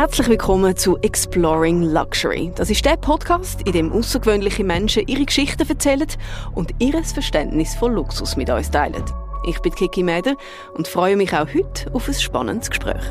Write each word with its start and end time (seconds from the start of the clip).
Herzlich 0.00 0.28
willkommen 0.28 0.74
zu 0.78 0.96
Exploring 1.02 1.82
Luxury. 1.82 2.50
Das 2.54 2.70
ist 2.70 2.86
der 2.86 2.96
Podcast, 2.96 3.60
in 3.66 3.72
dem 3.72 3.92
außergewöhnliche 3.92 4.64
Menschen 4.64 5.06
ihre 5.06 5.26
Geschichten 5.26 5.68
erzählen 5.68 6.06
und 6.54 6.72
ihr 6.78 7.04
Verständnis 7.04 7.74
von 7.74 7.92
Luxus 7.92 8.34
mit 8.34 8.48
uns 8.48 8.70
teilen. 8.70 9.04
Ich 9.46 9.58
bin 9.58 9.74
Kiki 9.74 10.02
Meder 10.02 10.36
und 10.72 10.88
freue 10.88 11.18
mich 11.18 11.34
auch 11.34 11.46
heute 11.48 11.92
auf 11.92 12.08
ein 12.08 12.14
spannendes 12.14 12.70
Gespräch. 12.70 13.02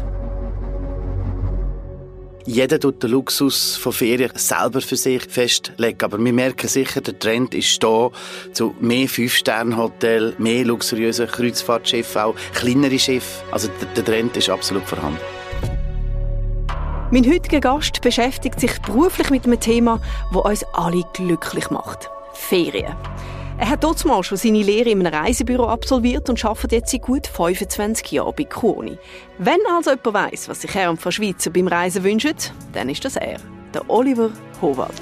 Jeder 2.47 2.79
tut 2.79 3.03
den 3.03 3.12
Luxus 3.12 3.76
von 3.76 3.94
Ferien 3.94 4.31
selber 4.33 4.81
für 4.81 4.96
sich 4.96 5.21
festlegen. 5.29 6.01
Aber 6.01 6.17
wir 6.17 6.33
merken 6.33 6.67
sicher, 6.67 7.01
der 7.01 7.19
Trend 7.19 7.53
ist 7.53 7.83
da 7.83 8.10
zu 8.53 8.74
mehr 8.79 9.08
Fünf-Sterne-Hotel, 9.08 10.33
mehr 10.40 10.65
luxuriöse 10.65 11.28
Kreuzfahrtschiffe, 11.28 12.26
auch 12.26 12.35
kleinere 12.56 12.97
Schiffe. 12.97 13.44
Also 13.51 13.69
der 13.96 14.03
Trend 14.03 14.35
ist 14.37 14.49
absolut 14.49 14.85
vorhanden. 14.85 15.19
Mein 17.12 17.27
heutiger 17.27 17.59
Gast 17.59 18.02
beschäftigt 18.02 18.59
sich 18.59 18.80
beruflich 18.81 19.31
mit 19.31 19.45
einem 19.45 19.59
Thema, 19.59 19.99
das 20.31 20.44
uns 20.44 20.63
alle 20.73 21.04
glücklich 21.13 21.72
macht. 21.72 22.08
Ferien. 22.34 22.95
Er 23.58 23.68
hat 23.68 23.84
dort 23.84 24.05
mal 24.05 24.22
schon 24.22 24.38
seine 24.38 24.62
Lehre 24.62 24.91
in 24.91 24.99
einem 24.99 25.12
Reisebüro 25.12 25.66
absolviert 25.66 26.30
und 26.30 26.45
arbeitet 26.45 26.72
jetzt 26.72 26.91
seit 26.91 27.02
gut 27.02 27.26
25 27.26 28.12
Jahren 28.12 28.35
bei 28.38 28.44
Kroni. 28.44 28.99
Wenn 29.40 29.58
also 29.76 29.90
jemand 29.90 30.13
weiss, 30.13 30.48
was 30.48 30.62
sich 30.62 30.76
Herr 30.76 30.91
und 30.91 31.02
Frau 31.02 31.09
Schweizer 31.09 31.49
beim 31.49 31.68
Reisen 31.68 32.04
wünschen, 32.04 32.35
dann 32.73 32.90
ist 32.90 33.04
das 33.04 33.16
er, 33.16 33.40
der 33.73 33.90
Oliver 33.90 34.30
Howald. 34.62 35.02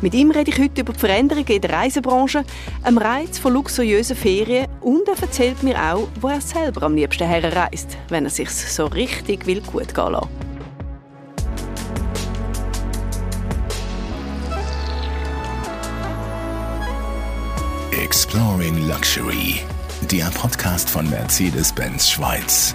Mit 0.00 0.14
ihm 0.14 0.30
rede 0.30 0.52
ich 0.52 0.60
heute 0.60 0.82
über 0.82 0.92
die 0.92 1.00
Veränderungen 1.00 1.48
in 1.48 1.60
der 1.60 1.72
Reisebranche, 1.72 2.44
am 2.84 2.98
Reiz 2.98 3.36
von 3.36 3.52
luxuriösen 3.52 4.14
Ferien 4.14 4.68
und 4.80 5.08
er 5.08 5.20
erzählt 5.20 5.60
mir 5.64 5.76
auch, 5.76 6.06
wo 6.20 6.28
er 6.28 6.40
selber 6.40 6.84
am 6.84 6.94
liebsten 6.94 7.26
herreist, 7.26 7.98
wenn 8.10 8.24
er 8.24 8.30
sich 8.30 8.48
so 8.48 8.86
richtig 8.86 9.44
will 9.44 9.60
gut 9.60 9.92
gehen 9.92 10.12
lassen. 10.12 10.28
Exploring 18.08 18.88
Luxury, 18.88 19.60
der 20.10 20.30
Podcast 20.30 20.88
von 20.88 21.10
Mercedes-Benz 21.10 22.08
Schweiz. 22.08 22.74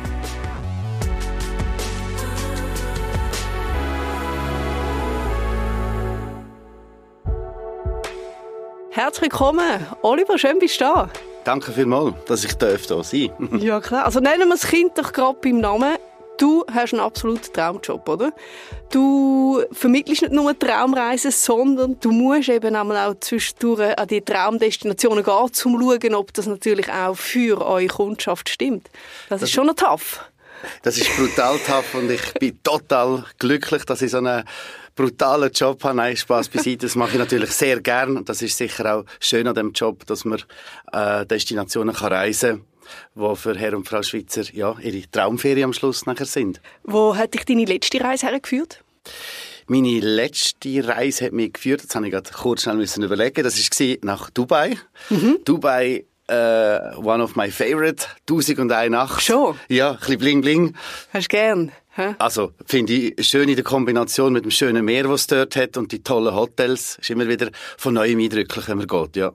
Herzlich 8.92 9.24
willkommen, 9.24 9.88
Oliver, 10.04 10.38
schön 10.38 10.60
bist 10.60 10.80
du 10.80 10.86
da. 10.86 11.10
Danke 11.46 11.72
vielmals, 11.72 12.14
dass 12.28 12.44
ich 12.44 12.52
hier 12.60 12.78
sein 12.78 13.32
darf. 13.50 13.60
ja 13.60 13.82
klar, 13.82 14.06
also 14.06 14.20
nennen 14.20 14.48
wir 14.48 14.50
das 14.52 14.68
Kind 14.68 14.96
doch 15.00 15.12
gerade 15.12 15.40
beim 15.42 15.58
Namen. 15.58 15.96
Du 16.44 16.66
hast 16.70 16.92
einen 16.92 17.02
absoluten 17.02 17.54
Traumjob, 17.54 18.10
oder? 18.10 18.34
Du 18.92 19.64
vermittelst 19.72 20.24
nicht 20.24 20.34
nur 20.34 20.60
Traumreisen, 20.60 21.32
sondern 21.32 21.98
du 22.02 22.12
musst 22.12 22.50
eben 22.50 22.76
auch 22.76 23.16
zwischendurch 23.22 23.98
an 23.98 24.10
die 24.10 24.20
Traumdestinationen 24.20 25.24
gehen, 25.24 25.34
um 25.34 25.54
zu 25.54 25.70
schauen, 25.70 26.16
ob 26.16 26.34
das 26.34 26.48
natürlich 26.48 26.92
auch 26.92 27.16
für 27.16 27.66
eure 27.66 27.88
Kundschaft 27.88 28.50
stimmt. 28.50 28.90
Das, 29.30 29.40
das 29.40 29.44
ist 29.44 29.56
schon 29.56 29.70
ein 29.70 29.76
tough. 29.78 30.20
Das 30.82 30.98
ist 30.98 31.16
brutal 31.16 31.58
tough 31.60 31.96
und 31.96 32.12
ich 32.12 32.34
bin 32.34 32.62
total 32.62 33.24
glücklich, 33.40 33.86
dass 33.86 34.02
ich 34.02 34.12
so 34.12 34.18
einen 34.18 34.44
brutalen 34.98 35.50
Job 35.50 35.82
habe. 35.86 35.96
Nein, 35.96 36.18
Spaß 36.18 36.50
beiseite. 36.50 36.88
Das 36.88 36.96
mache 36.96 37.12
ich 37.12 37.20
natürlich 37.20 37.52
sehr 37.52 37.80
gern 37.80 38.26
das 38.26 38.42
ist 38.42 38.58
sicher 38.58 38.98
auch 38.98 39.06
schön 39.22 39.48
an 39.48 39.56
dem 39.56 39.72
Job, 39.72 40.06
dass 40.08 40.26
man 40.26 40.44
äh, 40.92 41.26
Destinationen 41.26 41.96
kann 41.96 42.12
reisen 42.12 42.58
kann 42.58 42.73
wo 43.16 43.36
für 43.36 43.58
Herr 43.58 43.76
und 43.76 43.88
Frau 43.88 44.02
Schweizer 44.04 44.44
ja, 44.54 44.76
ihre 44.82 45.10
Traumferien 45.10 45.66
am 45.66 45.74
Schluss 45.74 46.06
nachher 46.06 46.26
sind. 46.26 46.62
Wo 46.84 47.16
hat 47.16 47.34
dich 47.34 47.46
deine 47.46 47.66
letzte 47.66 48.02
Reise 48.02 48.28
hergeführt? 48.28 48.84
Meine 49.68 50.00
letzte 50.00 50.88
Reise 50.88 51.26
hat 51.26 51.34
mich 51.34 51.54
geführt, 51.54 51.84
das 51.84 51.96
habe 51.96 52.06
ich 52.06 52.12
gerade 52.12 52.30
kurz 52.32 52.64
schnell 52.64 52.76
müssen 52.76 53.04
überlegen, 53.04 53.44
das 53.44 53.58
war 53.58 53.98
nach 54.02 54.30
Dubai. 54.30 54.78
Mhm. 55.10 55.40
Dubai 55.46 56.06
Uh, 56.32 56.96
one 56.96 57.22
of 57.22 57.36
my 57.36 57.52
favorite, 57.52 58.08
1001 58.30 58.90
Nacht. 58.90 59.22
Schon? 59.22 59.60
Ja, 59.68 59.92
ein 59.92 59.98
bisschen 59.98 60.20
bling 60.20 60.42
bling. 60.42 60.76
Hast 61.12 61.26
du 61.26 61.36
gern? 61.36 61.72
Hä? 61.96 62.16
Also, 62.18 62.54
finde 62.66 62.94
ich 62.94 63.28
schön 63.28 63.50
in 63.50 63.56
der 63.56 63.64
Kombination 63.66 64.32
mit 64.32 64.46
dem 64.46 64.52
schönen 64.52 64.86
Meer, 64.86 65.04
das 65.04 65.22
es 65.22 65.28
dort 65.28 65.56
hat 65.58 65.76
und 65.76 65.92
die 65.92 66.02
tollen 66.02 66.34
Hotels. 66.34 66.98
Ist 67.02 67.10
immer 67.10 67.28
wieder 67.28 67.50
von 67.78 67.94
neuem 67.94 68.20
eindrücklich, 68.20 68.68
wenn 68.70 68.78
man 68.78 68.88
geht, 68.88 69.18
ja. 69.18 69.34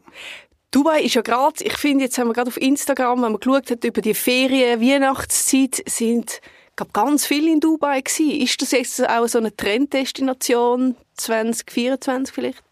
Dubai 0.71 1.01
ist 1.03 1.15
ja 1.15 1.23
gerade, 1.23 1.65
ich 1.65 1.77
finde, 1.79 2.05
jetzt 2.05 2.19
haben 2.19 2.29
wir 2.29 2.35
gerade 2.35 2.49
auf 2.49 2.61
Instagram, 2.61 3.23
wenn 3.23 3.33
man 3.33 3.41
geschaut 3.41 3.71
hat 3.71 3.85
über 3.85 4.03
die 4.03 4.13
Ferien, 4.13 4.81
Weihnachtszeit, 4.81 5.83
sind 5.87 6.43
glaub, 6.77 6.93
ganz 6.93 7.25
viele 7.25 7.51
in 7.51 7.61
Dubai 7.61 8.03
gewesen. 8.03 8.43
Ist 8.43 8.61
das 8.61 8.73
jetzt 8.73 9.09
auch 9.09 9.27
so 9.27 9.39
eine 9.39 9.57
Trenddestination 9.57 10.95
2024 11.17 12.35
vielleicht? 12.35 12.63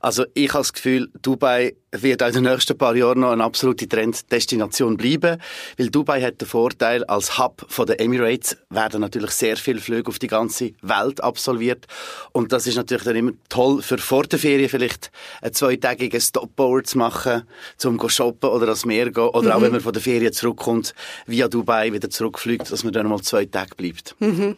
Also 0.00 0.24
ich 0.34 0.50
habe 0.50 0.60
das 0.60 0.72
Gefühl, 0.72 1.10
Dubai 1.22 1.74
wird 1.92 2.22
auch 2.22 2.28
in 2.28 2.34
den 2.34 2.44
nächsten 2.44 2.76
paar 2.76 2.96
Jahren 2.96 3.20
noch 3.20 3.30
eine 3.30 3.44
absolute 3.44 3.88
Trenddestination 3.88 4.96
bleiben, 4.96 5.40
weil 5.78 5.90
Dubai 5.90 6.20
hat 6.22 6.40
den 6.40 6.48
Vorteil, 6.48 7.04
als 7.04 7.38
Hub 7.38 7.64
von 7.68 7.86
der 7.86 8.00
Emirates 8.00 8.56
werden 8.70 9.00
natürlich 9.00 9.30
sehr 9.30 9.56
viele 9.56 9.80
Flüge 9.80 10.08
auf 10.08 10.18
die 10.18 10.26
ganze 10.26 10.72
Welt 10.82 11.22
absolviert 11.22 11.86
und 12.32 12.52
das 12.52 12.66
ist 12.66 12.76
natürlich 12.76 13.04
dann 13.04 13.16
immer 13.16 13.32
toll 13.48 13.82
für 13.82 13.98
vor 13.98 14.24
der 14.24 14.38
Ferien 14.38 14.68
vielleicht 14.68 15.10
einen 15.40 15.54
zweitägigen 15.54 16.20
Stopover 16.20 16.82
zu 16.82 16.98
machen, 16.98 17.42
zum 17.76 17.96
go 17.96 18.08
shoppen 18.08 18.50
oder 18.50 18.66
ans 18.66 18.84
Meer 18.84 19.10
gehen 19.10 19.28
oder 19.28 19.50
mhm. 19.50 19.52
auch 19.52 19.62
wenn 19.62 19.72
man 19.72 19.80
von 19.80 19.92
der 19.92 20.02
Ferien 20.02 20.32
zurückkommt, 20.32 20.94
via 21.26 21.48
Dubai 21.48 21.92
wieder 21.92 22.10
zurückfliegt, 22.10 22.70
dass 22.70 22.84
man 22.84 22.92
dann 22.92 23.08
mal 23.08 23.20
zwei 23.22 23.44
Tage 23.44 23.74
bleibt. 23.76 24.16
Mhm. 24.18 24.56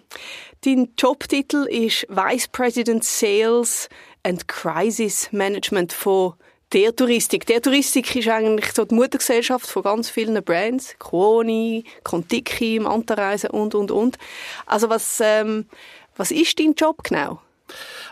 Dein 0.62 0.88
Jobtitel 0.98 1.66
ist 1.68 2.06
Vice 2.08 2.48
President 2.48 3.04
Sales 3.04 3.88
and 4.26 4.48
Crisis 4.48 5.32
Management 5.32 5.92
von 5.92 6.34
der 6.72 6.94
Touristik. 6.94 7.46
Der 7.46 7.62
Touristik 7.62 8.16
ist 8.16 8.28
eigentlich 8.28 8.72
so 8.72 8.84
die 8.84 8.94
Muttergesellschaft 8.94 9.68
von 9.68 9.84
ganz 9.84 10.10
vielen 10.10 10.42
Brands. 10.42 10.96
Kroni, 10.98 11.84
Contiki, 12.02 12.80
Mantareisen 12.80 13.50
und, 13.50 13.76
und, 13.76 13.92
und. 13.92 14.18
Also 14.66 14.90
was, 14.90 15.20
ähm, 15.22 15.66
was 16.16 16.32
ist 16.32 16.58
dein 16.58 16.74
Job 16.74 17.04
genau? 17.04 17.40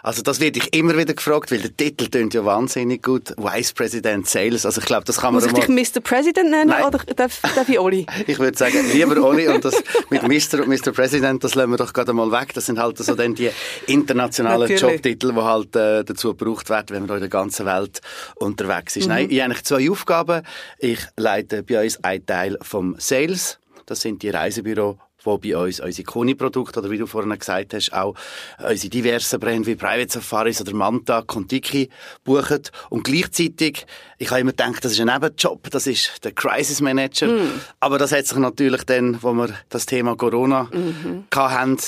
Also 0.03 0.23
das 0.23 0.41
werde 0.41 0.59
ich 0.59 0.75
immer 0.75 0.97
wieder 0.97 1.15
gefragt, 1.15 1.51
weil 1.51 1.61
der 1.61 1.75
Titel 1.77 2.09
klingt 2.09 2.35
ja 2.35 2.45
wahnsinnig 2.45 3.03
gut. 3.03 3.35
Vice 3.37 3.73
President 3.73 4.29
Sales. 4.29 4.67
Also 4.67 4.81
ich 4.81 4.87
glaube, 4.87 5.05
das 5.05 5.19
kann 5.19 5.35
man 5.35 5.43
Muss 5.43 5.51
ich 5.51 5.67
dich 5.67 5.95
Mr. 5.95 6.01
President 6.01 6.51
nennen 6.51 6.69
Nein. 6.69 6.85
oder 6.85 6.99
darf, 6.99 7.41
darf 7.41 7.69
ich 7.69 7.79
Oli? 7.79 8.07
ich 8.27 8.39
würde 8.39 8.57
sagen, 8.57 8.85
lieber 8.93 9.17
Oli 9.23 9.49
und 9.49 9.65
das 9.65 9.83
mit 10.11 10.23
Mr. 10.23 10.63
und 10.63 10.69
Mr. 10.69 10.93
President, 10.93 11.43
das 11.43 11.55
lassen 11.55 11.71
wir 11.71 11.79
doch 11.79 11.93
gerade 11.93 12.13
mal 12.13 12.31
weg. 12.31 12.53
Das 12.55 12.67
sind 12.67 12.79
halt 12.79 12.99
so 12.99 13.15
dann 13.15 13.35
die 13.35 13.51
internationalen 13.87 14.77
Jobtitel, 14.77 15.33
die 15.33 15.41
halt 15.41 15.75
äh, 15.77 16.05
dazu 16.05 16.35
gebraucht 16.35 16.69
werden, 16.69 16.97
wenn 16.97 17.07
man 17.07 17.17
in 17.17 17.21
der 17.21 17.31
ganzen 17.31 17.67
Welt 17.67 18.01
unterwegs 18.37 18.97
ist. 18.97 19.05
Mhm. 19.05 19.09
Nein, 19.09 19.31
ich 19.31 19.41
habe 19.41 19.51
eigentlich 19.51 19.65
zwei 19.65 19.91
Aufgaben. 19.91 20.43
Ich 20.79 21.01
leite 21.17 21.63
bei 21.63 21.83
uns 21.83 22.03
einen 22.05 22.27
Teil 22.27 22.59
vom 22.63 22.97
Sales. 22.99 23.59
Das 23.87 24.01
sind 24.01 24.23
die 24.23 24.31
Reisebüro 24.31 24.99
wo 25.25 25.39
bei 25.39 25.57
uns 25.57 25.81
unsere 25.81 26.05
Kuni-Produkte, 26.05 26.81
oder 26.81 26.91
wie 26.91 26.99
du 26.99 27.07
vorhin 27.07 27.37
gesagt 27.39 27.75
hast, 27.75 27.93
auch 27.93 28.15
unsere 28.59 28.91
diversen 28.91 29.41
Brände 29.41 29.67
wie 29.67 29.75
Private 29.75 30.13
Safaris 30.13 30.61
oder 30.61 30.75
Manta, 30.75 31.23
Contiki 31.23 31.89
buchen. 32.25 32.63
Und 32.91 33.05
gleichzeitig, 33.05 33.87
ich 34.19 34.31
habe 34.31 34.41
immer 34.41 34.53
gedacht, 34.53 34.85
das 34.85 34.93
ist 34.93 35.01
ein 35.01 35.07
Nebenjob, 35.07 35.71
das 35.71 35.87
ist 35.87 36.25
der 36.25 36.33
Crisis 36.33 36.81
Manager. 36.81 37.29
Mm. 37.29 37.61
Aber 37.81 37.99
das 37.99 38.13
hat 38.13 38.27
sich 38.27 38.39
natürlich 38.39 38.85
dann, 38.85 39.23
wo 39.23 39.33
wir 39.33 39.49
das 39.69 39.87
Thema 39.87 40.17
Corona 40.17 40.69
mhm. 40.73 41.25
hatten, 41.35 41.79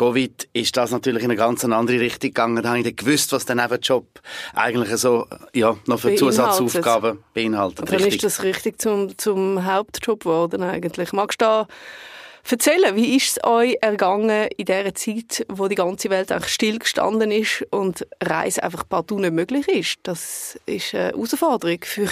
Covid 0.00 0.48
ist 0.54 0.76
das 0.78 0.92
natürlich 0.92 1.22
in 1.22 1.30
eine 1.30 1.36
ganz 1.36 1.62
andere 1.62 2.00
Richtung 2.00 2.30
gegangen. 2.30 2.62
Da 2.62 2.70
habe 2.70 2.78
ich 2.78 2.84
dann 2.84 2.96
gewusst, 2.96 3.32
was 3.32 3.44
der 3.44 3.56
Nebenjob 3.56 4.06
eigentlich 4.54 4.96
so, 4.96 5.26
ja, 5.52 5.76
noch 5.86 6.00
für 6.00 6.14
Zusatzaufgaben 6.14 7.18
beinhaltet. 7.34 7.92
Dann 7.92 8.00
ist 8.00 8.24
das 8.24 8.42
richtig 8.42 8.80
zum, 8.80 9.18
zum 9.18 9.66
Hauptjob 9.66 10.20
geworden 10.20 10.62
eigentlich. 10.62 11.12
Magst 11.12 11.42
du 11.42 11.44
da 11.44 11.68
erzählen, 12.48 12.96
wie 12.96 13.16
ist 13.16 13.36
es 13.36 13.44
euch 13.44 13.76
ergangen 13.80 14.48
in 14.56 14.64
der 14.64 14.94
Zeit, 14.94 15.44
wo 15.48 15.68
die 15.68 15.74
ganze 15.74 16.10
Welt 16.10 16.32
eigentlich 16.32 16.52
stillgestanden 16.52 17.30
ist 17.30 17.64
und 17.70 18.06
Reise 18.22 18.62
einfach 18.62 18.88
partout 18.88 19.18
nicht 19.18 19.32
möglich 19.32 19.68
ist? 19.68 19.98
Das 20.02 20.58
ist 20.66 20.94
eine 20.94 21.04
Herausforderung 21.12 21.78
für 21.82 22.08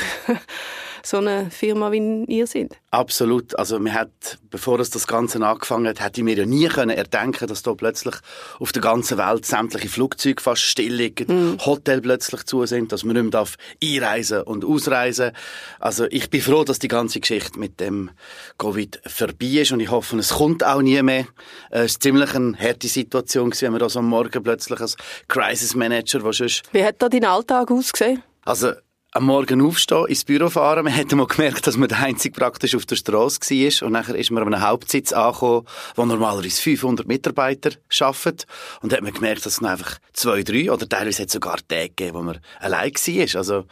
so 1.09 1.19
eine 1.19 1.51
Firma 1.51 1.91
wie 1.91 2.25
ihr 2.27 2.47
seid. 2.47 2.77
Absolut. 2.91 3.59
Also 3.59 3.79
man 3.79 3.95
hat, 3.95 4.39
bevor 4.51 4.79
es 4.81 4.91
das 4.91 5.07
Ganze 5.07 5.45
angefangen 5.45 5.87
hat, 5.89 6.01
hätte 6.01 6.21
ich 6.21 6.25
mir 6.25 6.37
ja 6.37 6.47
nie 6.47 6.69
können 6.69 6.97
erdenken, 6.97 7.49
dass 7.49 7.63
da 7.63 7.75
plötzlich 7.75 8.15
auf 8.59 8.73
der 8.73 8.83
ganzen 8.83 9.19
Welt 9.19 9.47
sämtliche 9.47 9.89
Flugzeuge 9.89 10.43
fast 10.43 10.63
still 10.63 10.95
liegen, 10.95 11.55
mm. 11.55 11.59
Hotel 11.65 12.01
plötzlich 12.01 12.45
zu 12.45 12.65
sind, 12.67 12.93
dass 12.93 13.05
man 13.05 13.15
nicht 13.15 13.23
mehr 13.23 13.31
darf 13.31 13.57
einreisen 13.83 14.43
und 14.43 14.65
ausreisen. 14.65 15.33
Also 15.81 16.07
ich 16.11 16.29
bin 16.31 16.43
froh, 16.43 16.65
dass 16.65 16.79
die 16.79 16.89
ganze 16.89 17.21
Geschichte 17.21 17.59
mit 17.59 17.81
dem 17.81 18.11
Covid 18.59 19.01
vorbei 19.07 19.47
ist 19.47 19.73
und 19.73 19.81
ich 19.81 19.91
hoffe, 19.91 20.19
es 20.19 20.31
kommt 20.31 20.65
auch 20.65 20.83
nie 20.83 21.03
mehr. 21.03 21.27
Es 21.71 21.95
war 21.95 22.01
ziemlich 22.01 22.35
eine 22.35 22.57
harte 22.59 22.89
Situation, 22.89 23.53
wenn 23.61 23.73
wir 23.73 23.79
da 23.79 23.89
so 23.89 24.01
am 24.01 24.09
Morgen 24.09 24.43
plötzlich 24.43 24.81
als 24.81 24.97
Crisis 25.27 25.75
Manager, 25.75 26.23
Wie 26.23 26.85
hat 26.85 26.97
da 26.99 27.09
dein 27.09 27.25
Alltag 27.25 27.71
ausgesehen? 27.71 28.23
Also 28.45 28.73
am 29.19 29.25
Morgen 29.25 29.61
aufstehen, 29.61 30.07
ins 30.07 30.25
Büro 30.25 30.49
fahren. 30.49 30.85
Man 30.85 30.95
hat 30.95 31.11
mal 31.11 31.27
gemerkt, 31.27 31.67
dass 31.67 31.77
man 31.77 31.89
der 31.89 31.99
Einzige 31.99 32.39
praktisch 32.39 32.77
auf 32.77 32.87
der 32.87 32.95
Straße 32.95 33.41
war. 33.41 33.87
Und 33.87 33.93
nachher 33.93 34.15
ist 34.15 34.31
man 34.31 34.45
an 34.45 34.55
einem 34.55 34.63
Hauptsitz 34.63 35.13
angekommen, 35.13 35.67
wo 35.97 36.05
normalerweise 36.07 36.63
500 36.63 37.09
Mitarbeiter 37.09 37.71
arbeiten. 37.99 38.47
Und 38.81 38.93
hat 38.93 39.03
man 39.03 39.13
gemerkt, 39.13 39.45
dass 39.45 39.55
es 39.55 39.63
einfach 39.63 39.99
zwei, 40.13 40.45
drei 40.45 40.71
oder 40.71 40.89
teilweise 40.89 41.23
hat 41.23 41.31
sogar 41.31 41.57
Tage 41.67 41.89
gegeben, 41.89 42.15
wo 42.15 42.23
man 42.23 42.39
allein 42.61 42.93
war. 42.93 43.39
Also, 43.39 43.65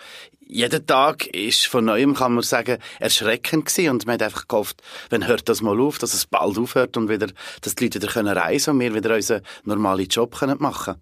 jeder 0.48 0.84
Tag 0.84 1.28
ist 1.28 1.68
von 1.68 1.84
neuem, 1.84 2.14
kann 2.14 2.34
man 2.34 2.42
sagen, 2.42 2.78
erschreckend 2.98 3.66
gewesen. 3.66 3.90
Und 3.90 4.04
man 4.04 4.14
hat 4.14 4.22
einfach 4.22 4.48
gehofft, 4.48 4.82
wenn 5.10 5.28
hört 5.28 5.48
das 5.48 5.62
mal 5.62 5.80
auf, 5.80 5.98
dass 5.98 6.12
es 6.12 6.26
bald 6.26 6.58
aufhört 6.58 6.96
und 6.96 7.08
wieder, 7.08 7.28
dass 7.60 7.76
die 7.76 7.84
Leute 7.84 8.02
wieder 8.02 8.36
reisen 8.36 8.72
können 8.72 8.78
und 8.78 8.80
wir 8.80 8.94
wieder 9.00 9.14
unseren 9.14 9.42
normalen 9.62 10.08
Job 10.08 10.36
machen 10.58 10.96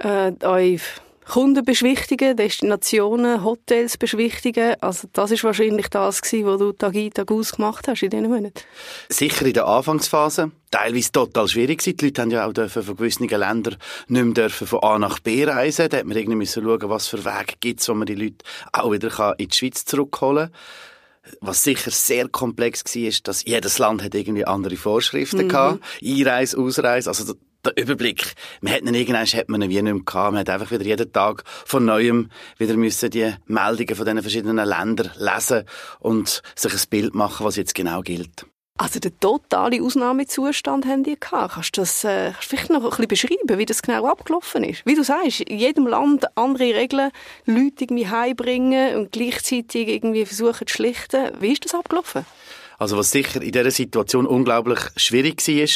können. 0.00 0.40
Äh, 0.40 0.78
Kunden 1.26 1.64
beschwichtigen, 1.64 2.36
Destinationen, 2.36 3.44
Hotels 3.44 3.96
beschwichtigen. 3.96 4.74
Also 4.80 5.08
das 5.12 5.30
ist 5.30 5.44
wahrscheinlich 5.44 5.88
das 5.88 6.22
gewesen, 6.22 6.46
was 6.46 6.58
du 6.58 6.72
Tag 6.72 6.94
ein, 6.94 7.10
Tag 7.10 7.30
aus 7.30 7.52
gemacht 7.52 7.88
hast 7.88 8.02
in 8.02 8.10
diesen 8.10 8.28
Monaten. 8.28 8.60
Sicher 9.08 9.46
in 9.46 9.54
der 9.54 9.66
Anfangsphase. 9.66 10.50
Teilweise 10.70 11.12
total 11.12 11.48
schwierig 11.48 11.78
gewesen. 11.78 11.96
Die 11.96 12.04
Leute 12.06 12.22
haben 12.22 12.30
ja 12.30 12.46
auch 12.46 12.52
dürfen 12.52 12.82
von 12.82 12.96
gewissen 12.96 13.28
Ländern 13.28 13.76
nicht 14.08 14.24
mehr 14.24 14.34
dürfen 14.34 14.66
von 14.66 14.82
A 14.82 14.98
nach 14.98 15.18
B 15.20 15.44
reisen. 15.44 15.88
Da 15.88 15.98
hat 15.98 16.04
man 16.04 16.16
irgendwie 16.16 16.36
müssen 16.36 16.62
schauen, 16.62 16.90
was 16.90 17.08
für 17.08 17.24
Wege 17.24 17.54
gibt 17.60 17.80
es, 17.80 17.88
wo 17.88 17.94
man 17.94 18.06
die 18.06 18.14
Leute 18.14 18.44
auch 18.72 18.92
wieder 18.92 19.34
in 19.38 19.48
die 19.48 19.56
Schweiz 19.56 19.84
zurückholen 19.84 20.50
kann. 20.50 20.60
Was 21.40 21.64
sicher 21.64 21.90
sehr 21.90 22.28
komplex 22.28 22.84
war, 22.84 23.02
ist, 23.02 23.26
dass 23.28 23.44
jedes 23.44 23.78
Land 23.78 24.02
hat 24.02 24.14
irgendwie 24.14 24.44
andere 24.44 24.76
Vorschriften 24.76 25.44
mhm. 25.44 25.48
gehabt. 25.48 25.84
Einreise, 26.04 26.58
Ausreise. 26.58 27.08
Also 27.08 27.34
der 27.66 27.76
Überblick. 27.76 28.34
Man 28.60 28.72
hat 28.72 28.82
ihn 28.82 28.94
irgendwann 28.94 29.26
hat 29.26 29.48
man 29.48 29.62
ihn 29.62 29.70
wie 29.70 29.82
nicht 29.82 29.94
mehr 29.94 30.02
gehabt. 30.04 30.32
Man 30.32 30.40
hat 30.40 30.50
einfach 30.50 30.70
wieder 30.70 30.84
jeden 30.84 31.12
Tag 31.12 31.44
von 31.64 31.84
Neuem 31.84 32.30
wieder 32.58 32.76
müssen 32.76 33.10
die 33.10 33.34
Meldungen 33.46 33.94
von 33.94 34.04
diesen 34.04 34.22
verschiedenen 34.22 34.66
Ländern 34.68 35.10
lesen 35.18 35.64
und 36.00 36.42
sich 36.54 36.72
ein 36.72 36.88
Bild 36.90 37.14
machen, 37.14 37.44
was 37.44 37.56
jetzt 37.56 37.74
genau 37.74 38.02
gilt. 38.02 38.46
Also 38.76 38.98
den 38.98 39.18
totalen 39.20 39.84
Ausnahmezustand 39.84 40.84
haben 40.84 41.04
die 41.04 41.18
gehabt. 41.18 41.54
Kannst 41.54 41.76
du 41.76 41.82
das 41.82 42.02
äh, 42.02 42.32
vielleicht 42.40 42.70
noch 42.70 42.82
ein 42.82 42.90
bisschen 42.90 43.06
beschreiben, 43.06 43.58
wie 43.58 43.66
das 43.66 43.82
genau 43.82 44.06
abgelaufen 44.06 44.64
ist? 44.64 44.84
Wie 44.84 44.96
du 44.96 45.04
sagst, 45.04 45.42
in 45.42 45.60
jedem 45.60 45.86
Land 45.86 46.26
andere 46.36 46.74
Regeln, 46.74 47.12
Leute 47.46 47.84
irgendwie 47.84 48.08
heimbringen 48.08 48.96
und 48.96 49.12
gleichzeitig 49.12 49.86
irgendwie 49.86 50.26
versuchen 50.26 50.66
zu 50.66 50.74
schlichten. 50.74 51.30
Wie 51.38 51.52
ist 51.52 51.64
das 51.64 51.74
abgelaufen? 51.74 52.26
Also 52.76 52.96
was 52.96 53.12
sicher 53.12 53.40
in 53.40 53.52
dieser 53.52 53.70
Situation 53.70 54.26
unglaublich 54.26 54.80
schwierig 54.96 55.46
war, 55.46 55.68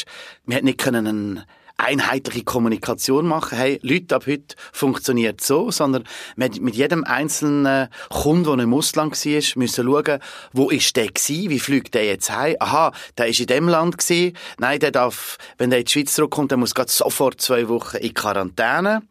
wir 0.47 0.57
hätten 0.57 0.67
nicht 0.67 0.89
einen 0.89 1.45
einheitliche 1.79 2.45
Kommunikation 2.45 3.27
machen. 3.27 3.57
Hey, 3.57 3.79
Leute, 3.83 4.17
ab 4.17 4.27
heute 4.27 4.57
funktioniert 4.73 5.41
so, 5.41 5.71
sondern 5.71 6.05
mit, 6.37 6.61
mit 6.61 6.75
jedem 6.75 7.05
einzelnen 7.05 7.89
Kunden, 8.11 8.57
der 8.57 8.65
im 8.65 8.75
Ausland 8.75 9.13
war, 9.13 9.43
müssen 9.57 9.85
schauen, 9.85 10.19
wo 10.53 10.71
ist 10.71 10.97
der 10.97 11.07
gewesen, 11.07 11.51
wie 11.51 11.61
fliegt 11.61 11.95
der 11.95 12.05
jetzt 12.05 12.31
heim? 12.31 12.57
Aha, 12.61 12.93
der 13.17 13.29
ist 13.29 13.41
in 13.41 13.47
dem 13.47 13.69
Land 13.69 13.99
gewesen. 13.99 14.37
Nein, 14.59 14.81
der 14.81 14.91
darf, 14.91 15.39
wenn 15.57 15.71
der 15.71 15.79
in 15.79 15.85
die 15.87 15.93
Schweiz 15.93 16.15
zurückkommt, 16.15 16.51
der 16.51 16.59
muss 16.59 16.75
sofort 16.89 17.41
zwei 17.41 17.69
Wochen 17.69 17.97
in 17.99 18.13
Quarantäne. 18.13 19.03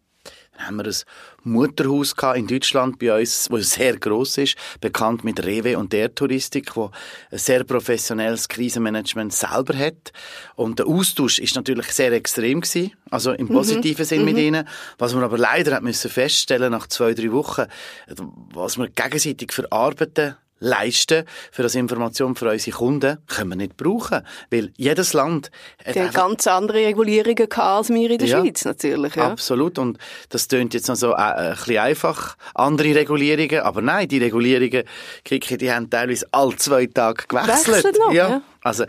Dann 0.58 0.68
haben 0.68 0.78
wir 0.78 0.86
ein 0.86 0.96
Mutterhaus 1.44 2.14
in 2.36 2.48
Deutschland 2.48 3.00
bei 3.00 3.20
uns, 3.20 3.48
wo 3.50 3.58
sehr 3.58 3.98
groß 3.98 4.40
ist, 4.40 4.56
bekannt 4.82 5.24
mit 5.24 5.44
Rewe 5.46 5.78
und 5.78 5.94
der 5.94 6.14
Touristik, 6.14 6.76
wo 6.76 6.92
ein 7.32 7.38
sehr 7.38 7.64
professionelles 7.64 8.48
Krisenmanagement 8.48 9.34
selber 9.34 9.78
hat. 9.78 10.12
Und 10.56 10.80
der 10.80 10.88
Austausch 10.88 11.40
ist 11.40 11.56
natürlich 11.56 11.92
sehr 11.92 12.12
extrem 12.12 12.62
gewesen, 12.62 12.94
also 13.10 13.32
im 13.32 13.48
mhm. 13.48 13.54
positiven 13.54 14.04
mhm. 14.04 14.08
Sinn 14.08 14.26
mit 14.26 14.36
mhm. 14.36 14.42
ihnen. 14.42 14.68
Was 14.98 15.14
man 15.14 15.24
aber 15.24 15.38
leider 15.38 15.76
hat 15.76 15.84
müssen 15.84 16.12
feststellen 16.12 16.72
nach 16.72 16.88
zwei, 16.88 17.14
drei 17.14 17.32
Wochen, 17.32 17.66
was 18.54 18.78
wir 18.78 18.90
gegenseitig 18.90 19.54
verarbeiten 19.54 20.36
leisten 20.60 21.26
für 21.52 21.64
das 21.64 21.76
Information 21.76 22.36
für 22.36 22.50
unsere 22.50 22.76
Kunden, 22.76 23.18
können 23.28 23.50
wir 23.50 23.56
nicht 23.56 23.78
brauchen. 23.78 24.22
Weil 24.50 24.72
jedes 24.78 25.14
Land 25.14 25.52
hat 25.86 25.96
Die 25.96 26.10
ganz 26.14 26.48
andere 26.48 26.80
Regulierungen 26.80 27.48
als 27.52 27.90
wir 27.90 28.10
in 28.10 28.18
der 28.18 28.28
ja, 28.28 28.42
Schweiz 28.42 28.66
natürlich. 28.66 29.16
Ja. 29.16 29.32
Absolut. 29.32 29.78
Und 29.80 29.98
das 30.30 30.48
tönt 30.48 30.74
jetzt 30.74 30.88
noch 30.88 30.96
so 30.96 31.12
äh, 31.12 31.16
ein 31.16 31.56
bisschen 31.56 31.78
einfach. 31.78 32.38
Andere 32.54 32.96
Regulierungen. 32.96 33.62
Aber 33.62 33.82
nein, 33.82 34.08
die 34.08 34.20
Regulierungen, 34.20 34.84
die 35.30 35.72
haben 35.72 35.90
teilweise 35.90 36.28
alle 36.32 36.56
zwei 36.56 36.86
Tage 36.88 37.26
gewechselt. 37.28 37.68
Wechselt 37.68 38.00
noch, 38.00 38.12
ja. 38.12 38.30
ja. 38.30 38.42
Also, 38.64 38.86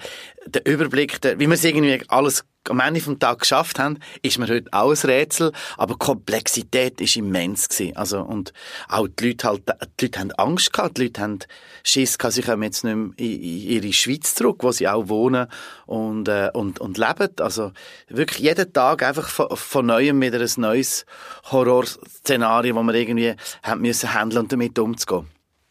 der 0.46 0.66
Überblick, 0.66 1.20
der, 1.20 1.38
wie 1.38 1.46
wir 1.46 1.54
es 1.54 1.64
irgendwie 1.64 2.02
alles 2.08 2.44
am 2.68 2.80
Ende 2.80 3.00
vom 3.00 3.18
Tag 3.18 3.40
geschafft 3.40 3.78
haben, 3.78 3.98
ist 4.22 4.38
mir 4.38 4.48
heute 4.48 4.68
auch 4.72 4.90
ein 4.90 5.10
Rätsel, 5.10 5.52
aber 5.76 5.94
die 5.94 5.98
Komplexität 5.98 7.00
ist 7.00 7.16
immens. 7.16 7.68
Also, 7.94 8.20
und 8.20 8.52
auch 8.88 9.08
die 9.08 9.28
Leute 9.28 9.48
halt, 9.48 9.62
die 10.00 10.06
Leute 10.06 10.20
haben 10.20 10.32
Angst 10.32 10.72
gehabt, 10.72 10.98
die 10.98 11.04
Leute 11.04 11.20
haben 11.20 11.38
Schiss 11.82 12.18
gehabt, 12.18 12.34
sie 12.34 12.42
kommen 12.42 12.62
jetzt 12.62 12.84
nicht 12.84 12.94
mehr 12.94 13.10
in, 13.16 13.42
ihre 13.42 13.92
Schweiz 13.92 14.34
zurück, 14.34 14.58
wo 14.60 14.72
sie 14.72 14.88
auch 14.88 15.08
wohnen 15.08 15.46
und, 15.86 16.28
äh, 16.28 16.50
und, 16.52 16.80
und 16.80 16.98
leben. 16.98 17.30
Also, 17.40 17.72
wirklich 18.08 18.40
jeden 18.40 18.72
Tag 18.72 19.02
einfach 19.02 19.28
von, 19.28 19.48
von 19.56 19.86
Neuem 19.86 20.20
wieder 20.20 20.40
ein 20.40 20.50
neues 20.56 21.06
Horrorszenario, 21.50 22.74
wo 22.74 22.82
wir 22.82 22.94
irgendwie 22.94 23.34
haben 23.62 23.80
müssen 23.80 24.12
handeln 24.12 24.42
und 24.42 24.52
damit 24.52 24.78
umzugehen. 24.78 25.28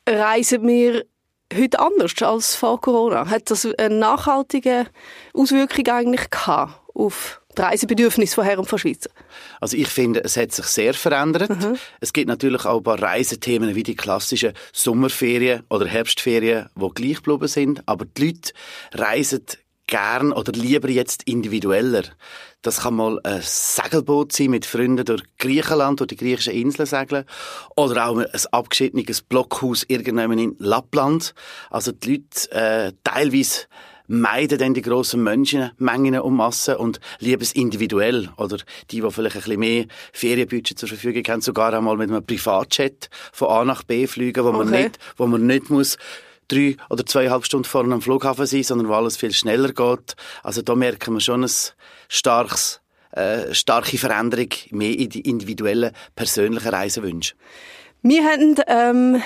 Reisen 0.07 0.65
wir 0.65 1.05
heute 1.55 1.79
anders 1.79 2.13
als 2.21 2.55
vor 2.55 2.81
Corona? 2.81 3.29
Hat 3.29 3.49
das 3.49 3.65
eine 3.65 3.95
nachhaltige 3.95 4.87
Auswirkung 5.33 5.87
eigentlich 5.87 6.29
gehabt 6.29 6.81
auf 6.93 7.41
die 7.57 7.61
Reisebedürfnisse 7.61 8.35
von 8.35 8.43
Herren 8.43 8.59
und 8.59 8.69
von 8.69 8.79
Schweizer? 8.79 9.09
Also 9.59 9.77
ich 9.77 9.87
finde, 9.87 10.23
es 10.23 10.37
hat 10.37 10.51
sich 10.51 10.65
sehr 10.65 10.93
verändert. 10.93 11.49
Mhm. 11.49 11.77
Es 11.99 12.13
gibt 12.13 12.27
natürlich 12.27 12.65
auch 12.65 12.77
ein 12.77 12.83
paar 12.83 13.01
Reisethemen 13.01 13.75
wie 13.75 13.83
die 13.83 13.95
klassischen 13.95 14.53
Sommerferien 14.73 15.63
oder 15.69 15.87
Herbstferien, 15.87 16.69
die 16.75 16.89
gleich 16.93 17.17
geblieben 17.17 17.47
sind. 17.47 17.83
Aber 17.87 18.05
die 18.05 18.27
Leute 18.27 18.51
reisen 18.93 19.45
gern 19.87 20.31
oder 20.31 20.51
lieber 20.51 20.89
jetzt 20.89 21.23
individueller. 21.23 22.03
Das 22.61 22.81
kann 22.81 22.95
mal 22.95 23.19
ein 23.23 23.41
Segelboot 23.41 24.33
sein 24.33 24.51
mit 24.51 24.65
Freunden 24.65 25.05
durch 25.05 25.23
Griechenland 25.39 26.01
oder 26.01 26.07
die 26.07 26.17
griechischen 26.17 26.53
Inseln 26.53 26.85
segeln. 26.85 27.25
Oder 27.75 28.07
auch 28.07 28.17
ein 28.17 28.27
abgeschiedenes 28.51 29.21
Blockhaus 29.21 29.85
irgendwann 29.87 30.37
in 30.37 30.55
Lappland. 30.59 31.33
Also 31.69 31.91
die 31.91 32.11
Leute 32.11 32.51
äh, 32.51 32.93
teilweise 33.03 33.67
meiden 34.07 34.57
dann 34.57 34.73
die 34.73 34.81
grossen 34.81 35.21
Menschenmengen 35.21 36.19
um 36.19 36.37
Massen 36.37 36.75
und 36.75 36.99
lieben 37.19 37.41
es 37.41 37.51
individuell. 37.51 38.29
Oder 38.37 38.57
die, 38.89 39.01
die 39.01 39.11
vielleicht 39.11 39.35
ein 39.35 39.41
bisschen 39.41 39.59
mehr 39.59 39.85
Ferienbudget 40.13 40.79
zur 40.79 40.89
Verfügung 40.89 41.23
haben, 41.27 41.41
sogar 41.41 41.73
einmal 41.73 41.97
mit 41.97 42.09
einem 42.09 42.25
Privatjet 42.25 43.09
von 43.33 43.49
A 43.49 43.65
nach 43.65 43.83
B 43.83 44.07
fliegen, 44.07 44.43
wo 44.43 44.49
okay. 44.49 44.57
man 44.57 44.69
nicht, 44.69 44.99
wo 45.17 45.27
man 45.27 45.45
nicht 45.45 45.69
muss 45.69 45.97
drei 46.47 46.77
oder 46.89 47.05
zweieinhalb 47.05 47.45
Stunden 47.45 47.65
vor 47.65 47.83
einem 47.83 48.01
Flughafen 48.01 48.45
sein, 48.45 48.63
sondern 48.63 48.89
wo 48.89 48.93
alles 48.93 49.17
viel 49.17 49.33
schneller 49.33 49.73
geht. 49.73 50.15
Also 50.43 50.61
da 50.61 50.75
merken 50.75 51.13
wir 51.13 51.21
schon 51.21 51.43
ein 51.43 51.51
starkes 52.07 52.81
äh, 53.11 53.53
starke 53.53 53.97
Veränderung 53.97 54.49
mehr 54.71 54.97
in 54.97 55.09
die 55.09 55.21
individuellen, 55.21 55.91
persönlichen 56.15 56.69
Reisewünsche. 56.69 57.35
Wir 58.03 58.23
haben 58.23 58.55
ähm, 58.67 59.23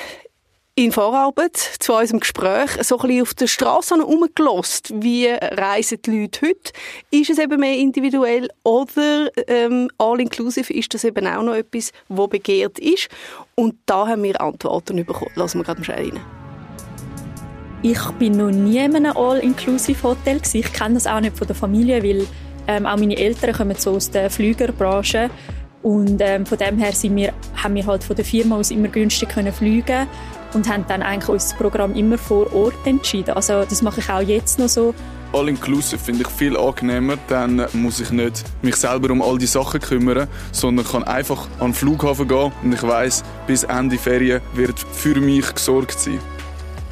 in 0.75 0.91
Vorarbeit 0.91 1.57
zu 1.57 1.93
unserem 1.93 2.21
Gespräch 2.21 2.71
so 2.83 2.97
ein 2.99 3.07
bisschen 3.07 3.21
auf 3.23 3.33
der 3.33 3.47
Straße 3.47 3.95
herumgelost. 3.95 4.93
Wie 4.95 5.27
reisen 5.27 6.01
die 6.03 6.21
Leute 6.21 6.47
heute? 6.47 6.71
Ist 7.11 7.29
es 7.29 7.37
eben 7.37 7.59
mehr 7.59 7.75
individuell 7.75 8.47
oder 8.63 9.29
ähm, 9.47 9.89
all-inclusive? 9.97 10.73
Ist 10.73 10.93
das 10.93 11.03
eben 11.03 11.27
auch 11.27 11.43
noch 11.43 11.55
etwas, 11.55 11.91
was 12.07 12.29
begehrt 12.29 12.79
ist? 12.79 13.09
Und 13.55 13.75
da 13.85 14.07
haben 14.07 14.23
wir 14.23 14.39
Antworten 14.39 15.05
bekommen. 15.05 15.31
Lassen 15.35 15.59
wir 15.59 15.65
gerade 15.65 15.81
mal 15.81 15.91
rein. 15.91 16.40
Ich 17.83 17.99
bin 18.19 18.33
noch 18.33 18.51
nie 18.51 18.77
in 18.77 18.95
einem 18.95 19.17
All-Inclusive-Hotel. 19.17 20.39
Ich 20.53 20.71
kenne 20.71 20.93
das 20.95 21.07
auch 21.07 21.19
nicht 21.19 21.35
von 21.35 21.47
der 21.47 21.55
Familie, 21.55 22.03
weil 22.03 22.27
ähm, 22.67 22.85
auch 22.85 22.95
meine 22.95 23.17
Eltern 23.17 23.53
kommen 23.53 23.75
so 23.75 23.93
aus 23.95 24.11
der 24.11 24.29
Flügerbranche. 24.29 25.31
Und 25.81 26.21
ähm, 26.21 26.45
von 26.45 26.59
dem 26.59 26.77
her 26.77 26.91
sind 26.91 27.15
wir, 27.15 27.33
haben 27.55 27.73
wir 27.73 27.87
halt 27.87 28.03
von 28.03 28.15
der 28.15 28.23
Firma 28.23 28.57
aus 28.57 28.69
immer 28.69 28.87
günstig 28.87 29.29
können 29.29 29.51
fliegen 29.51 30.05
und 30.53 30.69
haben 30.69 30.85
dann 30.87 31.01
eigentlich 31.01 31.29
unser 31.29 31.55
Programm 31.55 31.95
immer 31.95 32.19
vor 32.19 32.53
Ort 32.53 32.85
entschieden. 32.85 33.31
Also 33.31 33.63
das 33.67 33.81
mache 33.81 33.99
ich 33.99 34.09
auch 34.11 34.21
jetzt 34.21 34.59
noch 34.59 34.69
so. 34.69 34.93
All-inclusive 35.33 35.97
finde 35.97 36.21
ich 36.23 36.27
viel 36.27 36.57
angenehmer, 36.57 37.17
dann 37.29 37.65
muss 37.73 37.99
ich 37.99 38.11
nicht 38.11 38.43
mich 38.61 38.75
selber 38.75 39.11
um 39.11 39.21
all 39.21 39.37
die 39.37 39.47
Sachen 39.47 39.79
kümmern, 39.79 40.27
sondern 40.51 40.85
kann 40.85 41.03
einfach 41.05 41.47
an 41.59 41.69
den 41.69 41.73
Flughafen 41.73 42.27
gehen 42.27 42.51
und 42.61 42.73
ich 42.73 42.83
weiß, 42.83 43.23
bis 43.47 43.63
Ende 43.63 43.97
Ferien 43.97 44.41
wird 44.53 44.77
für 44.79 45.19
mich 45.19 45.55
gesorgt 45.55 45.97
sein. 45.97 46.19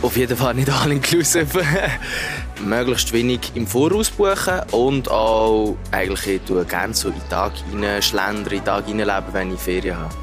Auf 0.01 0.15
jeden 0.15 0.37
Fall 0.37 0.53
nicht 0.53 0.69
all-inclusive. 0.69 1.61
Möglichst 2.63 3.11
wenig 3.11 3.51
im 3.55 3.67
Voraus 3.67 4.09
buchen 4.09 4.61
und 4.71 5.11
auch 5.11 5.75
eigentlich 5.91 6.35
ich 6.35 6.41
tue 6.43 6.63
gerne 6.63 6.93
so 6.93 7.09
in 7.09 7.15
den 7.15 7.29
Tag 7.29 7.51
schlendern, 8.01 8.53
in 8.53 8.59
den 8.59 8.65
Tag 8.65 8.87
leben, 8.87 9.33
wenn 9.33 9.53
ich 9.53 9.59
Ferien 9.59 9.97
habe. 9.97 10.13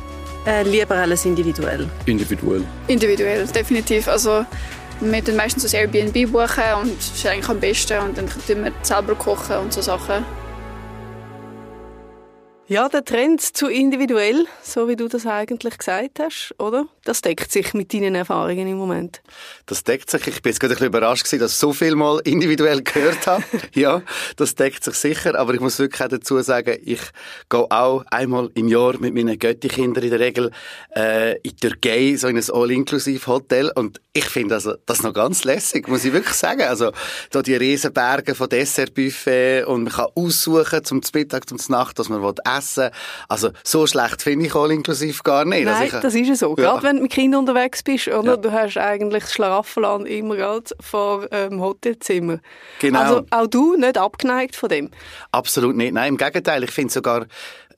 Äh, 0.47 0.63
lieber 0.63 0.95
alles 0.95 1.27
individuell. 1.27 1.89
Individuell. 2.07 2.65
Individuell, 2.89 3.47
definitiv. 3.49 4.09
Also 4.09 4.47
wir 5.01 5.25
tun 5.25 5.37
meistens 5.37 5.65
das 5.65 5.75
Airbnb 5.75 6.33
buchen 6.33 6.65
und 6.81 6.97
das 6.97 7.11
ist 7.15 7.27
eigentlich 7.27 7.49
am 7.49 7.61
besten 7.61 7.99
und 7.99 8.17
dann 8.17 8.27
können 8.29 8.65
wir 8.65 8.73
selber 8.83 9.15
kochen 9.15 9.57
und 9.57 9.73
so 9.75 9.83
Sachen. 9.83 10.25
Ja, 12.69 12.89
der 12.89 13.05
Trend 13.05 13.41
zu 13.41 13.69
individuell, 13.69 14.47
so 14.63 14.89
wie 14.89 14.97
du 14.97 15.07
das 15.07 15.27
eigentlich 15.27 15.79
gesagt 15.79 16.19
hast, 16.19 16.55
oder? 16.59 16.87
Das 17.07 17.21
deckt 17.21 17.53
sich 17.53 17.73
mit 17.73 17.95
deinen 17.95 18.17
Erfahrungen 18.17 18.67
im 18.67 18.79
Moment. 18.79 19.23
Das 19.67 19.85
deckt 19.85 20.11
sich. 20.11 20.27
Ich 20.27 20.43
bin 20.43 20.51
jetzt 20.51 20.59
gerade 20.59 20.75
ein 20.75 20.79
bisschen 20.79 20.89
überrascht 20.89 21.23
gewesen, 21.23 21.39
dass 21.39 21.53
ich 21.53 21.59
so 21.59 21.73
viel 21.73 21.95
mal 21.95 22.21
individuell 22.25 22.83
gehört 22.83 23.29
habe. 23.29 23.45
ja, 23.75 24.03
das 24.35 24.57
deckt 24.57 24.83
sich 24.83 24.97
sicher. 24.97 25.39
Aber 25.39 25.55
ich 25.55 25.61
muss 25.61 25.79
wirklich 25.79 26.03
auch 26.03 26.09
dazu 26.09 26.43
sagen, 26.43 26.77
ich 26.85 27.01
gehe 27.49 27.71
auch 27.71 28.05
einmal 28.11 28.51
im 28.55 28.67
Jahr 28.67 28.99
mit 28.99 29.15
meinen 29.15 29.39
Götti-Kindern 29.39 30.03
in 30.03 30.11
der 30.11 30.19
Regel 30.19 30.51
äh, 30.97 31.35
in 31.37 31.43
die 31.45 31.55
Türkei, 31.55 32.17
so 32.17 32.27
in 32.27 32.39
ein 32.39 32.45
All-Inklusiv-Hotel. 32.53 33.71
Und 33.77 34.01
ich 34.13 34.25
finde 34.25 34.57
also, 34.57 34.75
das 34.85 35.05
noch 35.05 35.15
ganz 35.15 35.45
lässig, 35.45 35.87
muss 35.87 36.05
ich 36.05 36.13
wirklich 36.13 36.35
sagen. 36.35 36.63
Also, 36.63 36.91
da 37.31 37.41
die 37.41 37.55
Riesenberge 37.55 38.35
von 38.35 38.49
Dessertbuffet 38.49 39.63
und 39.67 39.85
man 39.85 39.93
kann 39.93 40.07
aussuchen 40.17 40.85
zum 40.85 41.03
Mittag, 41.15 41.49
zum 41.49 41.59
Nacht, 41.69 42.01
was 42.01 42.09
man 42.09 42.21
essen 42.45 42.83
will. 42.83 42.91
Also, 43.29 43.51
so 43.63 43.87
schlecht 43.87 44.23
finde 44.23 44.47
ich 44.47 44.57
All-Inklusiv 44.57 45.23
gar 45.23 45.45
nicht. 45.45 45.67
Nein, 45.67 45.75
also 45.75 45.97
ich, 45.97 46.03
das 46.03 46.15
ist 46.17 46.27
ja 46.27 46.35
so. 46.35 46.49
Ja. 46.59 46.73
Gerade 46.73 46.83
wenn 46.83 46.96
du 46.97 47.03
mit 47.03 47.13
Kindern 47.13 47.41
unterwegs 47.41 47.83
bist, 47.83 48.09
oder? 48.09 48.33
Ja. 48.33 48.37
Du 48.37 48.53
hast 48.53 48.77
eigentlich 48.77 49.25
das 49.25 49.33
Schlaraffenland 49.33 50.07
immer 50.07 50.37
gerade 50.37 50.65
vor 50.81 51.27
ähm, 51.31 51.61
Hotelzimmer. 51.61 52.39
Genau. 52.81 53.01
Also, 53.01 53.27
auch 53.31 53.47
du 53.47 53.77
nicht 53.77 53.99
abgeneigt 53.99 54.57
von 54.57 54.69
dem? 54.69 54.91
Absolut 55.33 55.77
nicht. 55.77 55.93
Nein, 55.93 56.15
im 56.15 56.17
Gegenteil. 56.17 56.65
Ich 56.65 56.71
finde 56.71 56.93
sogar, 56.93 57.27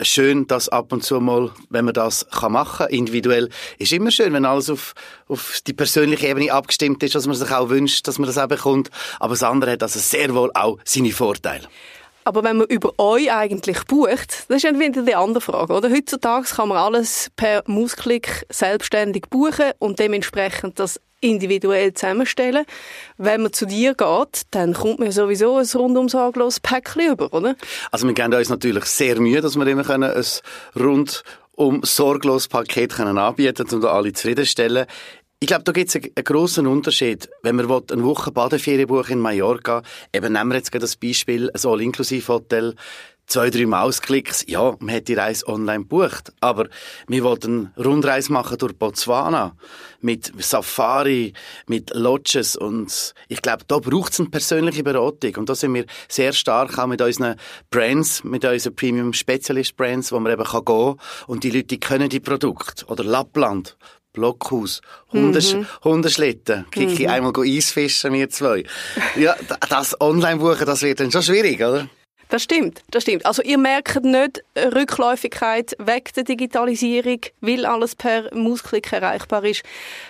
schön, 0.01 0.47
dass 0.47 0.69
ab 0.69 0.93
und 0.93 1.03
zu 1.03 1.21
mal, 1.21 1.51
wenn 1.71 1.85
man 1.85 1.95
das 1.95 2.27
kann 2.31 2.53
machen 2.53 2.87
kann, 2.87 2.95
individuell, 2.95 3.49
ist 3.79 3.93
immer 3.93 4.11
schön, 4.11 4.33
wenn 4.33 4.45
alles 4.45 4.71
auf, 4.71 4.95
auf 5.29 5.61
die 5.67 5.73
persönliche 5.73 6.29
Ebene 6.29 6.53
abgestimmt 6.53 7.03
ist, 7.03 7.15
dass 7.15 7.27
man 7.27 7.37
sich 7.37 7.51
auch 7.51 7.69
wünscht, 7.69 8.07
dass 8.07 8.19
man 8.19 8.27
das 8.27 8.39
auch 8.39 8.49
bekommt. 8.49 8.91
Aber 9.19 9.35
das 9.35 9.43
andere 9.43 9.73
hat 9.73 9.83
also 9.83 9.99
sehr 9.99 10.35
wohl 10.35 10.51
auch 10.55 10.79
seine 10.85 11.13
Vorteile. 11.13 11.69
Aber 12.25 12.45
wenn 12.45 12.59
man 12.59 12.67
über 12.67 12.93
euch 12.99 13.33
eigentlich 13.33 13.85
bucht, 13.85 14.45
das 14.49 14.57
ist 14.57 14.65
dann 14.65 14.79
wieder 14.79 15.03
die 15.03 15.15
andere 15.15 15.41
Frage, 15.41 15.73
oder? 15.73 15.91
Heutzutage 15.91 16.47
kann 16.55 16.69
man 16.69 16.79
alles 16.79 17.31
per 17.37 17.63
Mausklick 17.67 18.45
selbstständig 18.51 19.25
buchen 19.31 19.73
und 19.79 19.99
dementsprechend 19.99 20.79
das 20.79 21.01
individuell 21.21 21.95
zusammenstellen. 21.95 22.65
Wenn 23.17 23.43
man 23.43 23.53
zu 23.53 23.67
dir 23.67 23.95
geht, 23.95 24.43
dann 24.51 24.75
kommt 24.75 25.01
man 25.01 25.11
sowieso 25.11 25.57
ein 25.57 25.67
rundum 25.75 26.09
sorglos 26.09 26.61
Päckchen 26.61 27.13
über, 27.13 27.33
oder? 27.33 27.57
Also 27.91 28.07
wir 28.07 28.15
geben 28.15 28.35
uns 28.35 28.49
natürlich 28.49 28.85
sehr 28.85 29.21
Mühe, 29.21 29.41
dass 29.41 29.57
wir 29.57 29.67
immer 29.67 29.89
ein 29.89 30.05
rundum 30.79 31.81
sorglos 31.83 32.49
Paket 32.49 32.99
anbieten 33.01 33.67
können, 33.67 33.83
um 33.83 33.89
alle 33.89 34.13
zufriedenstellen. 34.13 34.87
Ich 35.40 35.47
glaube, 35.47 35.62
da 35.62 35.71
gibt 35.71 35.88
es 35.88 35.95
einen, 35.95 36.12
grossen 36.25 36.66
Unterschied. 36.66 37.30
Wenn 37.45 37.54
man 37.54 37.71
eine 37.71 38.02
Woche 38.02 38.33
Badeferien 38.33 38.88
buchen 38.88 39.12
in 39.12 39.18
Mallorca, 39.21 39.83
eben 40.12 40.33
nehmen 40.33 40.50
wir 40.50 40.57
jetzt 40.57 40.73
gerade 40.73 40.83
das 40.83 40.97
Beispiel, 40.97 41.49
ein 41.50 41.71
All-Inklusiv-Hotel, 41.71 42.75
zwei, 43.28 43.49
drei 43.50 43.66
Mausklicks, 43.66 44.45
ja, 44.49 44.75
man 44.80 44.97
hat 44.97 45.07
die 45.07 45.14
Reise 45.14 45.47
online 45.47 45.85
gebucht. 45.85 46.33
Aber 46.40 46.68
wir 47.07 47.23
wollten 47.23 47.71
eine 47.76 47.85
Rundreise 47.87 48.33
machen 48.33 48.59
durch 48.59 48.76
Botswana. 48.76 49.54
Mit 50.00 50.33
Safari, 50.42 51.35
mit 51.68 51.95
Lodges. 51.95 52.57
Und 52.57 53.14
ich 53.28 53.40
glaube, 53.40 53.62
da 53.68 53.78
braucht 53.78 54.14
es 54.14 54.18
eine 54.18 54.30
persönliche 54.30 54.83
Beratung. 54.83 55.37
Und 55.37 55.49
da 55.49 55.54
sind 55.54 55.73
wir 55.73 55.85
sehr 56.09 56.33
stark 56.33 56.78
auch 56.78 56.88
mit 56.88 57.00
unseren 57.00 57.37
Brands, 57.71 58.25
mit 58.25 58.45
unseren 58.45 58.75
Premium 58.75 59.12
Specialist 59.12 59.76
Brands, 59.76 60.11
wo 60.11 60.18
man 60.18 60.33
eben 60.33 60.45
kann 60.45 60.64
gehen 60.64 60.97
und 61.28 61.45
die 61.45 61.50
Leute 61.50 61.66
die 61.68 61.80
können 61.80 62.09
die 62.09 62.21
Produkte. 62.21 62.87
Oder 62.87 63.04
Lappland. 63.04 63.76
Blockhaus, 64.19 64.81
Hundesch 65.13 65.55
mhm. 65.55 65.67
Hundeschlitten, 65.85 66.67
Kiki 66.71 67.05
mhm. 67.05 67.11
einmal 67.11 67.33
Eisfischen, 67.39 68.13
wir 68.13 68.29
zwei. 68.29 68.65
Ja, 69.17 69.37
das 69.69 69.99
Online-Buchen, 70.01 70.67
das 70.67 70.83
wird 70.83 70.99
dann 70.99 71.13
schon 71.13 71.23
schwierig, 71.23 71.61
oder? 71.61 71.89
Das 72.31 72.43
stimmt, 72.43 72.83
das 72.91 73.05
stimmt. 73.05 73.25
Also 73.25 73.43
ihr 73.43 73.57
merkt 73.57 74.05
nicht 74.05 74.45
Rückläufigkeit 74.57 75.75
weg 75.79 76.13
der 76.13 76.25
Digitalisierung, 76.25 77.21
weil 77.41 77.65
alles 77.65 77.97
per 77.97 78.35
Mausklick 78.35 78.93
erreichbar 78.93 79.45
ist, 79.45 79.63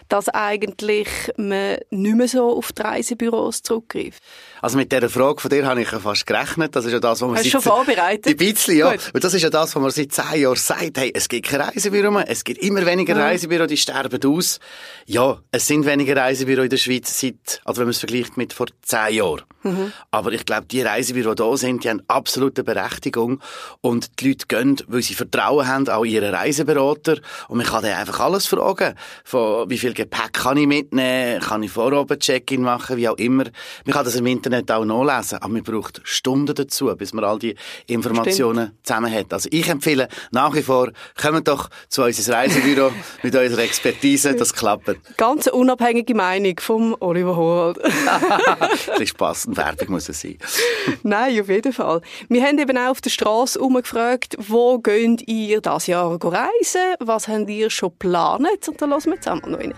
dass 0.08 0.28
eigentlich 0.28 1.08
man 1.36 1.76
nicht 1.90 2.16
mehr 2.16 2.28
so 2.28 2.56
auf 2.56 2.72
die 2.72 2.82
Reisebüros 2.82 3.62
zurückgreift. 3.62 4.20
Also 4.60 4.76
mit 4.76 4.92
dieser 4.92 5.08
Frage 5.08 5.40
von 5.40 5.50
dir 5.50 5.66
habe 5.66 5.82
ich 5.82 5.90
ja 5.90 6.00
fast 6.00 6.26
gerechnet. 6.26 6.74
Das 6.74 6.84
ist 6.84 6.92
ja 6.92 7.00
das, 7.00 7.20
was 7.20 7.28
man 7.28 7.36
Hast 7.36 7.46
du 7.46 7.50
schon 7.50 7.62
vorbereitet? 7.62 8.26
Ein 8.26 8.36
bisschen, 8.36 8.76
ja. 8.76 8.90
Und 8.90 9.24
das 9.24 9.34
ist 9.34 9.42
ja 9.42 9.50
das, 9.50 9.74
was 9.74 9.82
man 9.82 9.90
seit 9.90 10.12
zehn 10.12 10.42
Jahren 10.42 10.56
sagt. 10.56 10.98
Hey, 10.98 11.12
es 11.14 11.28
gibt 11.28 11.48
kein 11.48 11.60
Reisebüro 11.60 12.10
mehr. 12.10 12.28
Es 12.28 12.44
gibt 12.44 12.62
immer 12.62 12.84
weniger 12.84 13.16
ja. 13.16 13.24
Reisebüro, 13.24 13.66
die 13.66 13.76
sterben 13.76 14.20
aus. 14.24 14.58
Ja, 15.06 15.38
es 15.52 15.66
sind 15.66 15.86
weniger 15.86 16.16
Reisebüro 16.16 16.62
in 16.62 16.70
der 16.70 16.76
Schweiz 16.76 17.20
seit, 17.20 17.60
also 17.64 17.80
wenn 17.80 17.86
man 17.86 17.92
es 17.92 17.98
vergleicht 17.98 18.36
mit 18.36 18.52
vor 18.52 18.66
zehn 18.82 19.14
Jahren. 19.14 19.42
Mhm. 19.62 19.92
Aber 20.10 20.32
ich 20.32 20.44
glaube, 20.44 20.66
die 20.66 20.82
Reisebüro, 20.82 21.34
die 21.34 21.42
da 21.42 21.56
sind, 21.56 21.84
die 21.84 21.90
haben 21.90 22.02
absolute 22.08 22.64
Berechtigung. 22.64 23.40
Und 23.80 24.20
die 24.20 24.28
Leute 24.28 24.46
gehen, 24.46 24.76
weil 24.86 25.02
sie 25.02 25.14
Vertrauen 25.14 25.66
haben, 25.66 25.88
auch 25.88 26.04
ihren 26.04 26.34
Reiseberater. 26.34 27.18
Und 27.48 27.58
man 27.58 27.66
kann 27.66 27.82
dann 27.82 27.94
einfach 27.94 28.20
alles 28.20 28.46
fragen. 28.46 28.94
Von 29.24 29.70
wie 29.70 29.78
viel 29.78 29.94
Gepäck 29.94 30.32
kann 30.32 30.56
ich 30.56 30.66
mitnehmen? 30.66 31.40
Kann 31.40 31.62
ich 31.62 31.70
vorab 31.70 32.08
Check-in 32.18 32.62
machen? 32.62 32.96
Wie 32.96 33.08
auch 33.08 33.16
immer. 33.16 33.44
Man 33.84 33.94
kann 33.94 34.04
das 34.04 34.16
im 34.16 34.26
Internet 34.26 34.47
Internet 34.48 34.70
auch 34.70 34.84
nachlesen, 34.84 35.38
aber 35.38 35.52
man 35.52 35.62
braucht 35.62 36.00
Stunden 36.04 36.54
dazu, 36.54 36.94
bis 36.96 37.12
man 37.12 37.24
all 37.24 37.38
die 37.38 37.54
Informationen 37.86 38.68
Stimmt. 38.68 38.86
zusammen 38.86 39.12
hat. 39.12 39.32
Also 39.32 39.48
ich 39.52 39.68
empfehle 39.68 40.08
nach 40.30 40.54
wie 40.54 40.62
vor, 40.62 40.90
kommt 41.20 41.48
doch 41.48 41.68
zu 41.88 42.02
unserem 42.02 42.34
Reisebüro 42.34 42.90
mit 43.22 43.34
unserer 43.34 43.62
Expertise, 43.62 44.34
das 44.34 44.52
klappt. 44.54 44.96
Ganz 45.16 45.46
unabhängige 45.46 46.14
Meinung 46.14 46.58
vom 46.60 46.96
Oliver 47.00 47.36
Holt. 47.36 47.78
das 48.86 49.00
ist 49.00 49.16
passend, 49.16 49.56
Werbung 49.56 49.90
muss 49.90 50.08
es 50.08 50.20
sein. 50.20 50.38
Nein, 51.02 51.40
auf 51.40 51.48
jeden 51.48 51.72
Fall. 51.72 52.00
Wir 52.28 52.42
haben 52.42 52.58
eben 52.58 52.76
auch 52.78 52.90
auf 52.90 53.00
der 53.00 53.10
Straße 53.10 53.58
umgefragt, 53.60 54.36
wo 54.38 54.78
geht 54.78 55.28
ihr 55.28 55.60
das 55.60 55.86
Jahr 55.86 56.18
reisen? 56.22 56.94
Was 57.00 57.28
habt 57.28 57.50
ihr 57.50 57.70
schon 57.70 57.90
geplant? 57.90 58.46
Und 58.66 58.80
dann 58.80 58.90
hören 58.90 59.02
wir 59.04 59.20
zusammen 59.20 59.42
noch 59.46 59.58
rein. 59.58 59.74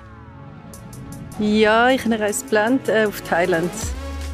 Ja, 1.38 1.88
ich 1.88 2.04
habe 2.04 2.14
eine 2.14 2.24
Reise 2.24 2.44
geplant 2.44 2.88
äh, 2.88 3.06
auf 3.06 3.22
Thailand. 3.22 3.70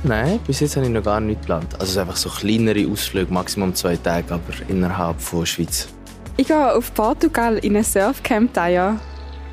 Nein, 0.03 0.39
bis 0.47 0.61
jetzt 0.61 0.77
habe 0.77 0.87
ich 0.87 0.93
noch 0.93 1.03
gar 1.03 1.21
nichts 1.21 1.41
geplant. 1.43 1.73
Also 1.75 1.85
es 1.85 1.91
ist 1.91 1.99
einfach 1.99 2.17
so 2.17 2.29
kleinere 2.29 2.87
Ausflüge, 2.91 3.33
maximum 3.33 3.75
zwei 3.75 3.97
Tage, 3.97 4.35
aber 4.35 4.43
innerhalb 4.69 5.21
von 5.21 5.41
der 5.41 5.47
Schweiz. 5.47 5.89
Ich 6.37 6.47
gehe 6.47 6.75
auf 6.75 6.93
Portugal 6.95 7.59
in 7.59 7.77
ein 7.77 7.85
Surfcamp 7.85 8.53
dieses 8.53 8.71
Jahr. 8.71 9.01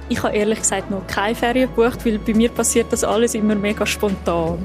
Ich 0.10 0.22
habe 0.22 0.36
ehrlich 0.36 0.60
gesagt 0.60 0.92
noch 0.92 1.08
keine 1.08 1.34
Ferien 1.34 1.70
gebucht, 1.70 2.06
weil 2.06 2.20
bei 2.20 2.34
mir 2.34 2.50
passiert 2.50 2.92
das 2.92 3.04
alles 3.04 3.36
immer 3.36 3.56
mega 3.56 3.86
spontan. 3.86 4.60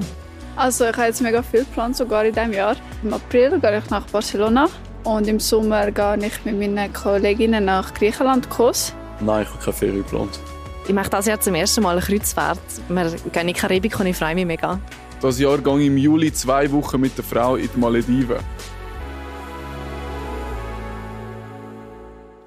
Also 0.56 0.86
ich 0.86 0.96
habe 0.96 1.06
jetzt 1.06 1.22
mega 1.22 1.40
viel 1.42 1.60
geplant, 1.60 1.96
sogar 1.96 2.24
in 2.24 2.34
diesem 2.34 2.52
Jahr. 2.52 2.74
Im 3.04 3.14
April 3.14 3.60
gehe 3.60 3.78
ich 3.78 3.90
nach 3.90 4.04
Barcelona 4.06 4.66
und 5.04 5.28
im 5.28 5.38
Sommer 5.38 5.92
gehe 5.92 6.18
ich 6.20 6.44
mit 6.44 6.58
meinen 6.58 6.92
Kolleginnen 6.92 7.64
nach 7.64 7.94
Griechenland 7.94 8.50
Kurs. 8.50 8.92
Nein, 9.20 9.42
ich 9.42 9.48
habe 9.48 9.64
keine 9.64 9.72
Ferien 9.72 9.98
geplant. 9.98 10.40
Ich 10.88 10.94
mache 10.94 11.10
das 11.10 11.26
Jahr 11.26 11.38
zum 11.40 11.54
ersten 11.54 11.82
Mal 11.82 11.92
eine 11.92 12.00
Kreuzfahrt. 12.00 12.58
Wir 12.88 13.04
gehen 13.04 13.42
in 13.42 13.46
die 13.46 13.52
Karibik 13.52 14.00
und 14.00 14.06
ich 14.06 14.16
freue 14.16 14.34
mich 14.34 14.46
mega. 14.46 14.80
Das 15.20 15.40
Jahr 15.40 15.58
gehe 15.58 15.80
ich 15.80 15.86
im 15.88 15.96
Juli 15.96 16.32
zwei 16.32 16.70
Wochen 16.70 17.00
mit 17.00 17.16
der 17.18 17.24
Frau 17.24 17.56
in 17.56 17.68
die 17.74 17.78
Malediven. 17.80 18.38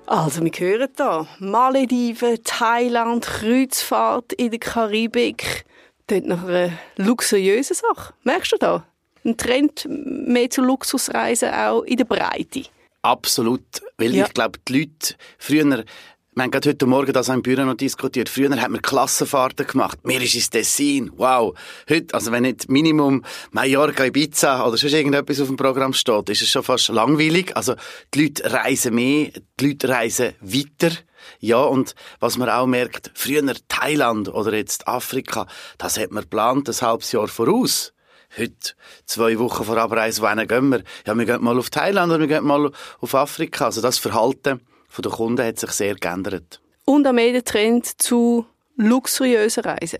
Also, 0.05 0.41
wir 0.41 0.51
hören 0.51 0.89
hier 0.95 1.27
Malediven, 1.39 2.41
Thailand, 2.45 3.25
Kreuzfahrt 3.25 4.31
in 4.33 4.51
der 4.51 4.59
Karibik. 4.59 5.65
Dort 6.07 6.25
nach 6.25 6.45
einer 6.45 6.71
luxuriösen 6.95 7.75
Sache. 7.75 8.13
Merkst 8.23 8.53
du 8.53 8.57
da? 8.57 8.85
Ein 9.25 9.35
Trend 9.35 9.85
mehr 9.89 10.49
zu 10.49 10.61
Luxusreisen 10.61 11.53
auch 11.53 11.81
in 11.83 11.97
der 11.97 12.05
Breite. 12.05 12.63
Absolut. 13.01 13.81
Weil 13.97 14.15
ja. 14.15 14.25
ich 14.25 14.33
glaube, 14.33 14.59
die 14.67 14.79
Leute 14.79 15.15
früher 15.37 15.83
wir 16.33 16.43
haben 16.43 16.51
gerade 16.51 16.69
heute 16.69 16.85
Morgen 16.85 17.11
das 17.11 17.27
im 17.27 17.41
Büro 17.41 17.63
noch 17.65 17.73
diskutiert. 17.73 18.29
Früher 18.29 18.49
hat 18.49 18.69
man 18.71 18.81
Klassenfahrten 18.81 19.67
gemacht. 19.67 19.99
Mir 20.05 20.21
ist 20.21 20.33
es 20.33 20.49
Tessin. 20.49 21.11
Wow. 21.17 21.57
Heute, 21.89 22.13
also 22.13 22.31
wenn 22.31 22.43
nicht 22.43 22.69
Minimum 22.69 23.25
Mallorca, 23.51 24.05
Ibiza 24.05 24.65
oder 24.65 24.77
sonst 24.77 24.93
irgendetwas 24.93 25.41
auf 25.41 25.49
dem 25.49 25.57
Programm 25.57 25.91
steht, 25.91 26.29
ist 26.29 26.41
es 26.41 26.49
schon 26.49 26.63
fast 26.63 26.87
langweilig. 26.87 27.57
Also 27.57 27.75
die 28.13 28.23
Leute 28.23 28.49
reisen 28.49 28.95
mehr, 28.95 29.31
die 29.59 29.67
Leute 29.67 29.89
reisen 29.89 30.33
weiter. 30.39 30.95
Ja, 31.41 31.63
und 31.63 31.95
was 32.21 32.37
man 32.37 32.47
auch 32.47 32.65
merkt, 32.65 33.11
früher 33.13 33.43
Thailand 33.67 34.29
oder 34.29 34.53
jetzt 34.53 34.87
Afrika, 34.87 35.47
das 35.77 35.99
hat 35.99 36.11
man 36.11 36.23
geplant, 36.23 36.69
ein 36.69 36.75
halbes 36.75 37.11
Jahr 37.11 37.27
voraus. 37.27 37.91
Heute, 38.37 38.75
zwei 39.05 39.37
Wochen 39.37 39.65
vor 39.65 39.75
Abreise, 39.75 40.21
wohin 40.21 40.47
gehen 40.47 40.69
wir? 40.69 40.83
Ja, 41.05 41.13
wir 41.13 41.25
gehen 41.25 41.43
mal 41.43 41.59
auf 41.59 41.69
Thailand 41.69 42.09
oder 42.09 42.21
wir 42.21 42.27
gehen 42.27 42.45
mal 42.45 42.71
auf 43.01 43.15
Afrika. 43.15 43.65
Also 43.65 43.81
das 43.81 43.97
Verhalten 43.97 44.61
von 44.91 45.03
den 45.03 45.11
Kunden 45.11 45.45
hat 45.45 45.57
sich 45.57 45.71
sehr 45.71 45.95
geändert. 45.95 46.61
Und 46.85 47.07
am 47.07 47.17
Trend 47.45 48.01
zu 48.01 48.45
luxuriösen 48.75 49.63
Reisen. 49.63 49.99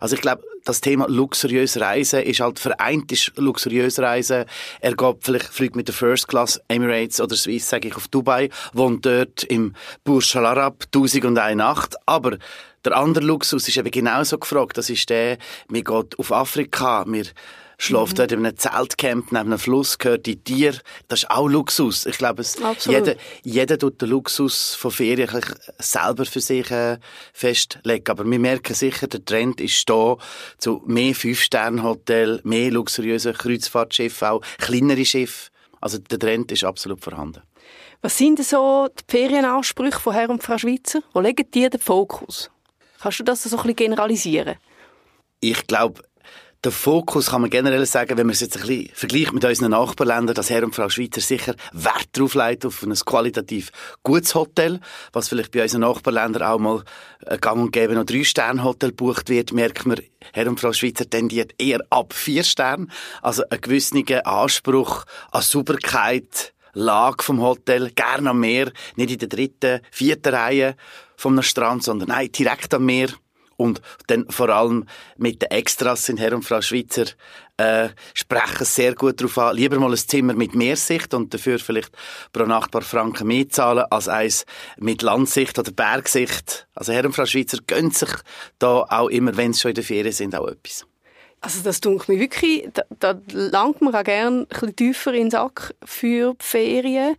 Also 0.00 0.16
ich 0.16 0.20
glaube, 0.20 0.42
das 0.64 0.80
Thema 0.80 1.06
luxuriös 1.08 1.80
Reisen 1.80 2.22
ist 2.22 2.40
halt 2.40 2.58
vereint 2.58 3.10
ist 3.12 3.32
luxuriös 3.36 4.00
Reisen. 4.00 4.44
Er 4.80 4.96
geht 4.96 5.16
vielleicht 5.20 5.46
fliegt 5.46 5.76
mit 5.76 5.88
der 5.88 5.94
First 5.94 6.28
Class 6.28 6.60
Emirates 6.68 7.20
oder 7.20 7.36
Swiss, 7.36 7.68
sage 7.68 7.88
ich, 7.88 7.96
auf 7.96 8.08
Dubai, 8.08 8.50
wohnt 8.72 9.06
dort 9.06 9.44
im 9.44 9.74
Burj 10.04 10.36
Al 10.36 10.46
Arab 10.46 10.84
1001 10.92 11.56
Nacht, 11.56 11.94
aber 12.04 12.38
der 12.84 12.96
andere 12.96 13.24
Luxus 13.24 13.68
ist 13.68 13.76
eben 13.76 13.90
genauso 13.90 14.38
gefragt. 14.38 14.76
Das 14.76 14.90
ist 14.90 15.08
der, 15.08 15.38
wir 15.68 15.84
gehen 15.84 16.04
auf 16.18 16.32
Afrika, 16.32 17.04
wir 17.06 17.26
schläft 17.78 18.12
mhm. 18.12 18.16
dort 18.16 18.32
in 18.32 18.46
einem 18.46 18.56
Zeltcamp 18.56 19.32
neben 19.32 19.46
einem 19.46 19.58
Fluss, 19.58 19.98
gehört 19.98 20.26
die 20.26 20.36
Tier. 20.36 20.74
Das 21.08 21.22
ist 21.22 21.30
auch 21.30 21.48
Luxus. 21.48 22.06
Ich 22.06 22.18
glaube, 22.18 22.42
es, 22.42 22.56
jeder, 22.84 23.16
jeder 23.42 23.78
tut 23.78 24.00
den 24.00 24.10
Luxus 24.10 24.74
von 24.74 24.90
Ferien 24.90 25.28
selber 25.78 26.24
für 26.24 26.40
sich 26.40 26.70
äh, 26.70 26.98
festlegen. 27.32 28.10
Aber 28.10 28.24
wir 28.24 28.38
merken 28.38 28.74
sicher, 28.74 29.06
der 29.06 29.24
Trend 29.24 29.60
ist 29.60 29.88
da 29.88 30.16
zu 30.58 30.82
mehr 30.86 31.14
Fünf-Sterne-Hotel, 31.14 32.40
mehr 32.44 32.70
luxuriöse 32.70 33.32
Kreuzfahrtschiffe, 33.32 34.30
auch 34.30 34.40
kleinere 34.58 35.04
Schiffe. 35.04 35.50
Also 35.80 35.98
der 35.98 36.18
Trend 36.18 36.52
ist 36.52 36.64
absolut 36.64 37.02
vorhanden. 37.02 37.42
Was 38.02 38.18
sind 38.18 38.42
so 38.44 38.88
die 38.88 39.04
Ferienansprüche 39.08 39.98
von 39.98 40.12
Herr 40.12 40.30
und 40.30 40.42
Frau 40.42 40.58
Schweizer? 40.58 41.00
Wo 41.12 41.20
legen 41.20 41.50
die 41.52 41.68
den 41.68 41.80
Fokus? 41.80 42.50
Kannst 43.00 43.20
du 43.20 43.24
das 43.24 43.42
so 43.42 43.56
ein 43.56 43.62
bisschen 43.62 43.76
generalisieren? 43.76 44.56
Ich 45.40 45.66
glaube, 45.66 46.02
der 46.64 46.72
Fokus 46.72 47.30
kann 47.30 47.42
man 47.42 47.50
generell 47.50 47.86
sagen, 47.86 48.16
wenn 48.16 48.26
man 48.26 48.32
es 48.32 48.40
jetzt 48.40 48.56
ein 48.56 48.66
bisschen 48.66 48.90
vergleicht 48.94 49.32
mit 49.32 49.44
unseren 49.44 49.70
Nachbarländern, 49.70 50.34
dass 50.34 50.50
Herr 50.50 50.64
und 50.64 50.74
Frau 50.74 50.88
Schweizer 50.88 51.20
sicher 51.20 51.54
Wert 51.72 52.08
darauf 52.12 52.34
legt, 52.34 52.66
auf 52.66 52.82
ein 52.82 52.94
qualitativ 52.94 53.70
gutes 54.02 54.34
Hotel, 54.34 54.80
was 55.12 55.28
vielleicht 55.28 55.52
bei 55.52 55.62
unseren 55.62 55.82
Nachbarländern 55.82 56.42
auch 56.42 56.58
mal 56.58 56.82
gang 57.40 57.60
und 57.60 57.72
gäbe 57.72 57.94
noch 57.94 58.04
drei 58.04 58.24
Sterne 58.24 58.64
Hotel 58.64 58.92
bucht 58.92 59.28
wird, 59.28 59.52
merkt 59.52 59.86
man, 59.86 60.00
Herr 60.32 60.48
und 60.48 60.58
Frau 60.58 60.72
Schweizer 60.72 61.08
tendiert 61.08 61.52
eher 61.58 61.80
ab 61.90 62.12
vier 62.12 62.42
Sterne. 62.42 62.88
Also 63.22 63.42
ein 63.48 63.60
gewissen 63.60 64.04
Anspruch 64.24 65.04
an 65.30 65.42
Sauberkeit, 65.42 66.52
Lage 66.72 67.22
vom 67.22 67.40
Hotel, 67.40 67.90
gerne 67.90 68.30
am 68.30 68.40
Meer, 68.40 68.70
nicht 68.96 69.10
in 69.10 69.18
der 69.18 69.28
dritten, 69.28 69.80
vierten 69.90 70.34
Reihe 70.34 70.76
vom 71.16 71.40
Strand, 71.42 71.82
sondern 71.82 72.08
nein, 72.08 72.30
direkt 72.30 72.74
am 72.74 72.84
Meer. 72.84 73.08
Und 73.56 73.80
dann 74.08 74.26
vor 74.30 74.48
allem 74.50 74.84
mit 75.16 75.42
den 75.42 75.50
Extras 75.50 76.04
sind 76.04 76.20
Herr 76.20 76.34
und 76.34 76.44
Frau 76.44 76.60
Schweizer 76.60 77.06
äh, 77.56 77.88
sprechen 78.12 78.64
sehr 78.64 78.94
gut 78.94 79.20
darauf 79.20 79.38
an. 79.38 79.56
Lieber 79.56 79.78
mal 79.78 79.90
ein 79.90 79.96
Zimmer 79.96 80.34
mit 80.34 80.54
Meersicht 80.54 81.14
und 81.14 81.32
dafür 81.32 81.58
vielleicht 81.58 81.90
pro 82.32 82.44
Nacht 82.44 82.70
paar 82.70 82.82
Franken 82.82 83.26
mehr 83.26 83.48
zahlen 83.48 83.84
als 83.90 84.08
eins 84.08 84.44
mit 84.76 85.02
Landsicht 85.02 85.58
oder 85.58 85.72
Bergsicht. 85.72 86.66
Also 86.74 86.92
Herr 86.92 87.06
und 87.06 87.14
Frau 87.14 87.24
Schweizer 87.24 87.58
gönnen 87.66 87.92
sich 87.92 88.10
da 88.58 88.86
auch 88.88 89.08
immer, 89.08 89.36
wenn 89.36 89.52
sie 89.52 89.60
schon 89.60 89.70
in 89.70 89.76
der 89.76 89.84
Ferien 89.84 90.12
sind, 90.12 90.34
auch 90.34 90.48
etwas. 90.48 90.86
Also 91.40 91.62
das 91.62 91.80
tut 91.80 92.08
mir 92.08 92.18
wirklich, 92.18 92.68
da, 92.72 92.82
da 92.98 93.20
langt 93.32 93.80
man 93.80 93.94
auch 93.94 94.04
gerne 94.04 94.40
ein 94.40 94.46
bisschen 94.46 94.76
tiefer 94.76 95.12
in 95.14 95.24
den 95.24 95.30
Sack 95.30 95.74
für 95.84 96.34
die 96.34 96.44
Ferien. 96.44 97.16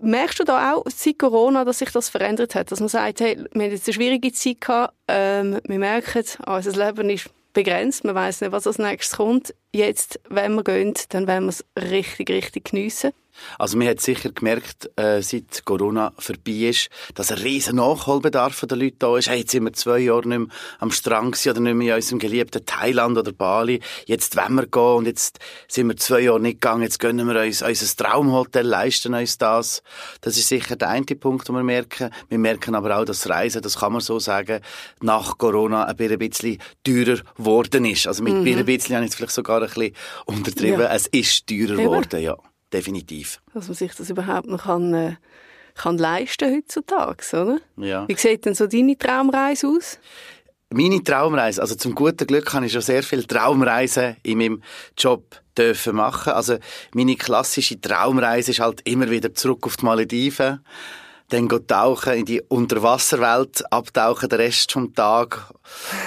Merkst 0.00 0.38
du 0.38 0.44
da 0.44 0.74
auch 0.74 0.84
seit 0.94 1.18
Corona, 1.18 1.64
dass 1.64 1.80
sich 1.80 1.90
das 1.90 2.08
verändert 2.08 2.54
hat? 2.54 2.70
Dass 2.70 2.80
man 2.80 2.88
sagt, 2.88 3.20
hey, 3.20 3.36
wir 3.52 3.64
haben 3.64 3.72
jetzt 3.72 3.88
eine 3.88 3.94
schwierige 3.94 4.32
Zeit 4.32 4.60
gehabt, 4.60 4.94
ähm, 5.08 5.60
wir 5.64 5.78
merken, 5.78 6.24
unser 6.46 6.86
Leben 6.86 7.10
ist 7.10 7.30
begrenzt, 7.52 8.04
man 8.04 8.14
weiß 8.14 8.42
nicht, 8.42 8.52
was 8.52 8.66
als 8.68 8.78
nächstes 8.78 9.16
kommt. 9.16 9.54
Jetzt, 9.72 10.20
wenn 10.28 10.54
wir 10.54 10.62
gehen, 10.62 10.94
dann 11.08 11.26
werden 11.26 11.46
wir 11.46 11.50
es 11.50 11.64
richtig, 11.76 12.30
richtig 12.30 12.70
geniessen. 12.70 13.12
Also 13.58 13.76
man 13.76 13.88
hat 13.88 14.00
sicher 14.00 14.30
gemerkt, 14.30 14.90
äh, 14.96 15.22
seit 15.22 15.64
Corona 15.64 16.12
vorbei 16.18 16.68
ist, 16.68 16.88
dass 17.14 17.32
ein 17.32 17.38
riesen 17.38 17.76
Nachholbedarf 17.76 18.64
der 18.68 18.76
Leute 18.76 18.96
da 18.98 19.16
ist. 19.16 19.28
Hey, 19.28 19.40
jetzt 19.40 19.52
sind 19.52 19.64
wir 19.64 19.72
zwei 19.72 19.98
Jahre 20.00 20.28
nicht 20.28 20.38
mehr 20.38 20.48
am 20.78 20.90
Strand 20.90 21.32
gewesen, 21.32 21.50
oder 21.50 21.60
nicht 21.60 21.74
mehr 21.74 21.88
in 21.88 21.96
unserem 21.96 22.18
geliebten 22.18 22.64
Thailand 22.64 23.18
oder 23.18 23.32
Bali. 23.32 23.80
Jetzt 24.06 24.36
wollen 24.36 24.54
wir 24.54 24.66
gehen 24.66 24.82
und 24.82 25.06
jetzt 25.06 25.38
sind 25.68 25.88
wir 25.88 25.96
zwei 25.96 26.20
Jahre 26.20 26.40
nicht 26.40 26.60
gegangen. 26.60 26.82
Jetzt 26.82 26.98
gönnen 26.98 27.26
wir 27.28 27.40
uns 27.40 27.62
unser 27.62 27.96
Traumhotel, 27.96 28.66
leisten 28.66 29.14
uns 29.14 29.38
das. 29.38 29.82
Das 30.20 30.36
ist 30.36 30.48
sicher 30.48 30.76
der 30.76 30.88
eine 30.88 31.04
Punkt, 31.04 31.48
den 31.48 31.56
wir 31.56 31.62
merken. 31.62 32.10
Wir 32.28 32.38
merken 32.38 32.74
aber 32.74 32.98
auch, 32.98 33.04
dass 33.04 33.28
Reisen, 33.28 33.62
das 33.62 33.78
kann 33.78 33.92
man 33.92 34.00
so 34.00 34.18
sagen, 34.18 34.60
nach 35.00 35.38
Corona 35.38 35.84
ein 35.84 35.96
bisschen 35.96 36.58
teurer 36.84 37.18
geworden 37.36 37.84
ist. 37.84 38.06
Also 38.06 38.22
mit 38.22 38.34
mhm. 38.34 38.46
ein 38.46 38.64
bisschen 38.64 38.96
habe 38.96 39.04
ich 39.04 39.10
es 39.10 39.16
vielleicht 39.16 39.32
sogar 39.32 39.62
ein 39.62 39.68
bisschen 39.68 39.94
untertrieben. 40.26 40.80
Ja. 40.80 40.94
Es 40.94 41.06
ist 41.06 41.46
teurer 41.46 41.76
geworden, 41.76 42.20
ja 42.20 42.36
definitiv. 42.72 43.40
Dass 43.54 43.66
man 43.68 43.74
sich 43.74 43.94
das 43.94 44.10
überhaupt 44.10 44.46
noch 44.46 44.64
kann, 44.64 44.94
äh, 44.94 45.16
kann 45.74 45.98
leisten 45.98 46.54
heutzutage, 46.54 47.24
oder? 47.32 47.60
Ja. 47.76 48.08
Wie 48.08 48.14
sieht 48.14 48.44
denn 48.44 48.54
so 48.54 48.66
deine 48.66 48.96
Traumreise 48.96 49.68
aus? 49.68 49.98
Meine 50.70 51.02
Traumreise, 51.02 51.62
also 51.62 51.74
zum 51.76 51.94
guten 51.94 52.26
Glück 52.26 52.52
habe 52.52 52.66
ich 52.66 52.72
schon 52.72 52.82
sehr 52.82 53.02
viele 53.02 53.26
Traumreisen 53.26 54.16
in 54.22 54.36
meinem 54.36 54.62
Job 54.98 55.40
dürfen 55.56 55.96
machen. 55.96 56.34
Also 56.34 56.58
meine 56.92 57.16
klassische 57.16 57.80
Traumreise 57.80 58.50
ist 58.50 58.60
halt 58.60 58.82
immer 58.86 59.08
wieder 59.08 59.32
zurück 59.32 59.64
auf 59.66 59.78
die 59.78 59.86
Malediven 59.86 60.60
dann 61.28 61.48
tauchen 61.66 62.14
in 62.14 62.24
die 62.24 62.40
Unterwasserwelt, 62.40 63.70
abtauchen 63.70 64.28
den 64.28 64.40
Rest 64.40 64.72
vom 64.72 64.94
Tag 64.94 65.52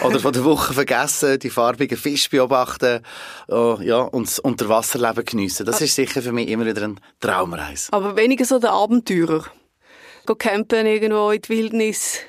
oder 0.04 0.20
von 0.20 0.34
der 0.34 0.44
Woche 0.44 0.74
vergessen, 0.74 1.38
die 1.38 1.52
farbigen 1.52 1.98
Fische 1.98 2.30
beobachten, 2.30 3.02
oh, 3.48 3.78
ja, 3.82 4.00
und 4.00 4.28
das 4.28 4.40
Unterwasserleben 4.40 5.24
geniessen. 5.24 5.66
Das 5.66 5.80
ist 5.82 5.96
sicher 5.96 6.22
für 6.22 6.32
mich 6.32 6.50
immer 6.50 6.66
wieder 6.66 6.82
ein 6.84 7.00
Traumreise. 7.20 7.94
Aber 7.94 8.16
weniger 8.16 8.46
so 8.46 8.58
der 8.58 8.72
Abenteurer. 8.72 9.46
Go 10.26 10.36
campen 10.36 10.86
irgendwo 10.88 11.32
in 11.32 11.42
die 11.42 11.50
Wildnis, 11.50 12.20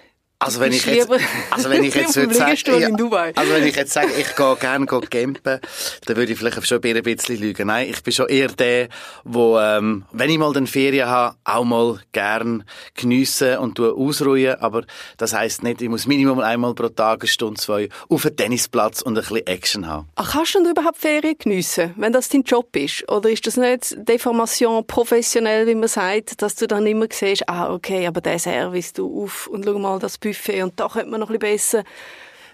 also 0.45 0.61
wenn 0.61 0.73
ich 0.73 0.85
jetzt, 0.85 1.09
also 1.51 1.71
wenn 1.71 1.85
ich 1.85 1.95
jetzt 2.03 2.17
würde 2.17 2.35
sagen, 2.35 2.57
ja, 2.67 3.33
also 3.37 3.53
wenn 3.53 3.67
ich 3.67 3.77
jetzt 3.77 3.93
sage, 3.93 4.13
ich 4.19 4.35
gehe 4.35 4.57
gerne 4.57 4.87
campen, 4.87 5.61
dann 6.07 6.17
würde 6.17 6.33
ich 6.33 6.39
vielleicht 6.39 6.67
schon 6.67 6.83
ein 6.83 7.03
bisschen 7.03 7.39
lügen. 7.39 7.67
Nein, 7.69 7.89
ich 7.89 8.03
bin 8.03 8.13
schon 8.13 8.29
eher 8.29 8.49
der, 8.49 8.89
wo, 9.25 9.59
ähm, 9.59 10.05
wenn 10.13 10.31
ich 10.31 10.39
mal 10.39 10.53
den 10.53 10.67
Ferien 10.67 11.09
habe, 11.09 11.37
auch 11.45 11.65
mal 11.65 12.01
gern 12.13 12.65
geniessen 12.95 13.59
und 13.59 13.79
ausruhen. 13.79 14.57
Aber 14.61 14.83
das 15.17 15.33
heisst 15.33 15.63
nicht, 15.63 15.81
ich 15.81 15.89
muss 15.89 16.07
Minimum 16.07 16.41
einmal 16.41 16.75
pro 16.75 16.89
Tag 16.89 17.23
eine 17.23 17.29
Stunde, 17.29 17.61
zwei 17.61 17.89
auf 18.09 18.27
einen 18.27 18.37
Tennisplatz 18.37 19.03
und 19.03 19.17
ein 19.17 19.23
bisschen 19.23 19.47
Action 19.47 19.87
haben. 19.87 20.09
Ach, 20.17 20.33
kannst 20.33 20.55
du 20.55 20.69
überhaupt 20.69 20.99
Ferien 20.99 21.37
geniessen, 21.39 21.95
wenn 21.97 22.13
das 22.13 22.29
dein 22.29 22.43
Job 22.43 22.75
ist? 22.77 23.09
Oder 23.11 23.31
ist 23.31 23.47
das 23.47 23.57
nicht 23.57 23.97
Deformation 24.09 24.87
professionell, 24.87 25.67
wie 25.67 25.75
man 25.75 25.89
sagt, 25.89 26.43
dass 26.43 26.55
du 26.57 26.67
dann 26.67 26.87
immer 26.87 27.07
siehst, 27.11 27.49
ah, 27.49 27.73
okay, 27.73 28.07
aber 28.07 28.21
der 28.21 28.39
Service, 28.39 28.93
du 28.93 29.25
auf 29.25 29.47
und 29.47 29.65
schau 29.65 29.79
mal 29.79 29.99
das 29.99 30.19
Buffet 30.19 30.32
Buffet 30.33 30.63
und 30.63 30.79
da 30.79 30.89
könnte 30.89 31.11
man 31.11 31.21
noch 31.21 31.31
ein 31.31 31.39
bisschen 31.39 31.83
besser. 31.83 31.85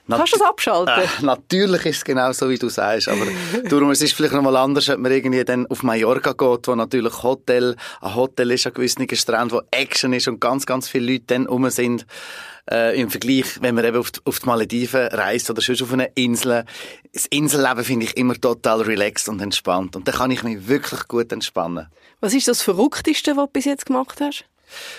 Nat 0.08 0.16
Kannst 0.20 0.34
du 0.34 0.38
das 0.38 0.48
abschalten? 0.48 1.04
Äh, 1.04 1.22
natürlich 1.22 1.84
ist 1.84 1.96
es 1.98 2.04
genau 2.04 2.32
so, 2.32 2.48
wie 2.48 2.56
du 2.56 2.70
sagst. 2.70 3.08
Aber 3.08 3.26
darum, 3.68 3.90
es 3.90 4.00
ist 4.00 4.14
vielleicht 4.14 4.32
noch 4.32 4.40
mal 4.40 4.56
anders, 4.56 4.88
wenn 4.88 5.02
man 5.02 5.12
irgendwie 5.12 5.44
dann 5.44 5.66
auf 5.66 5.82
Mallorca 5.82 6.32
geht, 6.32 6.66
wo 6.66 6.74
natürlich 6.74 7.22
Hotel, 7.22 7.76
ein 8.00 8.14
Hotel 8.14 8.50
ist, 8.52 8.66
an 8.66 8.72
gewissen 8.72 9.06
Strand, 9.14 9.52
wo 9.52 9.60
Action 9.70 10.14
ist 10.14 10.26
und 10.26 10.40
ganz, 10.40 10.64
ganz 10.64 10.88
viele 10.88 11.12
Leute 11.12 11.24
dann 11.26 11.46
rum 11.46 11.68
sind. 11.68 12.06
Äh, 12.70 12.98
Im 12.98 13.10
Vergleich, 13.10 13.60
wenn 13.60 13.74
man 13.74 13.84
eben 13.84 13.98
auf 13.98 14.10
die, 14.10 14.20
auf 14.24 14.40
die 14.40 14.46
Malediven 14.46 15.08
reist 15.08 15.50
oder 15.50 15.60
schon 15.60 15.76
auf 15.82 15.92
eine 15.92 16.10
Insel. 16.14 16.64
Das 17.12 17.26
Inselleben 17.26 17.84
finde 17.84 18.06
ich 18.06 18.16
immer 18.16 18.34
total 18.34 18.80
relaxed 18.80 19.28
und 19.28 19.42
entspannt. 19.42 19.94
Und 19.94 20.08
da 20.08 20.12
kann 20.12 20.30
ich 20.30 20.42
mich 20.42 20.68
wirklich 20.68 21.06
gut 21.06 21.30
entspannen. 21.32 21.86
Was 22.20 22.32
ist 22.32 22.48
das 22.48 22.62
Verrückteste, 22.62 23.36
was 23.36 23.44
du 23.44 23.52
bis 23.52 23.64
jetzt 23.66 23.84
gemacht 23.84 24.22
hast? 24.22 24.46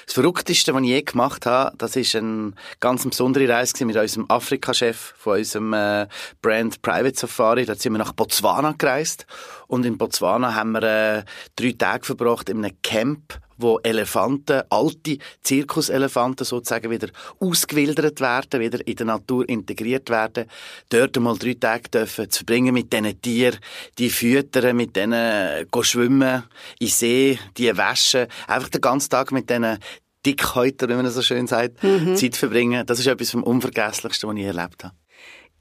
Das 0.06 0.14
Verrückteste, 0.14 0.74
was 0.74 0.82
ich 0.82 0.88
je 0.88 1.02
gemacht 1.02 1.46
habe, 1.46 1.76
das 1.78 1.96
ist 1.96 2.16
eine 2.16 2.54
ganz 2.80 3.08
besondere 3.08 3.48
Reise 3.50 3.86
mit 3.86 3.96
unserem 3.96 4.26
Afrika-Chef 4.30 5.14
von 5.18 5.38
unserem 5.38 5.74
äh, 5.74 6.08
Brand 6.42 6.82
Private 6.82 7.18
Safari. 7.18 7.66
Da 7.66 7.76
sind 7.76 7.94
wir 7.94 8.00
nach 8.00 8.14
Botswana 8.14 8.74
gereist. 8.78 9.26
Und 9.70 9.86
in 9.86 10.00
Botswana 10.00 10.56
haben 10.56 10.72
wir 10.72 10.84
äh, 10.84 11.24
drei 11.56 11.74
Tage 11.78 12.04
verbracht 12.04 12.50
in 12.50 12.66
einem 12.66 12.76
Camp, 12.82 13.40
wo 13.56 13.80
Elefanten, 13.84 14.64
alte 14.70 15.20
Zirkuselefanten 15.44 16.44
sozusagen 16.44 16.90
wieder 16.90 17.10
ausgewildert 17.40 18.20
werden, 18.20 18.62
wieder 18.62 18.86
in 18.88 18.96
der 18.96 19.06
Natur 19.06 19.48
integriert 19.48 20.10
werden. 20.10 20.46
Dort 20.90 21.16
einmal 21.18 21.38
drei 21.38 21.54
Tage 21.54 21.90
dürfen 21.90 22.32
zu 22.32 22.40
verbringen 22.40 22.74
mit 22.74 22.92
diesen 22.92 23.22
Tieren, 23.22 23.60
die 24.00 24.10
füttern, 24.10 24.76
mit 24.76 24.96
denen 24.96 25.68
go 25.70 25.84
schwimmen, 25.84 26.44
in 26.80 26.88
See, 26.88 27.38
die 27.56 27.78
waschen, 27.78 28.26
einfach 28.48 28.70
den 28.70 28.82
ganzen 28.82 29.12
Tag 29.12 29.32
mit 29.32 29.52
diesen 29.52 29.78
Dickhäutern, 30.26 30.90
wie 30.90 30.96
man 30.96 31.12
so 31.12 31.22
schön 31.22 31.46
sagt, 31.46 31.84
mhm. 31.84 32.16
Zeit 32.16 32.36
verbringen. 32.36 32.88
Das 32.88 32.98
ist 32.98 33.06
etwas 33.06 33.30
vom 33.30 33.44
Unvergesslichsten, 33.44 34.28
was 34.28 34.36
ich 34.36 34.46
erlebt 34.46 34.84
habe. 34.84 34.96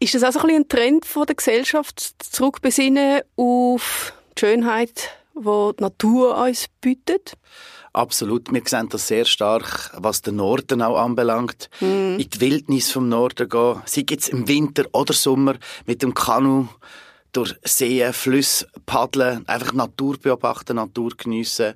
Ist 0.01 0.15
das 0.15 0.23
auch 0.23 0.33
so 0.33 0.47
ein, 0.47 0.55
ein 0.55 0.69
Trend 0.69 1.05
von 1.05 1.27
der 1.27 1.35
Gesellschaft, 1.35 2.01
zurückbesinnen 2.21 3.23
auf 3.37 4.13
die 4.37 4.41
Schönheit, 4.41 5.11
die 5.35 5.41
die 5.41 5.83
Natur 5.83 6.37
uns 6.37 6.67
bietet? 6.81 7.35
Absolut. 7.93 8.53
Wir 8.53 8.63
sehen 8.65 8.89
das 8.91 9.09
sehr 9.09 9.25
stark, 9.25 9.91
was 9.97 10.23
den 10.23 10.37
Norden 10.37 10.83
auch 10.83 10.99
anbelangt. 10.99 11.69
Mm. 11.81 12.19
In 12.19 12.31
die 12.31 12.41
Wildnis 12.41 12.93
vom 12.93 13.09
Norden 13.09 13.49
gehen. 13.49 13.83
Sei 13.87 14.05
jetzt 14.09 14.29
im 14.29 14.47
Winter 14.47 14.85
oder 14.93 15.13
Sommer 15.15 15.57
mit 15.85 16.03
dem 16.03 16.15
Kanu 16.15 16.69
durch 17.33 17.57
Seen, 17.65 18.13
Flüsse 18.13 18.69
paddeln, 18.87 19.47
einfach 19.49 19.73
Natur 19.73 20.17
beobachten, 20.17 20.77
Natur 20.77 21.11
geniessen. 21.17 21.75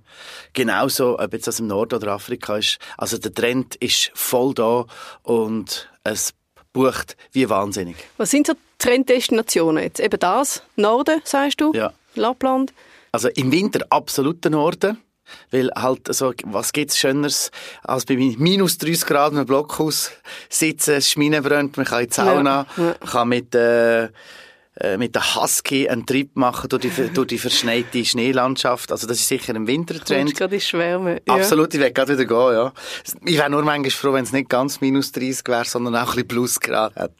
Genauso, 0.52 1.18
ob 1.18 1.32
jetzt 1.32 1.46
das 1.46 1.60
im 1.60 1.66
Norden 1.66 1.96
oder 1.96 2.12
Afrika 2.12 2.56
ist. 2.56 2.78
Also 2.96 3.18
der 3.18 3.34
Trend 3.34 3.74
ist 3.76 4.12
voll 4.14 4.54
da 4.54 4.86
und 5.22 5.90
es 6.04 6.34
bucht 6.72 7.16
wie 7.32 7.48
wahnsinnig. 7.48 7.96
Was 8.16 8.30
sind 8.30 8.46
so 8.46 8.54
Trenddestinationen 8.78 9.82
jetzt? 9.82 10.00
Eben 10.00 10.18
das? 10.18 10.62
Norden, 10.76 11.20
sagst 11.24 11.60
du? 11.60 11.72
Ja. 11.72 11.92
Lappland? 12.14 12.72
Also 13.12 13.28
im 13.28 13.52
Winter 13.52 13.84
absolut 13.90 14.42
der 14.44 14.50
Norden. 14.50 14.98
Weil 15.50 15.70
halt, 15.74 16.08
also, 16.08 16.34
was 16.44 16.72
gibt's 16.72 16.98
Schöneres, 16.98 17.50
als 17.82 18.04
bei 18.04 18.16
minus 18.16 18.76
30 18.78 19.06
Grad 19.06 19.32
im 19.32 19.46
Blockhaus 19.46 20.10
sitzen, 20.50 21.00
Schmine 21.00 21.40
brennt, 21.40 21.76
man 21.76 21.86
kann 21.86 22.02
in 22.02 22.08
die 22.08 22.14
Sauna, 22.14 22.66
ja, 22.76 22.84
ja. 22.84 22.94
kann 22.94 23.28
mit, 23.28 23.54
äh, 23.54 24.08
äh, 24.82 24.98
mit 24.98 25.14
der 25.14 25.36
Husky 25.36 25.88
einen 25.88 26.04
Trip 26.06 26.34
machen 26.34 26.68
durch 26.68 26.82
die, 26.82 26.90
durch 27.14 27.28
die 27.28 27.38
verschneite 27.38 28.04
Schneelandschaft. 28.04 28.90
Also 28.90 29.06
das 29.06 29.20
ist 29.20 29.28
sicher 29.28 29.54
ein 29.54 29.68
Wintertrend. 29.68 30.30
Ich 30.30 30.36
gerade 30.36 30.58
schwärmen. 30.58 31.20
Ja. 31.28 31.34
Absolut, 31.34 31.72
ich 31.72 31.78
werde 31.78 31.92
gerade 31.92 32.18
wieder 32.18 32.24
gehen, 32.24 32.56
ja. 32.56 32.72
Ich 33.24 33.38
wäre 33.38 33.48
nur 33.48 33.62
manchmal 33.62 33.90
froh, 33.92 34.12
wenn 34.12 34.24
es 34.24 34.32
nicht 34.32 34.48
ganz 34.48 34.80
minus 34.80 35.12
30 35.12 35.46
wäre, 35.46 35.64
sondern 35.66 35.94
auch 35.94 36.00
ein 36.00 36.06
bisschen 36.06 36.28
Plusgrad 36.28 36.96
hat. 36.96 37.12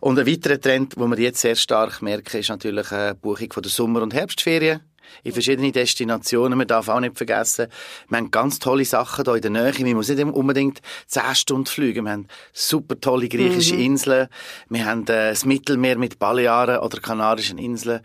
Und 0.00 0.16
ein 0.16 0.28
weiterer 0.28 0.60
Trend, 0.60 0.94
den 0.94 1.10
wir 1.10 1.18
jetzt 1.18 1.40
sehr 1.40 1.56
stark 1.56 2.02
merken, 2.02 2.38
ist 2.38 2.50
natürlich 2.50 2.92
eine 2.92 3.16
Buchung 3.16 3.52
von 3.52 3.64
der 3.64 3.72
Sommer- 3.72 4.02
und 4.02 4.14
Herbstferien 4.14 4.80
in 5.22 5.32
verschiedene 5.32 5.72
Destinationen. 5.72 6.58
Man 6.58 6.66
darf 6.66 6.88
auch 6.88 7.00
nicht 7.00 7.16
vergessen, 7.16 7.68
wir 8.08 8.18
haben 8.18 8.30
ganz 8.30 8.58
tolle 8.58 8.84
Sachen 8.84 9.24
hier 9.24 9.34
in 9.36 9.42
der 9.42 9.50
Nähe. 9.50 9.84
Man 9.84 9.94
muss 9.94 10.08
nicht 10.08 10.22
unbedingt 10.22 10.80
zehn 11.06 11.34
Stunden 11.34 11.66
fliegen. 11.66 12.04
Wir 12.04 12.12
haben 12.12 12.28
super 12.52 13.00
tolle 13.00 13.28
griechische 13.28 13.74
mhm. 13.74 13.82
Inseln. 13.82 14.28
Wir 14.68 14.86
haben 14.86 15.02
äh, 15.02 15.30
das 15.30 15.44
Mittelmeer 15.44 15.98
mit 15.98 16.18
Balearen 16.18 16.78
oder 16.78 17.00
Kanarischen 17.00 17.58
Inseln 17.58 18.00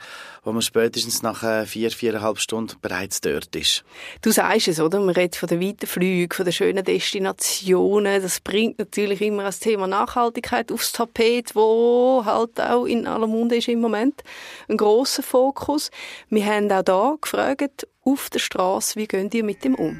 wo 0.48 0.54
man 0.54 0.62
spätestens 0.62 1.22
nach 1.24 1.44
äh, 1.44 1.66
vier, 1.66 1.92
viereinhalb 1.92 2.40
Stunden 2.40 2.78
bereits 2.82 3.20
dort 3.20 3.54
ist. 3.54 3.84
Du 4.22 4.32
sagst 4.32 4.70
es, 4.70 4.80
oder? 4.80 5.02
Man 5.02 5.10
redet 5.10 5.36
von 5.36 5.50
den 5.50 5.60
weiten 5.60 5.86
Flügen, 5.86 6.34
von 6.34 6.46
den 6.46 6.54
schönen 6.54 6.86
Destinationen. 6.86 8.22
Das 8.22 8.40
bringt 8.40 8.80
natürlich 8.80 9.22
immer 9.22 9.44
das 9.44 9.60
Thema 9.60 9.88
Nachhaltigkeit 9.88 10.72
aufs 10.72 10.94
Tapet, 10.94 11.54
wo 11.54 12.24
halt 12.24 12.62
auch 12.62 12.86
in 12.86 13.08
aller 13.08 13.28
Munde 13.28 13.58
ist 13.58 13.68
im 13.68 13.82
Moment 13.82 14.24
ein 14.70 14.78
grosser 14.78 15.22
Fokus. 15.22 15.92
Wir 16.30 16.46
haben 16.46 16.72
auch 16.72 16.82
da 16.82 17.16
gefragt, 17.20 17.86
auf 18.06 18.30
der 18.30 18.40
Straße, 18.40 18.96
wie 18.96 19.06
gehen 19.06 19.30
ihr 19.34 19.44
mit 19.44 19.66
dem 19.66 19.76
um? 19.76 20.00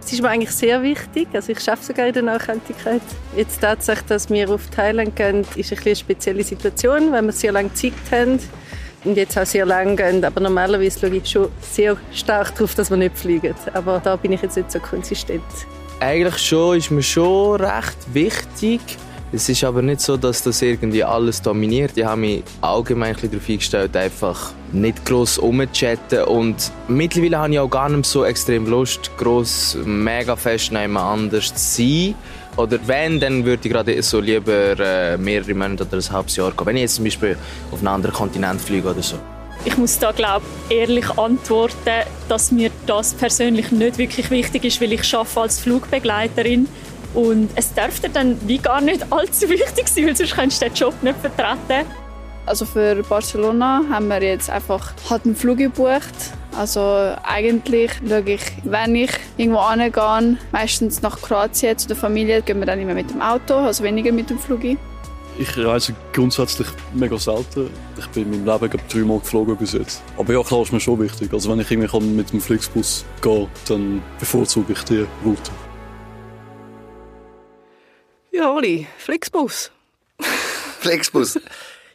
Es 0.00 0.12
ist 0.12 0.22
mir 0.22 0.28
eigentlich 0.28 0.52
sehr 0.52 0.80
wichtig. 0.84 1.26
Also 1.32 1.50
ich 1.50 1.68
arbeite 1.68 1.86
sogar 1.86 2.06
in 2.06 2.14
der 2.14 2.22
Nachhaltigkeit. 2.22 3.02
Jetzt 3.36 3.60
tatsächlich, 3.60 4.06
dass 4.06 4.30
wir 4.30 4.48
auf 4.48 4.70
Thailand 4.70 5.16
gehen, 5.16 5.44
ist 5.56 5.72
ein 5.72 5.78
eine 5.84 5.96
spezielle 5.96 6.44
Situation, 6.44 7.10
weil 7.10 7.22
wir 7.22 7.32
sehr 7.32 7.50
lange 7.50 7.74
Zeit 7.74 7.94
haben 8.12 8.38
und 9.04 9.16
jetzt 9.16 9.38
auch 9.38 9.46
sehr 9.46 9.66
lang 9.66 9.96
gehen. 9.96 10.24
Aber 10.24 10.40
normalerweise 10.40 10.98
schaue 10.98 11.16
ich 11.16 11.28
schon 11.28 11.48
sehr 11.60 11.96
stark 12.12 12.54
darauf, 12.54 12.74
dass 12.74 12.90
wir 12.90 12.96
nicht 12.96 13.16
fliegen. 13.16 13.54
Aber 13.74 14.00
da 14.02 14.16
bin 14.16 14.32
ich 14.32 14.42
jetzt 14.42 14.56
nicht 14.56 14.70
so 14.70 14.78
konsistent. 14.78 15.42
Eigentlich 16.00 16.38
schon, 16.38 16.78
ist 16.78 16.90
mir 16.90 17.02
schon 17.02 17.60
recht 17.60 17.96
wichtig. 18.12 18.80
Es 19.30 19.46
ist 19.48 19.62
aber 19.62 19.82
nicht 19.82 20.00
so, 20.00 20.16
dass 20.16 20.42
das 20.42 20.62
irgendwie 20.62 21.04
alles 21.04 21.42
dominiert. 21.42 21.92
Ich 21.96 22.04
habe 22.04 22.20
mich 22.20 22.42
allgemein 22.62 23.14
darauf 23.14 23.46
eingestellt, 23.46 23.94
einfach 23.94 24.52
nicht 24.72 25.04
gross 25.04 25.36
umzuchatten. 25.36 26.24
Und 26.24 26.72
mittlerweile 26.88 27.38
habe 27.38 27.52
ich 27.52 27.58
auch 27.58 27.68
gar 27.68 27.90
nicht 27.90 28.06
so 28.06 28.24
extrem 28.24 28.66
Lust, 28.66 29.10
gross, 29.18 29.76
mega 29.84 30.34
fest 30.34 30.70
jemand 30.70 30.98
anders 30.98 31.54
zu 31.54 31.82
sein. 31.82 32.14
Oder 32.58 32.80
wenn, 32.86 33.20
dann 33.20 33.44
würde 33.44 33.68
ich 33.68 33.72
gerade 33.72 34.02
so 34.02 34.18
lieber 34.18 34.76
äh, 34.80 35.16
mehrere 35.16 35.54
Monate 35.54 35.84
oder 35.84 35.98
ein 35.98 36.10
halbes 36.10 36.34
Jahr 36.34 36.50
gehen. 36.50 36.66
Wenn 36.66 36.76
ich 36.76 36.82
jetzt 36.82 36.96
zum 36.96 37.04
Beispiel 37.04 37.36
auf 37.70 37.78
einen 37.78 37.86
anderen 37.86 38.12
Kontinent 38.12 38.60
fliege 38.60 38.90
oder 38.90 39.00
so. 39.00 39.16
Ich 39.64 39.76
muss 39.76 39.96
da 39.98 40.10
glaube 40.10 40.44
ehrlich 40.68 41.08
antworten, 41.16 42.02
dass 42.28 42.50
mir 42.50 42.70
das 42.86 43.14
persönlich 43.14 43.70
nicht 43.70 43.98
wirklich 43.98 44.30
wichtig 44.30 44.64
ist, 44.64 44.80
weil 44.80 44.92
ich 44.92 45.14
arbeite 45.14 45.40
als 45.40 45.60
Flugbegleiterin 45.60 46.68
und 47.14 47.48
es 47.54 47.72
dürfte 47.74 48.08
dann 48.08 48.36
wie 48.48 48.58
gar 48.58 48.80
nicht 48.80 49.06
allzu 49.10 49.48
wichtig 49.48 49.86
sein, 49.86 50.06
weil 50.06 50.16
sonst 50.16 50.34
könntest 50.34 50.62
du 50.62 50.66
den 50.66 50.74
Job 50.74 50.94
nicht 51.02 51.18
vertreten. 51.20 51.86
Also 52.44 52.64
für 52.64 53.04
Barcelona 53.08 53.82
haben 53.88 54.08
wir 54.08 54.22
jetzt 54.22 54.50
einfach 54.50 54.94
halt 55.08 55.26
einen 55.26 55.36
Flug 55.36 55.58
gebucht 55.58 56.32
also 56.56 57.14
eigentlich 57.22 57.90
schaue 58.08 58.30
ich, 58.30 58.42
wenn 58.64 58.94
ich 58.94 59.10
irgendwo 59.36 59.60
angehe, 59.60 60.38
meistens 60.52 61.02
nach 61.02 61.20
Kroatien 61.20 61.78
zu 61.78 61.88
der 61.88 61.96
Familie, 61.96 62.42
gehen 62.42 62.58
wir 62.58 62.66
dann 62.66 62.80
immer 62.80 62.94
mit 62.94 63.10
dem 63.10 63.22
Auto, 63.22 63.54
also 63.54 63.84
weniger 63.84 64.12
mit 64.12 64.30
dem 64.30 64.38
Flug. 64.38 64.64
Ich 65.40 65.56
reise 65.56 65.94
grundsätzlich 66.12 66.66
mega 66.94 67.16
selten. 67.16 67.70
Ich 67.96 68.06
bin 68.08 68.24
in 68.24 68.44
meinem 68.44 68.60
Leben 68.60 68.70
glaube 68.70 68.84
dreimal 68.88 69.20
geflogen 69.20 69.56
bis 69.56 69.72
jetzt. 69.72 70.02
Aber 70.16 70.32
ja, 70.32 70.42
klar 70.42 70.62
ist 70.62 70.72
mir 70.72 70.80
schon 70.80 70.98
wichtig. 71.00 71.32
Also 71.32 71.48
wenn 71.50 71.60
ich 71.60 71.70
irgendwie 71.70 72.00
mit 72.00 72.32
dem 72.32 72.40
Flixbus 72.40 73.04
gehe, 73.20 73.48
dann 73.68 74.02
bevorzuge 74.18 74.72
ich 74.72 74.82
die 74.82 75.06
Route. 75.24 75.50
Ja, 78.32 78.50
Oli, 78.50 78.88
Flixbus. 78.98 79.70
Flixbus. 80.80 81.38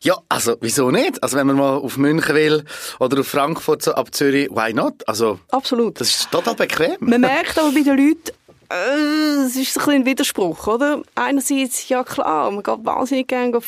Ja, 0.04 0.18
also 0.28 0.58
wieso 0.60 0.92
nicht? 0.92 1.24
Also 1.24 1.38
wenn 1.38 1.48
man 1.48 1.56
mal 1.56 1.78
auf 1.78 1.98
München 1.98 2.36
will 2.36 2.66
oder 3.00 3.22
auf 3.22 3.28
Frankfurt 3.28 3.84
so 3.84 3.94
ab 3.94 4.14
Zürich, 4.14 4.50
why 4.52 4.74
not? 4.74 5.08
Also 5.08 5.40
absolut. 5.50 6.02
Das 6.02 6.10
ist 6.10 6.30
total 6.30 6.56
bequem. 6.56 6.98
Man 7.00 7.22
merkt 7.22 7.58
aber 7.58 7.72
bei 7.72 7.84
den 7.84 7.98
Leuten, 7.98 8.32
äh, 8.70 9.46
es 9.46 9.56
ist 9.56 9.80
ein, 9.80 9.90
ein 10.02 10.06
Widerspruch, 10.06 10.68
oder? 10.68 11.02
Einerseits, 11.16 11.88
ja 11.88 12.04
klar, 12.04 12.52
man 12.52 12.64
geht 12.64 12.86
wahnsinnig 12.86 13.28
gerne 13.28 13.60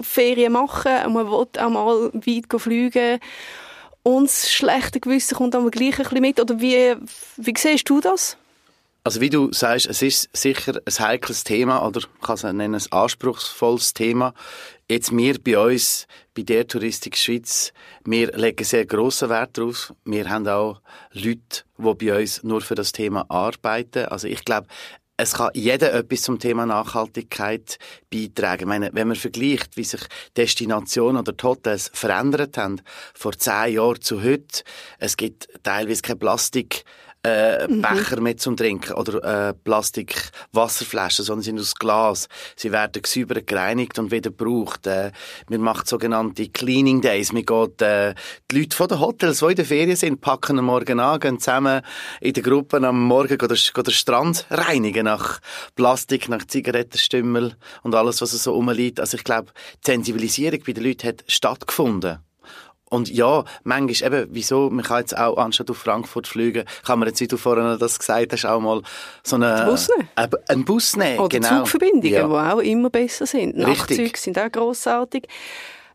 Ferien 0.00 0.54
machen 0.54 0.92
und 1.06 1.12
man 1.12 1.30
will 1.30 1.46
auch 1.58 1.70
mal 1.70 2.10
weit 2.12 2.60
fliegen. 2.60 3.20
Und 4.02 4.24
das 4.24 4.52
schlechte 4.52 4.98
Gewissen 4.98 5.36
kommt 5.36 5.54
dann 5.54 5.70
gleich 5.70 5.98
ein 5.98 6.02
bisschen 6.02 6.20
mit. 6.20 6.40
Oder 6.40 6.60
wie, 6.60 6.96
wie 7.36 7.54
siehst 7.56 7.88
du 7.88 8.00
das? 8.00 8.36
Also 9.06 9.20
wie 9.20 9.28
du 9.28 9.52
sagst, 9.52 9.84
es 9.84 10.00
ist 10.00 10.30
sicher 10.34 10.80
ein 10.82 10.98
heikles 10.98 11.44
Thema 11.44 11.86
oder 11.86 12.00
kann 12.22 12.36
es 12.36 12.42
nennen, 12.42 12.74
ein 12.74 12.82
anspruchsvolles 12.90 13.92
Thema. 13.92 14.32
Jetzt 14.90 15.14
wir 15.14 15.38
bei 15.42 15.58
uns, 15.58 16.06
bei 16.32 16.40
der 16.40 16.66
Touristik 16.66 17.18
Schweiz, 17.18 17.74
wir 18.06 18.32
legen 18.32 18.64
sehr 18.64 18.86
grossen 18.86 19.28
Wert 19.28 19.58
darauf. 19.58 19.92
Wir 20.06 20.30
haben 20.30 20.48
auch 20.48 20.80
Leute, 21.12 21.64
die 21.76 21.94
bei 22.06 22.18
uns 22.18 22.42
nur 22.44 22.62
für 22.62 22.76
das 22.76 22.92
Thema 22.92 23.26
arbeiten. 23.28 24.06
Also 24.06 24.26
ich 24.26 24.42
glaube, 24.42 24.68
es 25.18 25.34
kann 25.34 25.50
jeder 25.52 25.92
etwas 25.92 26.22
zum 26.22 26.38
Thema 26.38 26.64
Nachhaltigkeit 26.64 27.78
beitragen. 28.10 28.62
Ich 28.62 28.68
meine, 28.68 28.90
wenn 28.94 29.08
man 29.08 29.18
vergleicht, 29.18 29.76
wie 29.76 29.84
sich 29.84 30.00
Destinationen 30.34 31.18
oder 31.18 31.34
Hotels 31.42 31.90
verändert 31.92 32.56
haben, 32.56 32.80
vor 33.12 33.32
zehn 33.36 33.74
Jahren 33.74 34.00
zu 34.00 34.22
heute, 34.22 34.64
es 34.98 35.18
gibt 35.18 35.46
teilweise 35.62 36.00
kein 36.00 36.18
Plastik 36.18 36.86
äh, 37.24 37.66
mhm. 37.66 37.82
Becher 37.82 38.20
mit 38.20 38.40
zum 38.40 38.56
Trinken 38.56 38.92
oder 38.92 39.48
äh, 39.48 39.54
Plastik-Wasserflaschen, 39.54 41.24
sondern 41.24 41.42
sind 41.42 41.58
aus 41.58 41.74
Glas. 41.74 42.28
Sie 42.56 42.70
werden 42.70 43.02
gesäubert, 43.02 43.46
gereinigt 43.46 43.98
und 43.98 44.10
wieder 44.10 44.30
gebraucht. 44.30 44.86
Äh, 44.86 45.12
man 45.48 45.60
macht 45.60 45.88
sogenannte 45.88 46.48
Cleaning 46.48 47.00
Days. 47.00 47.32
Man 47.32 47.44
geht, 47.44 47.82
äh, 47.82 48.14
die 48.50 48.60
Leute 48.60 48.76
von 48.76 48.88
den 48.88 49.00
Hotels, 49.00 49.38
die 49.38 49.46
in 49.46 49.56
der 49.56 49.64
Ferien 49.64 49.96
sind, 49.96 50.20
packen 50.20 50.58
am 50.58 50.66
Morgen 50.66 51.00
an, 51.00 51.18
gehen 51.18 51.38
zusammen 51.40 51.82
in 52.20 52.32
der 52.32 52.42
Gruppe 52.42 52.76
am 52.86 53.02
Morgen 53.02 53.38
gehen, 53.38 53.48
gehen 53.48 53.84
den 53.84 53.92
Strand 53.92 54.46
reinigen 54.50 55.04
nach 55.04 55.40
Plastik, 55.74 56.28
nach 56.28 56.46
Zigarettenstümmel 56.46 57.56
und 57.82 57.94
alles, 57.94 58.20
was 58.20 58.30
so 58.30 58.52
rumliegt. 58.52 59.00
Also 59.00 59.16
ich 59.16 59.24
glaube, 59.24 59.52
die 59.84 59.90
Sensibilisierung 59.90 60.60
bei 60.66 60.72
den 60.72 60.84
Leuten 60.84 61.08
hat 61.08 61.24
stattgefunden. 61.26 62.18
Und 62.94 63.10
ja, 63.10 63.44
manchmal 63.64 64.12
eben, 64.12 64.28
wieso, 64.32 64.70
man 64.70 64.84
kann 64.84 65.00
jetzt 65.00 65.18
auch, 65.18 65.36
anstatt 65.36 65.68
auf 65.68 65.78
Frankfurt 65.78 66.28
fliegen, 66.28 66.64
kann 66.86 67.00
man 67.00 67.08
jetzt, 67.08 67.20
wie 67.20 67.26
du 67.26 67.36
vorhin 67.36 67.76
das 67.80 67.98
gesagt 67.98 68.32
hast, 68.32 68.44
auch 68.46 68.60
mal 68.60 68.82
so 69.24 69.34
eine, 69.34 69.64
Bus 69.66 69.88
nehmen. 69.88 70.08
Äh, 70.14 70.28
einen 70.48 70.64
Bus 70.64 70.96
nehmen. 70.96 71.18
Oder 71.18 71.28
genau. 71.28 71.64
Zugverbindungen, 71.64 72.12
ja. 72.12 72.28
die 72.28 72.52
auch 72.54 72.60
immer 72.60 72.90
besser 72.90 73.26
sind. 73.26 73.56
Nachtzüge 73.56 74.16
sind 74.16 74.38
auch 74.38 74.50
grossartig. 74.50 75.26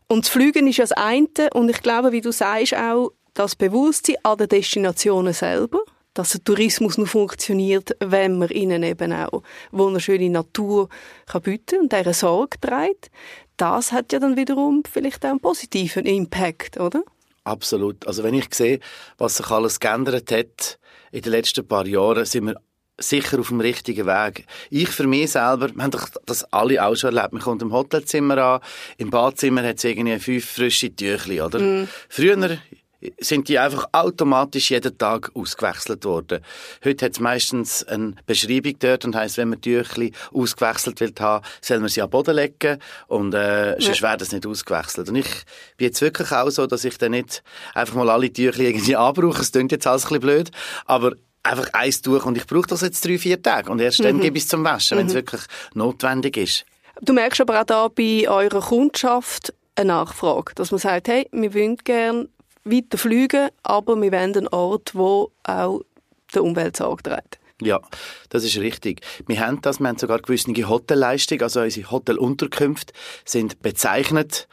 Und 0.08 0.26
das 0.26 0.30
Fliegen 0.30 0.66
ist 0.66 0.76
ja 0.76 0.84
das 0.84 0.92
eine. 0.92 1.26
Und 1.54 1.70
ich 1.70 1.80
glaube, 1.80 2.12
wie 2.12 2.20
du 2.20 2.32
sagst, 2.32 2.76
auch 2.76 3.12
das 3.32 3.56
Bewusstsein 3.56 4.16
an 4.22 4.36
den 4.36 4.48
Destinationen 4.48 5.32
selber 5.32 5.78
dass 6.12 6.30
der 6.30 6.42
Tourismus 6.42 6.98
nur 6.98 7.06
funktioniert, 7.06 7.96
wenn 8.00 8.36
man 8.36 8.48
ihnen 8.48 8.82
eben 8.82 9.12
auch 9.12 9.44
wunderschöne 9.70 10.28
Natur 10.28 10.88
kann 11.26 11.42
bieten 11.42 11.82
und 11.82 11.92
deren 11.92 12.12
Sorge 12.12 12.58
trägt 12.60 13.12
das 13.60 13.92
hat 13.92 14.12
ja 14.12 14.18
dann 14.18 14.36
wiederum 14.36 14.82
vielleicht 14.90 15.24
auch 15.24 15.30
einen 15.30 15.40
positiven 15.40 16.06
Impact, 16.06 16.80
oder? 16.80 17.02
Absolut. 17.44 18.06
Also 18.06 18.22
wenn 18.22 18.34
ich 18.34 18.54
sehe, 18.54 18.80
was 19.18 19.36
sich 19.36 19.50
alles 19.50 19.80
geändert 19.80 20.30
hat 20.32 20.78
in 21.12 21.22
den 21.22 21.32
letzten 21.32 21.66
paar 21.66 21.86
Jahren, 21.86 22.24
sind 22.24 22.46
wir 22.46 22.54
sicher 22.98 23.40
auf 23.40 23.48
dem 23.48 23.60
richtigen 23.60 24.06
Weg. 24.06 24.46
Ich 24.68 24.90
für 24.90 25.06
mich 25.06 25.32
selber, 25.32 25.74
wir 25.74 25.82
haben 25.82 25.90
doch 25.90 26.08
das 26.26 26.44
alle 26.52 26.84
auch 26.84 26.94
schon 26.94 27.16
erlebt, 27.16 27.32
man 27.32 27.42
kommt 27.42 27.62
im 27.62 27.72
Hotelzimmer 27.72 28.38
an, 28.38 28.60
im 28.98 29.10
Badzimmer 29.10 29.62
hat 29.62 29.78
es 29.78 29.84
irgendwie 29.84 30.18
fünf 30.18 30.44
frische 30.44 30.94
Tüchli, 30.94 31.40
oder? 31.40 31.58
Mm. 31.58 31.88
Früher 32.08 32.58
sind 33.18 33.48
die 33.48 33.58
einfach 33.58 33.86
automatisch 33.92 34.70
jeden 34.70 34.96
Tag 34.98 35.30
ausgewechselt 35.34 36.04
worden. 36.04 36.44
Heute 36.84 37.06
hat 37.06 37.12
es 37.12 37.20
meistens 37.20 37.84
eine 37.84 38.14
Beschreibung 38.26 38.74
dort 38.78 39.04
und 39.04 39.16
heisst, 39.16 39.38
wenn 39.38 39.48
man 39.48 39.60
Tüchli 39.60 40.12
ausgewechselt 40.32 41.00
will 41.00 41.14
haben, 41.18 41.44
soll 41.60 41.80
man 41.80 41.88
sie 41.88 42.02
am 42.02 42.10
Boden 42.10 42.36
legen 42.36 42.78
und 43.08 43.34
äh, 43.34 43.72
ja. 43.72 43.80
sonst 43.80 44.02
wird 44.02 44.20
das 44.20 44.32
nicht 44.32 44.46
ausgewechselt. 44.46 45.08
Und 45.08 45.16
ich 45.16 45.30
bin 45.76 45.86
jetzt 45.86 46.00
wirklich 46.02 46.30
auch 46.32 46.50
so, 46.50 46.66
dass 46.66 46.84
ich 46.84 46.98
dann 46.98 47.12
nicht 47.12 47.42
einfach 47.74 47.94
mal 47.94 48.10
alle 48.10 48.32
Tüchli 48.32 48.66
irgendwie 48.66 48.96
anbrauche. 48.96 49.42
Es 49.42 49.52
klingt 49.52 49.72
jetzt 49.72 49.86
alles 49.86 50.04
ein 50.04 50.08
bisschen 50.08 50.20
blöd, 50.20 50.50
aber 50.84 51.12
einfach 51.42 51.72
eins 51.72 52.02
durch 52.02 52.24
und 52.26 52.36
ich 52.36 52.46
brauche 52.46 52.66
das 52.66 52.82
jetzt 52.82 53.04
drei, 53.04 53.18
vier 53.18 53.42
Tage 53.42 53.70
und 53.70 53.80
erst 53.80 54.00
mhm. 54.00 54.04
dann 54.04 54.20
gebe 54.20 54.36
ich 54.36 54.44
es 54.44 54.48
zum 54.48 54.62
Waschen, 54.64 54.96
mhm. 54.96 55.00
wenn 55.00 55.06
es 55.06 55.14
wirklich 55.14 55.42
notwendig 55.74 56.36
ist. 56.36 56.66
Du 57.00 57.14
merkst 57.14 57.40
aber 57.40 57.60
auch 57.60 57.64
da 57.64 57.88
bei 57.88 58.28
eurer 58.28 58.60
Kundschaft 58.60 59.54
eine 59.74 59.88
Nachfrage, 59.88 60.54
dass 60.54 60.70
man 60.70 60.78
sagt, 60.80 61.08
hey, 61.08 61.26
wir 61.32 61.54
wollen 61.54 61.76
gerne 61.76 62.28
weiter 62.64 62.98
fliegen, 62.98 63.48
aber 63.62 64.00
wir 64.00 64.12
wollen 64.12 64.36
einen 64.36 64.48
Ort, 64.48 64.94
wo 64.94 65.32
auch 65.44 65.82
der 66.34 66.44
Umwelt 66.44 66.76
Sorge 66.76 67.02
trägt. 67.02 67.38
Ja, 67.62 67.80
das 68.30 68.44
ist 68.44 68.56
richtig. 68.58 69.02
Wir 69.26 69.40
haben 69.40 69.60
das, 69.60 69.80
wir 69.80 69.88
haben 69.88 69.98
sogar 69.98 70.20
gewisse 70.20 70.46
Hotelleistungen, 70.68 71.42
also 71.42 71.60
unsere 71.60 71.90
Hotelunterkünfte 71.90 72.94
sind 73.24 73.60
bezeichnet 73.60 74.48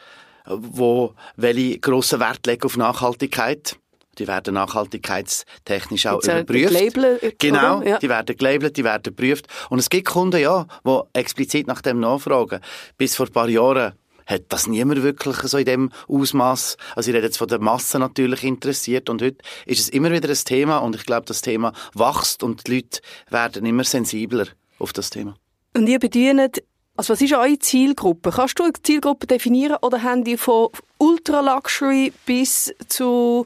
wo 0.47 1.13
welche 1.35 1.79
grossen 1.79 2.19
Wert 2.19 2.45
legen 2.45 2.63
auf 2.63 2.77
Nachhaltigkeit. 2.77 3.77
Die 4.17 4.27
werden 4.27 4.55
nachhaltigkeitstechnisch 4.55 6.07
auch 6.07 6.23
Jetzt, 6.23 6.27
überprüft. 6.27 6.73
gelabelt, 6.73 7.39
genau? 7.39 7.83
Ja. 7.83 7.99
die 7.99 8.09
werden 8.09 8.35
gelabelt, 8.35 8.75
die 8.75 8.83
werden 8.83 9.03
geprüft. 9.03 9.45
Und 9.69 9.77
es 9.77 9.91
gibt 9.91 10.07
Kunden, 10.07 10.41
ja, 10.41 10.65
die 10.85 10.99
explizit 11.13 11.67
nach 11.67 11.83
dem 11.83 11.99
nachfragen. 11.99 12.59
Bis 12.97 13.15
vor 13.15 13.27
ein 13.27 13.31
paar 13.31 13.47
Jahren 13.47 13.93
hat 14.27 14.43
das 14.49 14.67
niemand 14.67 15.01
wirklich 15.01 15.37
so 15.37 15.57
in 15.57 15.65
dem 15.65 15.91
Ausmaß. 16.07 16.77
Also 16.95 17.09
ich 17.09 17.15
rede 17.15 17.25
jetzt 17.25 17.37
von 17.37 17.47
der 17.47 17.59
Masse 17.59 17.97
natürlich 17.97 18.43
interessiert 18.43 19.09
und 19.09 19.21
heute 19.21 19.37
ist 19.65 19.79
es 19.79 19.89
immer 19.89 20.11
wieder 20.11 20.29
ein 20.29 20.35
Thema 20.35 20.77
und 20.77 20.95
ich 20.95 21.05
glaube, 21.05 21.25
das 21.25 21.41
Thema 21.41 21.73
wächst 21.93 22.43
und 22.43 22.67
die 22.67 22.75
Leute 22.75 22.99
werden 23.29 23.65
immer 23.65 23.83
sensibler 23.83 24.47
auf 24.79 24.93
das 24.93 25.09
Thema. 25.09 25.35
Und 25.73 25.87
ihr 25.87 25.99
bedient, 25.99 26.61
also 26.97 27.13
was 27.13 27.21
ist 27.21 27.33
eure 27.33 27.57
Zielgruppe? 27.59 28.31
Kannst 28.31 28.59
du 28.59 28.63
eine 28.63 28.73
Zielgruppe 28.73 29.27
definieren 29.27 29.77
oder 29.81 30.03
haben 30.03 30.23
die 30.23 30.37
von 30.37 30.69
Ultra 30.97 31.41
Luxury 31.41 32.11
bis 32.25 32.73
zu 32.87 33.45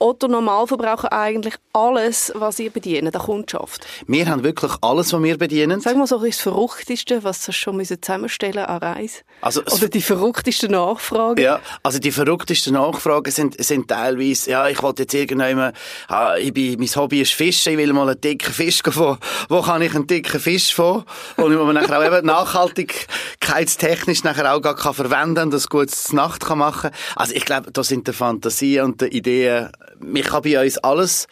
Otto 0.00 0.28
Normalverbraucher 0.28 1.12
eigentlich 1.12 1.54
alles, 1.72 2.32
was 2.34 2.60
ihr 2.60 2.70
bedient, 2.70 3.12
der 3.12 3.20
Kundschaft? 3.20 3.84
Wir 4.06 4.28
haben 4.28 4.44
wirklich 4.44 4.72
alles, 4.80 5.12
was 5.12 5.22
wir 5.22 5.36
bedienen. 5.38 5.80
Sag 5.80 5.96
mal 5.96 6.06
so 6.06 6.24
das 6.24 6.38
Verrückteste, 6.38 7.24
was 7.24 7.48
ihr 7.48 7.52
schon 7.52 7.84
zusammenstellen 7.84 8.64
an 8.64 8.78
Reise. 8.78 9.22
Also, 9.40 9.62
Oder 9.64 9.88
die 9.88 10.00
verrücktesten 10.00 10.70
Nachfragen. 10.70 11.40
Ja, 11.40 11.60
also 11.82 11.98
die 11.98 12.12
verrücktesten 12.12 12.74
Nachfragen 12.74 13.30
sind, 13.30 13.62
sind 13.62 13.88
teilweise, 13.88 14.50
ja, 14.50 14.68
ich 14.68 14.82
wollte 14.82 15.02
jetzt 15.02 15.14
irgendwann, 15.14 15.72
ah, 16.08 16.36
ich 16.36 16.52
bin, 16.52 16.78
mein 16.78 16.88
Hobby 16.88 17.20
ist 17.20 17.32
Fischen, 17.32 17.72
ich 17.72 17.78
will 17.78 17.92
mal 17.92 18.08
einen 18.08 18.20
dicken 18.20 18.52
Fisch 18.52 18.82
von, 18.82 19.18
wo 19.48 19.62
kann 19.62 19.82
ich 19.82 19.94
einen 19.94 20.06
dicken 20.06 20.40
Fisch 20.40 20.74
von? 20.74 21.04
Und 21.36 21.58
wo 21.58 21.64
man 21.64 21.74
nachher 21.74 21.98
auch 21.98 22.04
eben 22.04 22.26
nachhaltigkeitstechnisch 22.26 24.24
nachher 24.24 24.54
auch 24.54 24.60
gar 24.60 24.76
kann 24.76 24.94
verwenden 24.94 25.44
und 25.44 25.52
das 25.52 25.68
gut 25.68 25.90
zur 25.90 26.16
Nacht 26.16 26.44
kann 26.44 26.58
machen. 26.58 26.90
Also 27.16 27.34
ich 27.34 27.44
glaube, 27.44 27.72
da 27.72 27.82
sind 27.82 28.06
die 28.06 28.12
Fantasie 28.12 28.80
und 28.80 29.00
die 29.00 29.06
Ideen, 29.06 29.70
man 30.00 30.22
kann 30.22 30.42
bei 30.42 30.62
uns 30.62 30.78
alles 30.78 31.26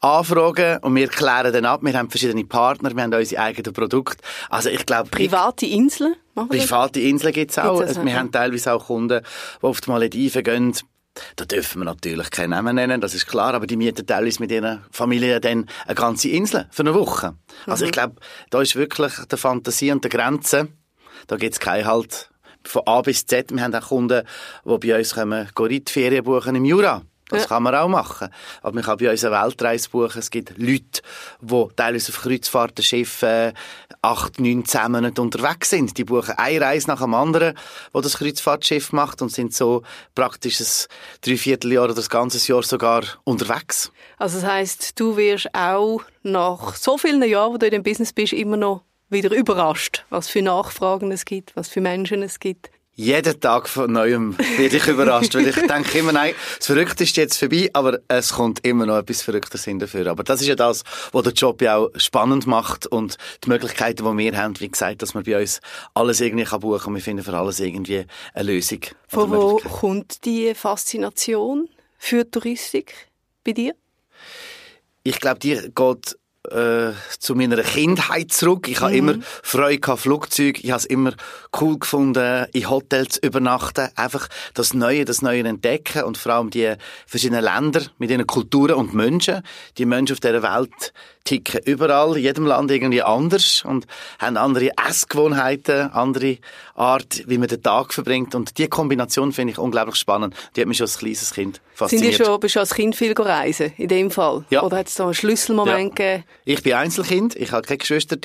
anfragen 0.00 0.78
und 0.82 0.94
wir 0.94 1.08
klären 1.08 1.52
dann 1.52 1.64
ab. 1.64 1.80
Wir 1.82 1.94
haben 1.94 2.10
verschiedene 2.10 2.44
Partner, 2.44 2.94
wir 2.94 3.02
haben 3.02 3.12
unsere 3.14 3.42
eigenen 3.42 3.72
Produkte. 3.72 4.22
Also 4.50 4.68
ich 4.68 4.84
glaube, 4.86 5.08
Private 5.10 5.66
Inseln? 5.66 6.16
Machen 6.34 6.50
wir 6.52 6.58
das? 6.60 6.68
Private 6.68 7.00
Inseln 7.00 7.32
gibt's 7.32 7.58
auch. 7.58 7.78
Gibt's 7.78 7.94
das, 7.94 8.04
wir 8.04 8.12
ja. 8.12 8.18
haben 8.18 8.30
teilweise 8.30 8.72
auch 8.74 8.86
Kunden, 8.86 9.22
die 9.22 9.66
auf 9.66 9.80
die 9.80 9.90
Malediven 9.90 10.42
gehen. 10.44 10.74
Da 11.36 11.46
dürfen 11.46 11.80
wir 11.80 11.86
natürlich 11.86 12.28
keinen 12.30 12.50
Namen 12.50 12.74
nennen, 12.76 13.00
das 13.00 13.14
ist 13.14 13.26
klar, 13.26 13.54
aber 13.54 13.66
die 13.66 13.78
mieten 13.78 14.06
teilweise 14.06 14.38
mit 14.38 14.52
ihren 14.52 14.84
Familien 14.90 15.40
dann 15.40 15.66
eine 15.86 15.94
ganze 15.94 16.28
Insel 16.28 16.66
für 16.70 16.82
eine 16.82 16.92
Woche. 16.92 17.34
Also 17.66 17.84
Mhm. 17.84 17.86
ich 17.86 17.92
glaube, 17.92 18.16
da 18.50 18.60
ist 18.60 18.76
wirklich 18.76 19.14
die 19.32 19.36
Fantasie 19.38 19.92
und 19.92 20.04
die 20.04 20.10
Grenze. 20.10 20.68
Da 21.26 21.36
gibt's 21.36 21.58
keinen 21.58 21.86
Halt 21.86 22.28
von 22.64 22.82
A 22.84 23.00
bis 23.00 23.24
Z. 23.24 23.50
Wir 23.50 23.62
haben 23.62 23.74
auch 23.74 23.88
Kunden, 23.88 24.24
die 24.66 24.76
bei 24.88 24.98
uns 24.98 25.14
kommen, 25.14 25.48
Gorit-Ferien 25.54 26.22
buchen 26.22 26.54
im 26.54 26.66
Jura. 26.66 27.00
Das 27.28 27.42
Ja. 27.42 27.48
kann 27.48 27.64
man 27.64 27.74
auch 27.74 27.88
machen. 27.88 28.28
Aber 28.62 28.72
man 28.74 28.84
kann 28.84 28.98
bei 28.98 29.10
uns 29.10 29.24
eine 29.24 29.34
Weltreise 29.34 29.88
buchen. 29.90 30.18
Es 30.18 30.30
gibt 30.30 30.56
Leute, 30.58 31.02
die 31.40 31.64
teilweise 31.74 32.12
auf 32.12 32.22
Kreuzfahrten, 32.22 32.84
Schiffen 32.84 33.28
äh, 33.28 33.52
acht, 34.02 34.38
neun, 34.38 34.64
zehn 34.64 34.92
Monate 34.92 35.20
unterwegs 35.20 35.70
sind. 35.70 35.98
Die 35.98 36.04
buchen 36.04 36.34
eine 36.38 36.60
Reise 36.60 36.86
nach 36.88 37.00
dem 37.00 37.14
anderen, 37.14 37.54
wo 37.92 38.00
das 38.00 38.18
Kreuzfahrtschiff 38.18 38.92
macht 38.92 39.22
und 39.22 39.30
sind 39.32 39.52
so 39.54 39.82
praktisch 40.14 40.60
ein 40.60 40.66
Dreivierteljahr 41.22 41.84
oder 41.86 41.94
das 41.94 42.08
ganze 42.10 42.38
Jahr 42.52 42.62
sogar 42.62 43.02
unterwegs. 43.24 43.90
Also 44.18 44.40
das 44.40 44.48
heisst, 44.48 45.00
du 45.00 45.16
wirst 45.16 45.52
auch 45.54 46.02
nach 46.22 46.76
so 46.76 46.96
vielen 46.96 47.22
Jahren, 47.28 47.54
wo 47.54 47.56
du 47.58 47.66
in 47.66 47.72
dem 47.72 47.82
Business 47.82 48.12
bist, 48.12 48.32
immer 48.32 48.56
noch 48.56 48.82
wieder 49.08 49.30
überrascht, 49.32 50.04
was 50.10 50.28
für 50.28 50.42
Nachfragen 50.42 51.10
es 51.12 51.24
gibt, 51.24 51.54
was 51.56 51.68
für 51.68 51.80
Menschen 51.80 52.22
es 52.22 52.38
gibt. 52.40 52.70
Jeden 52.98 53.38
Tag 53.40 53.68
von 53.68 53.92
Neuem 53.92 54.38
werde 54.56 54.78
ich 54.78 54.86
überrascht, 54.86 55.34
weil 55.34 55.46
ich 55.48 55.54
denke 55.54 55.98
immer, 55.98 56.12
nein, 56.12 56.34
das 56.56 56.66
Verrückte 56.66 57.04
ist 57.04 57.14
jetzt 57.18 57.36
vorbei, 57.36 57.68
aber 57.74 57.98
es 58.08 58.32
kommt 58.32 58.66
immer 58.66 58.86
noch 58.86 58.96
etwas 58.96 59.20
Verrücktes 59.20 59.64
hin 59.64 59.78
dafür. 59.78 60.06
Aber 60.06 60.24
das 60.24 60.40
ist 60.40 60.46
ja 60.46 60.54
das, 60.54 60.82
was 61.12 61.22
den 61.24 61.34
Job 61.34 61.60
ja 61.60 61.76
auch 61.76 61.90
spannend 61.96 62.46
macht 62.46 62.86
und 62.86 63.18
die 63.44 63.50
Möglichkeiten, 63.50 64.02
die 64.02 64.24
wir 64.24 64.36
haben, 64.38 64.58
wie 64.60 64.70
gesagt, 64.70 65.02
dass 65.02 65.12
man 65.12 65.24
bei 65.24 65.38
uns 65.38 65.60
alles 65.92 66.22
irgendwie 66.22 66.44
kann 66.44 66.60
buchen 66.60 66.88
und 66.88 66.94
wir 66.94 67.02
finden 67.02 67.22
für 67.22 67.36
alles 67.36 67.60
irgendwie 67.60 68.06
eine 68.32 68.50
Lösung. 68.50 68.80
Von 69.08 69.30
wo 69.30 69.58
kommt 69.58 70.24
die 70.24 70.54
Faszination 70.54 71.68
für 71.98 72.30
Touristik 72.30 72.94
bei 73.44 73.52
dir? 73.52 73.74
Ich 75.02 75.20
glaube, 75.20 75.38
die 75.38 75.70
geht 75.74 76.16
äh, 76.50 76.92
zu 77.18 77.34
meiner 77.34 77.62
Kindheit 77.62 78.32
zurück. 78.32 78.68
Ich 78.68 78.80
habe 78.80 78.92
Mhm. 78.92 78.98
immer 78.98 79.14
Freude 79.42 79.78
gehabt, 79.78 80.00
Flugzeug. 80.00 80.62
Ich 80.62 80.70
habe 80.70 80.78
es 80.78 80.86
immer 80.86 81.12
cool 81.60 81.78
gefunden, 81.78 82.46
in 82.52 82.68
Hotels 82.70 83.14
zu 83.14 83.26
übernachten. 83.26 83.88
Einfach 83.96 84.28
das 84.54 84.74
Neue, 84.74 85.04
das 85.04 85.22
Neue 85.22 85.44
entdecken 85.44 86.04
und 86.04 86.18
vor 86.18 86.32
allem 86.32 86.50
die 86.50 86.74
verschiedenen 87.06 87.44
Länder 87.44 87.82
mit 87.98 88.10
ihren 88.10 88.26
Kulturen 88.26 88.74
und 88.74 88.94
Menschen. 88.94 89.42
Die 89.78 89.86
Menschen 89.86 90.14
auf 90.14 90.20
dieser 90.20 90.42
Welt 90.42 90.92
ticken 91.26 91.60
überall, 91.64 92.16
in 92.16 92.22
jedem 92.22 92.46
Land 92.46 92.70
irgendwie 92.70 93.02
anders 93.02 93.62
und 93.66 93.86
haben 94.18 94.38
andere 94.38 94.70
Essgewohnheiten, 94.88 95.90
andere 95.92 96.38
Art, 96.74 97.22
wie 97.26 97.36
man 97.36 97.48
den 97.48 97.62
Tag 97.62 97.92
verbringt. 97.92 98.34
Und 98.34 98.56
die 98.56 98.68
Kombination 98.68 99.32
finde 99.32 99.52
ich 99.52 99.58
unglaublich 99.58 99.96
spannend. 99.96 100.34
Die 100.54 100.62
hat 100.62 100.68
mich 100.68 100.78
schon 100.78 100.86
als 100.86 100.98
kleines 100.98 101.34
Kind 101.34 101.56
Sind 101.56 101.60
fasziniert. 101.74 102.18
die 102.18 102.24
schon, 102.24 102.40
bist 102.40 102.56
du 102.56 102.60
als 102.60 102.74
Kind 102.74 102.96
viel 102.96 103.12
reisen, 103.12 103.72
in 103.76 103.88
dem 103.88 104.10
Fall? 104.10 104.44
Ja. 104.50 104.62
Oder 104.62 104.78
hat 104.78 104.86
es 104.88 104.94
da 104.94 105.04
einen 105.04 105.14
Schlüsselmoment 105.14 105.96
gegeben? 105.96 106.24
Ich 106.44 106.62
bin 106.62 106.72
Einzelkind, 106.74 107.36
ich 107.36 107.52
habe 107.52 107.66
keine 107.66 107.78
Geschwister. 107.78 108.16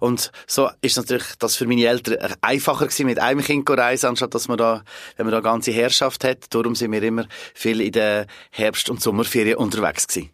Und 0.00 0.32
so 0.46 0.68
ist 0.82 0.96
natürlich 0.96 1.26
das 1.38 1.56
für 1.56 1.66
meine 1.66 1.86
Eltern 1.86 2.34
einfacher 2.40 2.86
gewesen, 2.86 3.06
mit 3.06 3.18
einem 3.18 3.42
Kind 3.42 3.66
zu 3.66 3.74
reisen, 3.74 4.06
anstatt 4.06 4.34
dass 4.34 4.48
man 4.48 4.58
da, 4.58 4.82
wenn 5.16 5.26
man 5.26 5.30
da 5.30 5.38
eine 5.38 5.44
ganze 5.44 5.70
Herrschaft 5.70 6.24
hat. 6.24 6.46
Darum 6.50 6.74
sind 6.74 6.92
wir 6.92 7.02
immer 7.02 7.26
viel 7.54 7.80
in 7.80 7.92
den 7.92 8.26
Herbst- 8.50 8.90
und 8.90 9.00
Sommerferien 9.00 9.56
unterwegs 9.56 10.06
gewesen. 10.08 10.30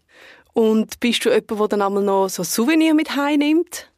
Und 0.56 0.98
bist 1.00 1.22
du 1.22 1.28
jemand, 1.28 1.50
der 1.50 1.68
dann 1.68 1.82
einmal 1.82 2.02
noch 2.02 2.28
so 2.30 2.42
Souvenir 2.42 2.94
mit 2.94 3.14
heimnimmt? 3.14 3.90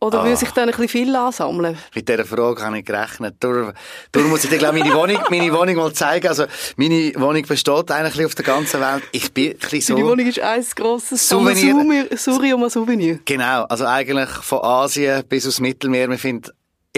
Oder 0.00 0.20
Ah. 0.20 0.24
will 0.24 0.36
sich 0.36 0.50
dann 0.50 0.64
ein 0.68 0.70
bisschen 0.70 0.88
viel 0.88 1.14
ansammeln? 1.14 1.78
Mit 1.94 2.08
dieser 2.08 2.24
Frage 2.24 2.62
habe 2.62 2.78
ich 2.80 2.84
gerechnet. 2.84 3.36
Darum, 3.38 3.72
darum 4.10 4.30
muss 4.30 4.42
ich 4.42 4.50
dir, 4.50 4.58
glaube 4.58 4.78
meine 4.78 4.92
Wohnung, 4.92 5.18
meine 5.30 5.52
Wohnung 5.52 5.76
mal 5.76 5.92
zeigen. 5.92 6.26
Also, 6.26 6.46
meine 6.76 7.12
Wohnung 7.16 7.42
besteht 7.42 7.90
eigentlich 7.92 8.26
auf 8.26 8.34
der 8.34 8.44
ganzen 8.44 8.80
Welt. 8.80 9.04
Ich 9.12 9.32
bin 9.32 9.52
ein 9.52 9.58
bisschen 9.58 9.80
so... 9.82 9.94
Deine 9.94 10.08
Wohnung 10.08 10.26
ist 10.26 10.40
ein 10.40 10.64
grosses 10.74 11.28
Souvenir. 11.28 12.06
Souvenir. 12.16 12.56
An 12.56 12.70
Souvenir. 12.70 13.18
Genau, 13.24 13.62
also 13.64 13.86
eigentlich 13.86 14.28
von 14.30 14.60
Asien 14.62 15.22
bis 15.28 15.46
aufs 15.46 15.60
Mittelmeer, 15.60 16.08
man 16.08 16.18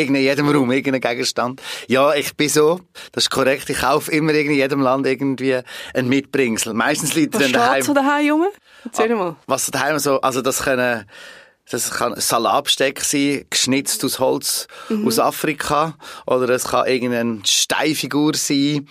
in 0.09 0.15
jedem 0.17 0.49
Raum 0.49 0.71
irgendeinen 0.71 1.01
Gegenstand. 1.01 1.61
Ja, 1.89 2.15
ich 2.15 2.35
bin 2.37 2.49
so, 2.49 2.81
das 3.13 3.25
ist 3.25 3.31
korrekt, 3.31 3.69
ich 3.71 3.79
kaufe 3.81 4.11
immer 4.13 4.33
in 4.35 4.51
jedem 4.53 4.81
Land 4.81 5.07
irgendwie 5.07 5.59
ein 5.95 6.09
Mitbringsel. 6.09 6.73
Meistens 6.75 7.15
liegt 7.15 7.35
er 7.35 7.41
Was 7.41 7.47
dann 7.47 7.51
steht 7.51 7.61
daheim. 7.61 7.83
so 7.83 7.95
daheim 7.95 8.31
rum? 8.33 8.47
Erzähl 8.85 9.13
Ah. 9.13 9.17
mal. 9.17 9.37
Was 9.47 9.67
daheim 9.67 9.99
so, 9.99 10.21
also 10.21 10.41
das 10.43 10.63
können, 10.63 11.05
das 11.71 11.91
kann 11.91 12.15
ein 12.15 12.21
Salatbesteck 12.21 13.01
sein, 13.01 13.45
geschnitzt 13.51 14.05
aus 14.05 14.19
Holz 14.19 14.67
Mhm. 14.89 15.07
aus 15.07 15.19
Afrika, 15.19 15.95
oder 16.27 16.49
es 16.51 16.65
kann 16.65 16.87
irgendeine 16.87 17.41
Steinfigur 17.47 18.35
sein, 18.35 18.89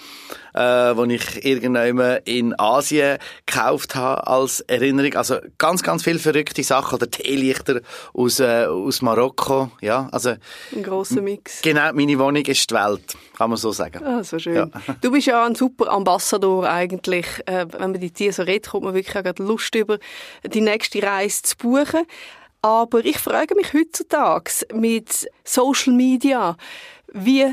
äh, 0.53 0.95
die 0.95 1.15
ich 1.15 1.45
irgendwann 1.45 2.19
in 2.25 2.57
Asien 2.59 3.17
gekauft 3.45 3.95
habe 3.95 4.25
als 4.27 4.61
Erinnerung. 4.61 5.13
Also 5.15 5.37
ganz, 5.57 5.83
ganz 5.83 6.03
viele 6.03 6.19
verrückte 6.19 6.63
Sachen, 6.63 6.95
oder 6.95 7.09
Teelichter 7.11 7.81
aus, 8.13 8.39
äh, 8.39 8.65
aus 8.65 9.01
Marokko, 9.01 9.71
ja, 9.81 10.07
also 10.11 10.35
Ein 10.75 10.83
grosser 10.83 11.21
Mix. 11.21 11.61
genau, 11.61 11.91
meine 11.93 12.17
Wohnung 12.17 12.43
ist 12.45 12.69
die 12.71 12.75
Welt, 12.75 13.13
kann 13.37 13.49
man 13.49 13.57
so 13.57 13.71
sagen. 13.71 14.03
Ah, 14.03 14.23
so 14.23 14.39
schön. 14.39 14.55
Ja. 14.55 14.69
Du 15.01 15.11
bist 15.11 15.27
ja 15.27 15.45
ein 15.45 15.55
super 15.55 15.89
Ambassador 15.91 16.67
eigentlich. 16.67 17.25
Äh, 17.45 17.65
wenn 17.71 17.91
man 17.91 17.93
die 17.99 18.11
Tiere 18.11 18.33
so 18.33 18.43
redet, 18.43 18.69
kommt 18.69 18.85
man 18.85 18.93
wirklich 18.93 19.15
auch 19.17 19.23
gerade 19.23 19.43
Lust 19.43 19.75
über, 19.75 19.97
die 20.43 20.61
nächste 20.61 21.03
Reise 21.03 21.41
zu 21.43 21.57
buchen. 21.57 22.05
Aber 22.61 23.05
ich 23.05 23.17
frage 23.17 23.55
mich 23.55 23.73
heutzutage 23.73 24.51
mit 24.73 25.29
Social 25.45 25.93
Media, 25.93 26.57
wie 27.13 27.45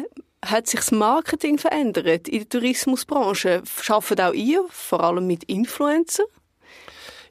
hat 0.45 0.67
sich 0.67 0.81
das 0.81 0.93
Marketing 0.93 1.59
verändert 1.59 2.29
in 2.29 2.41
der 2.41 2.49
Tourismusbranche? 2.49 3.63
Schafft 3.81 4.21
auch 4.21 4.33
ihr, 4.33 4.65
vor 4.69 5.03
allem 5.03 5.27
mit 5.27 5.45
Influencern? 5.45 6.27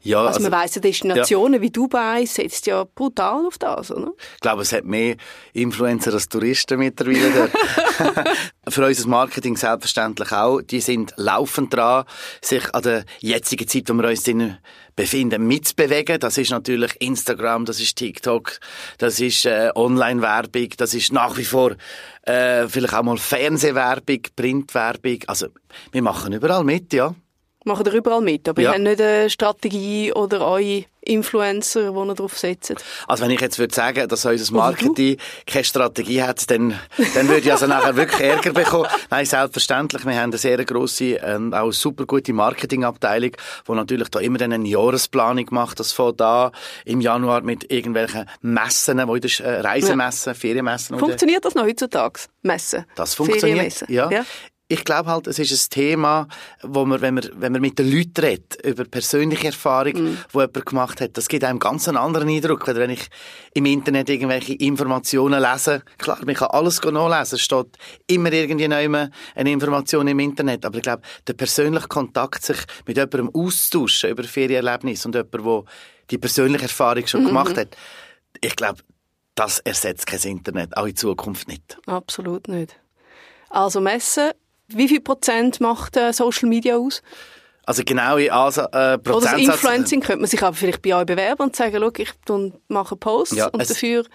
Ja, 0.05 0.25
Also, 0.25 0.39
man 0.41 0.51
weiss 0.51 0.75
ja, 0.75 0.81
Destinationen 0.81 1.61
wie 1.61 1.71
Dubai 1.71 2.25
setzt 2.25 2.67
ja 2.67 2.83
brutal 2.83 3.47
auf 3.47 3.57
das, 3.57 3.89
oder? 3.89 4.11
Ich 4.35 4.39
glaube, 4.39 4.61
es 4.61 4.71
hat 4.71 4.85
mehr 4.85 5.15
Influencer 5.53 6.13
als 6.13 6.29
Touristen 6.29 6.77
mittlerweile. 6.77 7.31
dort. 7.31 8.27
Für 8.69 8.85
unser 8.85 9.07
Marketing 9.07 9.57
selbstverständlich 9.57 10.31
auch. 10.31 10.61
Die 10.61 10.79
sind 10.79 11.13
laufend 11.17 11.73
dran, 11.73 12.05
sich 12.39 12.73
an 12.73 12.83
der 12.83 13.05
jetzigen 13.19 13.67
Zeit, 13.67 13.89
wo 13.89 13.93
wir 13.93 14.07
uns 14.07 14.23
drin 14.23 14.57
befinden, 14.95 15.47
mitzubewegen. 15.47 16.19
Das 16.19 16.37
ist 16.37 16.51
natürlich 16.51 16.95
Instagram, 17.01 17.65
das 17.65 17.79
ist 17.79 17.95
TikTok, 17.97 18.59
das 18.99 19.19
ist 19.19 19.45
äh, 19.45 19.71
Online-Werbung, 19.73 20.69
das 20.77 20.93
ist 20.93 21.11
nach 21.13 21.35
wie 21.37 21.45
vor 21.45 21.75
äh, 22.23 22.67
vielleicht 22.67 22.93
auch 22.93 23.03
mal 23.03 23.17
Fernsehwerbung, 23.17 24.21
Printwerbung. 24.35 25.17
Also 25.25 25.47
wir 25.91 26.01
machen 26.03 26.33
überall 26.33 26.63
mit, 26.63 26.93
ja. 26.93 27.15
Machen 27.67 27.87
ihr 27.87 27.93
überall 27.93 28.21
mit, 28.21 28.47
aber 28.47 28.61
Ja. 28.61 28.69
ihr 28.69 28.73
habt 28.73 28.83
nicht 28.83 29.01
eine 29.01 29.29
Strategie 29.29 30.13
oder 30.13 30.45
eure 30.45 30.85
Influencer, 31.01 31.91
die 31.91 31.97
ihr 31.97 32.13
drauf 32.13 32.37
setzt? 32.37 32.75
Also 33.07 33.23
wenn 33.23 33.31
ich 33.31 33.41
jetzt 33.41 33.57
würde 33.57 33.73
sagen, 33.73 34.07
dass 34.07 34.23
unser 34.23 34.53
Marketing 34.53 35.17
keine 35.47 35.63
Strategie 35.63 36.21
hat, 36.21 36.49
dann, 36.51 36.79
dann 37.15 37.27
würde 37.27 37.41
ich 37.41 37.51
also 37.51 37.65
nachher 37.65 37.95
wirklich 37.95 38.21
Ärger 38.21 38.53
bekommen. 38.53 38.87
Nein, 39.09 39.25
selbstverständlich. 39.25 40.05
Wir 40.05 40.13
haben 40.13 40.29
eine 40.29 40.37
sehr 40.37 40.63
grosse, 40.63 41.15
äh, 41.15 41.39
auch 41.53 41.71
super 41.71 42.05
gute 42.05 42.33
Marketingabteilung, 42.33 43.31
die 43.67 43.71
natürlich 43.71 44.09
da 44.09 44.19
immer 44.19 44.39
eine 44.41 44.67
Jahresplanung 44.67 45.47
macht. 45.49 45.79
Das 45.79 45.91
fängt 45.91 46.19
da 46.19 46.51
im 46.85 47.01
Januar 47.01 47.41
mit 47.41 47.71
irgendwelchen 47.71 48.29
Messen, 48.41 49.07
wo 49.07 49.15
das 49.17 49.39
äh, 49.39 49.49
Reisemessen, 49.61 50.33
ja. 50.33 50.39
Ferienmessen. 50.39 50.99
Funktioniert 50.99 51.43
das 51.43 51.55
noch 51.55 51.63
heutzutage? 51.63 52.19
Messen? 52.43 52.85
Das 52.95 53.15
funktioniert, 53.15 53.89
ja. 53.89 54.11
ja 54.11 54.25
ich 54.67 54.83
glaube 54.83 55.11
halt, 55.11 55.27
es 55.27 55.37
ist 55.37 55.51
ein 55.51 55.69
Thema, 55.69 56.27
wo 56.63 56.85
man, 56.85 56.99
wenn 57.01 57.13
man, 57.13 57.29
wenn 57.35 57.51
man 57.51 57.61
mit 57.61 57.77
den 57.77 57.91
Leuten 57.91 58.19
redet, 58.19 58.55
über 58.65 58.85
persönliche 58.85 59.47
Erfahrung, 59.47 59.93
die 59.93 60.17
jemand 60.33 60.65
gemacht 60.65 61.01
hat, 61.01 61.15
das 61.17 61.27
gibt 61.27 61.43
einem 61.43 61.59
ganz 61.59 61.87
einen 61.87 61.97
anderen 61.97 62.29
Eindruck, 62.29 62.65
wenn 62.65 62.89
ich 62.89 63.07
im 63.53 63.65
Internet 63.67 64.09
irgendwelche 64.09 64.53
Informationen 64.55 65.39
lese. 65.39 65.83
Klar, 65.99 66.17
man 66.25 66.33
kann 66.33 66.49
alles 66.49 66.81
nachlesen, 66.81 67.35
es 67.35 67.41
steht 67.41 67.77
immer 68.07 68.33
irgendwie 68.33 68.67
noch 68.67 69.09
eine 69.35 69.51
Information 69.51 70.07
im 70.07 70.19
Internet, 70.19 70.65
aber 70.65 70.77
ich 70.77 70.83
glaube, 70.83 71.03
der 71.27 71.33
persönliche 71.33 71.87
Kontakt, 71.87 72.43
sich 72.43 72.57
mit 72.87 72.97
jemandem 72.97 73.29
austauschen 73.35 74.09
über 74.09 74.23
Ferienerlebnisse 74.23 75.07
und 75.07 75.15
jemand, 75.15 75.33
der 75.33 75.63
die 76.09 76.17
persönliche 76.17 76.63
Erfahrung 76.63 77.05
schon 77.05 77.21
-hmm. 77.21 77.27
gemacht 77.27 77.57
hat, 77.57 77.77
ich 78.41 78.55
glaube, 78.55 78.79
das 79.35 79.59
ersetzt 79.59 80.07
kein 80.07 80.21
Internet, 80.21 80.75
auch 80.75 80.87
in 80.87 80.95
Zukunft 80.95 81.47
nicht. 81.47 81.77
Absolut 81.85 82.47
nicht. 82.47 82.79
Also 83.49 83.79
Messen 83.79 84.31
wie 84.67 84.87
viel 84.87 85.01
Prozent 85.01 85.59
macht 85.61 85.97
äh, 85.97 86.13
Social 86.13 86.49
Media 86.49 86.77
aus? 86.77 87.01
Also 87.65 87.83
genau 87.85 88.17
in 88.17 88.25
äh, 88.25 88.29
Prozentsatz... 88.29 89.07
Oder 89.09 89.21
das 89.21 89.39
Influencing 89.39 90.01
könnte 90.01 90.21
man 90.21 90.29
sich 90.29 90.41
aber 90.41 90.55
vielleicht 90.55 90.81
bei 90.81 90.95
euch 90.95 91.05
bewerben 91.05 91.43
und 91.43 91.55
sagen, 91.55 91.77
schau, 91.79 91.91
ich 91.97 92.13
mache 92.67 92.95
Posts 92.95 93.35
ja, 93.35 93.47
und 93.47 93.69
dafür 93.69 94.05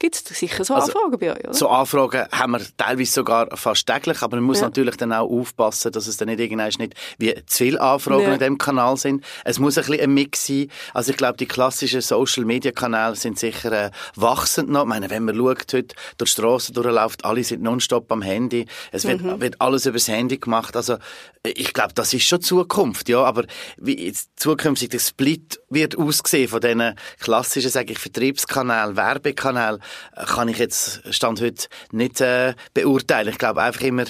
gibt 0.00 0.16
es 0.16 0.38
sicher 0.38 0.64
so 0.64 0.74
also, 0.74 0.86
Anfragen 0.86 1.18
bei 1.18 1.32
euch, 1.32 1.44
oder? 1.44 1.54
So 1.54 1.68
Anfragen 1.68 2.26
haben 2.32 2.52
wir 2.52 2.60
teilweise 2.76 3.12
sogar 3.12 3.54
fast 3.56 3.86
täglich, 3.86 4.22
aber 4.22 4.38
man 4.38 4.44
muss 4.44 4.60
ja. 4.60 4.66
natürlich 4.66 4.96
dann 4.96 5.12
auch 5.12 5.28
aufpassen, 5.28 5.92
dass 5.92 6.06
es 6.06 6.16
dann 6.16 6.28
nicht 6.28 6.40
irgendwann 6.40 6.72
nicht 6.78 6.94
wie 7.18 7.34
zu 7.46 7.58
viele 7.58 7.80
Anfragen 7.80 8.22
ja. 8.22 8.32
in 8.32 8.38
dem 8.38 8.58
Kanal 8.58 8.96
sind. 8.96 9.24
Es 9.44 9.58
muss 9.58 9.76
ein 9.76 9.84
bisschen 9.84 10.00
ein 10.00 10.14
Mix 10.14 10.46
sein. 10.46 10.68
Also 10.94 11.10
ich 11.10 11.18
glaube, 11.18 11.36
die 11.36 11.46
klassischen 11.46 12.00
Social-Media-Kanäle 12.00 13.14
sind 13.14 13.38
sicher 13.38 13.72
äh, 13.72 13.90
wachsend 14.16 14.70
noch. 14.70 14.82
Ich 14.82 14.88
meine, 14.88 15.10
wenn 15.10 15.24
man 15.24 15.36
schaut, 15.36 15.72
heute 15.74 15.94
durch 16.16 16.30
die 16.30 16.32
Straße 16.32 16.72
durchläuft, 16.72 17.24
alle 17.24 17.44
sind 17.44 17.62
nonstop 17.62 18.10
am 18.10 18.22
Handy. 18.22 18.66
Es 18.92 19.04
wird, 19.04 19.20
mhm. 19.20 19.40
wird 19.40 19.60
alles 19.60 19.84
übers 19.84 20.08
Handy 20.08 20.38
gemacht. 20.38 20.76
Also 20.76 20.96
ich 21.42 21.74
glaube, 21.74 21.92
das 21.94 22.14
ist 22.14 22.24
schon 22.24 22.40
Zukunft, 22.40 22.99
ja. 23.08 23.22
Aber 23.22 23.44
wie 23.76 24.12
zukünftig 24.36 24.90
der 24.90 24.98
Split 24.98 25.60
wird 25.68 25.96
aussehen 25.96 26.48
von 26.48 26.60
diesen 26.60 26.94
klassischen, 27.20 27.70
sage 27.70 27.92
ich, 27.92 27.98
Vertriebskanälen, 27.98 28.96
Werbekanälen, 28.96 29.82
kann 30.26 30.48
ich 30.48 30.58
jetzt 30.58 31.02
Stand 31.10 31.40
heute 31.40 31.68
nicht 31.92 32.20
äh, 32.20 32.54
beurteilen. 32.74 33.28
Ich 33.28 33.38
glaube, 33.38 33.62
einfach 33.62 33.82
immer 33.82 34.04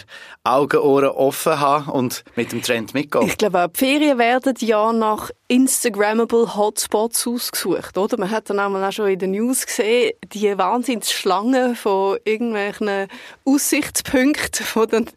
Augen, 0.45 0.79
Ohren 0.79 1.11
offen 1.11 1.61
haben 1.61 1.91
und 1.91 2.25
mit 2.37 2.53
dem 2.53 2.63
Trend 2.63 2.95
mitgehen. 2.95 3.27
Ich 3.27 3.39
glaube, 3.39 3.65
auch 3.65 3.69
die 3.69 3.79
Ferien 3.79 4.19
werden 4.19 4.55
ja 4.61 4.93
nach 4.93 5.31
Instagrammable 5.49 6.55
Hotspots 6.55 7.27
ausgesucht, 7.27 7.99
oder? 7.99 8.17
Man 8.19 8.31
hat 8.31 8.51
dann 8.51 8.61
auch 8.61 8.93
schon 8.93 9.09
in 9.09 9.19
den 9.19 9.33
News 9.33 9.67
gesehen, 9.67 10.13
die 10.33 10.57
Wahnsinnsschlangen 10.57 11.75
von 11.75 12.19
irgendwelchen 12.25 13.09
Aussichtspunkten, 13.45 14.67
wo 14.75 14.87
dann 14.87 15.09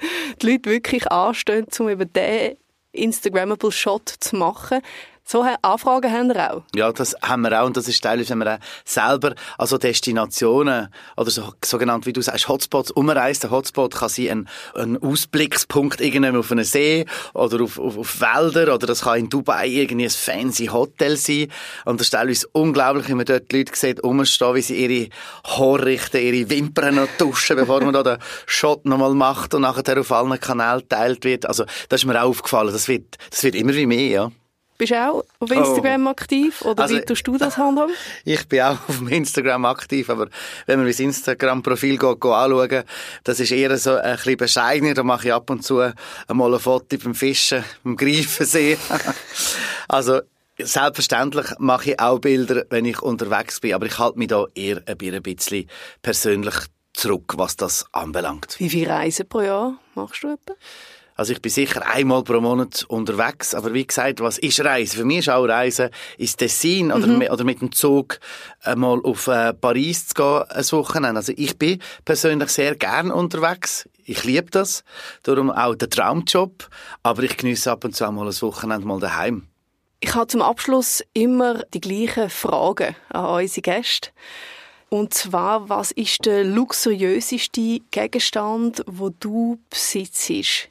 die 0.41 0.51
Leute 0.51 0.69
wirklich 0.69 1.11
anstehen, 1.11 1.67
um 1.77 1.89
über 1.89 2.05
diesen 2.05 2.57
Instagrammable 2.93 3.71
Shot 3.71 4.07
zu 4.07 4.35
machen. 4.37 4.81
So 5.25 5.45
Anfragen 5.61 6.11
haben 6.11 6.27
wir 6.27 6.53
auch? 6.53 6.63
Ja, 6.75 6.91
das 6.91 7.15
haben 7.21 7.43
wir 7.43 7.61
auch 7.61 7.65
und 7.65 7.77
das 7.77 7.87
ist 7.87 8.03
teilweise, 8.03 8.31
wenn 8.31 8.39
wir 8.39 8.55
auch 8.55 8.59
selber 8.83 9.35
also 9.57 9.77
Destinationen 9.77 10.89
oder 11.15 11.31
so, 11.31 11.53
sogenannt, 11.63 12.05
wie 12.05 12.13
du 12.13 12.21
sagst, 12.21 12.49
Hotspots 12.49 12.91
umreist. 12.91 13.43
Der 13.43 13.51
Hotspot 13.51 13.95
kann 13.95 14.09
sein 14.09 14.47
ein, 14.75 14.81
ein 14.81 15.01
Ausblickspunkt 15.01 16.01
irgendwann 16.01 16.35
auf 16.35 16.51
einen 16.51 16.65
See 16.65 17.05
oder 17.33 17.63
auf, 17.63 17.79
auf, 17.79 17.97
auf 17.97 18.21
Wälder 18.21 18.73
oder 18.73 18.85
das 18.85 19.03
kann 19.03 19.17
in 19.17 19.29
Dubai 19.29 19.67
irgendwie 19.67 20.05
ein 20.05 20.09
fancy 20.09 20.67
Hotel 20.67 21.15
sein 21.15 21.47
und 21.85 21.99
das 21.99 22.07
ist 22.07 22.11
teilweise 22.11 22.47
unglaublich, 22.51 23.07
wenn 23.07 23.17
man 23.17 23.25
dort 23.25 23.49
die 23.51 23.59
Leute 23.59 23.71
sieht, 23.75 24.03
rumstehen, 24.03 24.55
wie 24.55 24.61
sie 24.61 24.85
ihre 24.85 25.09
Haare 25.47 25.85
richten, 25.85 26.17
ihre 26.17 26.49
Wimpern 26.49 26.95
noch 26.95 27.07
duschen, 27.17 27.55
bevor 27.55 27.81
man 27.81 27.93
da 27.93 28.03
den 28.03 28.17
Shot 28.45 28.85
nochmal 28.85 29.13
macht 29.13 29.53
und 29.53 29.61
nachher 29.61 29.99
auf 29.99 30.11
allen 30.11 30.39
Kanälen 30.39 30.87
teilt 30.89 31.23
wird. 31.23 31.45
Also 31.45 31.65
das 31.87 32.01
ist 32.01 32.05
mir 32.05 32.21
auch 32.21 32.27
aufgefallen, 32.27 32.73
das 32.73 32.87
wird, 32.87 33.17
das 33.29 33.43
wird 33.43 33.55
immer 33.55 33.73
wie 33.73 33.85
mehr, 33.85 34.07
ja. 34.07 34.31
Bist 34.77 34.91
du 34.91 34.95
auch 34.95 35.23
auf 35.39 35.51
Instagram 35.51 36.07
oh. 36.07 36.09
aktiv 36.09 36.61
oder 36.63 36.83
also, 36.83 36.95
wie 36.95 37.01
tust 37.01 37.25
du 37.27 37.37
das 37.37 37.57
handhaben? 37.57 37.93
Ich 38.25 38.47
bin 38.47 38.61
auch 38.61 38.77
auf 38.87 39.01
Instagram 39.09 39.65
aktiv, 39.65 40.09
aber 40.09 40.27
wenn 40.65 40.79
man 40.79 40.87
mein 40.87 40.95
Instagram-Profil 40.95 41.99
anschaut, 42.03 42.85
das 43.23 43.39
ist 43.39 43.51
eher 43.51 43.77
so 43.77 43.95
ein 43.95 44.15
bisschen 44.15 44.37
bescheidener. 44.37 44.93
Da 44.93 45.03
mache 45.03 45.27
ich 45.27 45.33
ab 45.33 45.49
und 45.49 45.63
zu 45.63 45.79
einmal 46.27 46.53
ein 46.53 46.59
Foto 46.59 46.97
beim 46.97 47.15
Fischen, 47.15 47.63
beim 47.83 47.95
Greifensee. 47.95 48.77
also 49.87 50.21
Selbstverständlich 50.59 51.47
mache 51.57 51.91
ich 51.91 51.99
auch 51.99 52.19
Bilder, 52.19 52.65
wenn 52.69 52.85
ich 52.85 53.01
unterwegs 53.01 53.59
bin, 53.59 53.73
aber 53.73 53.87
ich 53.87 53.97
halte 53.97 54.19
mich 54.19 54.27
da 54.27 54.45
eher 54.53 54.83
ein 54.85 55.23
bisschen 55.23 55.67
persönlich 56.03 56.53
zurück, 56.93 57.33
was 57.37 57.55
das 57.57 57.85
anbelangt. 57.91 58.55
Wie 58.59 58.69
viele 58.69 58.89
Reisen 58.89 59.27
pro 59.27 59.41
Jahr 59.41 59.79
machst 59.95 60.23
du 60.23 60.27
etwa? 60.27 60.53
Also 61.15 61.33
ich 61.33 61.41
bin 61.41 61.51
sicher 61.51 61.85
einmal 61.85 62.23
pro 62.23 62.41
Monat 62.41 62.85
unterwegs, 62.87 63.53
aber 63.53 63.73
wie 63.73 63.85
gesagt, 63.85 64.19
was 64.19 64.37
ist 64.37 64.59
Reisen? 64.63 64.97
Für 64.97 65.05
mich 65.05 65.19
ist 65.19 65.29
auch 65.29 65.45
Reisen 65.45 65.89
ins 66.17 66.35
Tessin 66.35 66.91
oder, 66.91 67.07
mhm. 67.07 67.21
oder 67.21 67.43
mit 67.43 67.61
dem 67.61 67.71
Zug 67.71 68.19
mal 68.75 68.99
auf 69.03 69.27
äh, 69.27 69.53
Paris 69.53 70.07
zu 70.07 70.15
gehen, 70.15 70.43
ein 70.49 70.71
Wochenende. 70.71 71.17
Also 71.17 71.33
ich 71.35 71.57
bin 71.57 71.79
persönlich 72.05 72.49
sehr 72.49 72.75
gern 72.75 73.11
unterwegs. 73.11 73.87
Ich 74.05 74.23
liebe 74.23 74.49
das. 74.51 74.83
Darum 75.23 75.51
auch 75.51 75.75
der 75.75 75.89
Traumjob. 75.89 76.67
Aber 77.03 77.23
ich 77.23 77.37
genieße 77.37 77.71
ab 77.71 77.85
und 77.85 77.95
zu 77.95 78.11
mal 78.11 78.27
ein 78.27 78.41
Wochenende 78.41 78.85
mal 78.85 78.99
daheim. 78.99 79.47
Ich 79.99 80.13
habe 80.15 80.27
zum 80.27 80.41
Abschluss 80.41 81.01
immer 81.13 81.63
die 81.73 81.79
gleichen 81.79 82.29
Fragen 82.29 82.95
an 83.09 83.41
unsere 83.41 83.61
Gäste. 83.61 84.09
Und 84.89 85.13
zwar, 85.13 85.69
was 85.69 85.91
ist 85.91 86.25
der 86.25 86.43
luxuriöseste 86.43 87.79
Gegenstand, 87.89 88.83
wo 88.85 89.09
du 89.09 89.59
besitzt? 89.69 90.69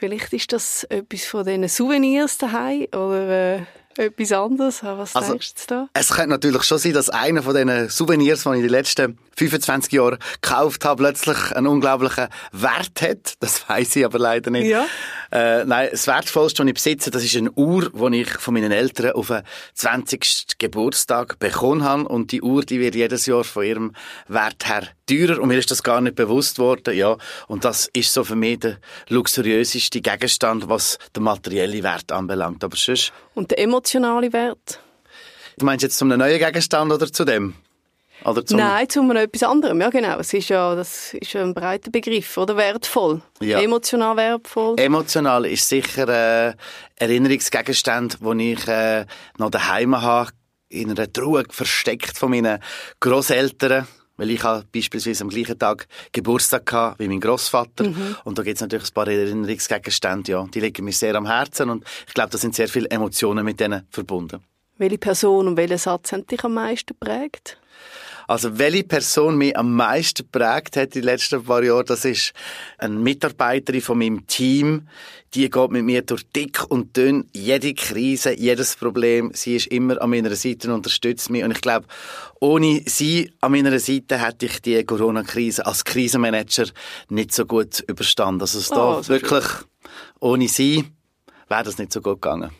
Vielleicht 0.00 0.32
ist 0.32 0.50
das 0.54 0.84
etwas 0.84 1.26
von 1.26 1.44
diesen 1.44 1.68
Souvenirs 1.68 2.38
daheim 2.38 2.84
oder 2.84 3.56
äh, 3.56 3.60
etwas 3.96 4.32
anderes. 4.32 4.82
Was 4.82 5.16
also, 5.16 5.30
denkst 5.32 5.54
du 5.54 5.62
da? 5.66 5.88
Es 5.94 6.10
könnte 6.10 6.30
natürlich 6.30 6.62
schon 6.62 6.78
sein, 6.78 6.92
dass 6.92 7.10
einer 7.10 7.42
von 7.42 7.54
diesen 7.54 7.88
Souvenirs, 7.88 8.44
die 8.44 8.48
ich 8.50 8.54
in 8.56 8.62
den 8.62 8.70
letzten 8.70 9.18
25 9.36 9.92
Jahren 9.92 10.18
gekauft 10.40 10.84
habe, 10.84 11.02
plötzlich 11.02 11.52
einen 11.52 11.66
unglaublichen 11.66 12.28
Wert 12.52 13.02
hat. 13.02 13.34
Das 13.40 13.68
weiß 13.68 13.96
ich 13.96 14.04
aber 14.04 14.18
leider 14.18 14.50
nicht. 14.50 14.66
Ja. 14.66 14.86
Äh, 15.32 15.64
nein, 15.64 15.88
das 15.90 16.06
Wertvollste, 16.06 16.62
was 16.62 16.68
ich 16.68 16.74
besitze, 16.74 17.10
das 17.10 17.24
ist 17.24 17.36
eine 17.36 17.50
Uhr, 17.52 17.90
die 17.90 18.20
ich 18.20 18.28
von 18.28 18.54
meinen 18.54 18.72
Eltern 18.72 19.12
auf 19.12 19.28
den 19.28 19.42
20. 19.74 20.58
Geburtstag 20.58 21.38
bekommen 21.38 21.84
habe. 21.84 22.06
Und 22.06 22.32
die 22.32 22.42
Uhr, 22.42 22.62
die 22.64 22.80
wird 22.80 22.94
jedes 22.94 23.26
Jahr 23.26 23.44
von 23.44 23.64
ihrem 23.64 23.92
Wert 24.28 24.68
her 24.68 24.84
teurer. 25.06 25.40
Und 25.40 25.48
mir 25.48 25.58
ist 25.58 25.70
das 25.70 25.82
gar 25.82 26.00
nicht 26.00 26.16
bewusst 26.16 26.58
worden. 26.58 26.94
Ja. 26.96 27.16
Und 27.48 27.64
das 27.64 27.88
ist 27.92 28.12
so 28.12 28.24
für 28.24 28.36
mich 28.36 28.60
der 28.60 28.78
luxuriöseste 29.08 30.00
Gegenstand, 30.00 30.68
was 30.68 30.98
den 31.16 31.22
materiellen 31.22 31.82
Wert 31.82 32.12
anbelangt. 32.12 32.62
Aber 32.62 32.76
sonst... 32.76 33.12
Und 33.34 33.50
der 33.50 33.60
emotionale 33.60 34.32
Wert? 34.32 34.80
Du 35.58 35.64
meinst 35.64 35.82
jetzt 35.82 35.98
zum 35.98 36.08
neuen 36.08 36.38
Gegenstand 36.38 36.92
oder 36.92 37.12
zu 37.12 37.24
dem? 37.24 37.54
Oder 38.24 38.44
zum 38.44 38.58
Nein, 38.58 38.88
zu 38.88 39.02
etwas 39.12 39.42
anderem. 39.42 39.80
Ja, 39.80 39.88
genau. 39.88 40.18
Es 40.18 40.32
ist 40.34 40.48
ja, 40.50 40.74
das 40.74 41.14
ist 41.14 41.34
ein 41.36 41.54
breiter 41.54 41.90
Begriff, 41.90 42.36
oder? 42.36 42.56
Wertvoll. 42.56 43.22
Ja. 43.40 43.60
Emotional 43.60 44.16
wertvoll. 44.16 44.78
Emotional 44.78 45.46
ist 45.46 45.68
sicher 45.68 46.08
äh, 46.48 46.54
Erinnerungsgegenstand, 46.96 48.18
den 48.20 48.40
ich 48.40 48.68
äh, 48.68 49.06
noch 49.38 49.50
daheim 49.50 50.00
habe, 50.00 50.32
in 50.68 50.90
einer 50.90 51.10
Truhe 51.12 51.44
versteckt 51.50 52.18
von 52.18 52.30
meinen 52.30 52.60
Großeltern. 53.00 53.86
Weil 54.20 54.32
ich 54.32 54.44
habe 54.44 54.66
beispielsweise 54.70 55.24
am 55.24 55.30
gleichen 55.30 55.58
Tag 55.58 55.88
Geburtstag 56.12 56.70
hatte 56.74 56.98
wie 56.98 57.08
mein 57.08 57.20
Großvater 57.20 57.84
mhm. 57.84 58.16
und 58.24 58.38
da 58.38 58.42
gibt 58.42 58.56
es 58.56 58.60
natürlich 58.60 58.90
ein 58.90 58.92
paar 58.92 59.08
Erinnerungsgegenstände, 59.08 60.32
ja, 60.32 60.46
die 60.52 60.60
liegen 60.60 60.84
mir 60.84 60.92
sehr 60.92 61.14
am 61.14 61.26
Herzen 61.26 61.70
und 61.70 61.84
ich 62.06 62.12
glaube, 62.12 62.28
da 62.28 62.36
sind 62.36 62.54
sehr 62.54 62.68
viele 62.68 62.90
Emotionen 62.90 63.46
mit 63.46 63.58
denen 63.60 63.86
verbunden. 63.88 64.42
Welche 64.80 64.96
Person 64.96 65.46
und 65.46 65.58
welcher 65.58 65.76
Satz 65.76 66.10
haben 66.10 66.26
dich 66.26 66.42
am 66.42 66.54
meisten 66.54 66.94
geprägt? 66.98 67.58
Also 68.26 68.58
welche 68.58 68.82
Person 68.82 69.36
mich 69.36 69.54
am 69.54 69.74
meisten 69.76 70.26
prägt 70.26 70.78
hat 70.78 70.96
in 70.96 71.02
den 71.02 71.04
letzten 71.04 71.44
paar 71.44 71.62
Jahren, 71.62 71.84
das 71.84 72.06
ist 72.06 72.32
eine 72.78 72.94
Mitarbeiterin 72.94 73.82
von 73.82 73.98
meinem 73.98 74.26
Team. 74.26 74.88
Die 75.34 75.50
geht 75.50 75.70
mit 75.70 75.84
mir 75.84 76.00
durch 76.00 76.22
dick 76.30 76.64
und 76.70 76.96
dünn, 76.96 77.28
jede 77.34 77.74
Krise, 77.74 78.32
jedes 78.32 78.74
Problem. 78.74 79.32
Sie 79.34 79.56
ist 79.56 79.66
immer 79.66 80.00
an 80.00 80.08
meiner 80.08 80.34
Seite 80.34 80.68
und 80.68 80.76
unterstützt 80.76 81.28
mich. 81.28 81.44
Und 81.44 81.50
ich 81.50 81.60
glaube, 81.60 81.86
ohne 82.40 82.80
sie 82.86 83.34
an 83.42 83.52
meiner 83.52 83.78
Seite 83.80 84.16
hätte 84.16 84.46
ich 84.46 84.62
die 84.62 84.82
Corona-Krise 84.82 85.66
als 85.66 85.84
Krisenmanager 85.84 86.68
nicht 87.10 87.34
so 87.34 87.44
gut 87.44 87.80
überstanden. 87.86 88.40
Also 88.40 88.58
es 88.58 88.72
oh, 88.72 89.06
wirklich, 89.08 89.44
ohne 90.20 90.48
sie 90.48 90.86
wäre 91.50 91.64
das 91.64 91.76
nicht 91.76 91.92
so 91.92 92.00
gut 92.00 92.22
gegangen. 92.22 92.50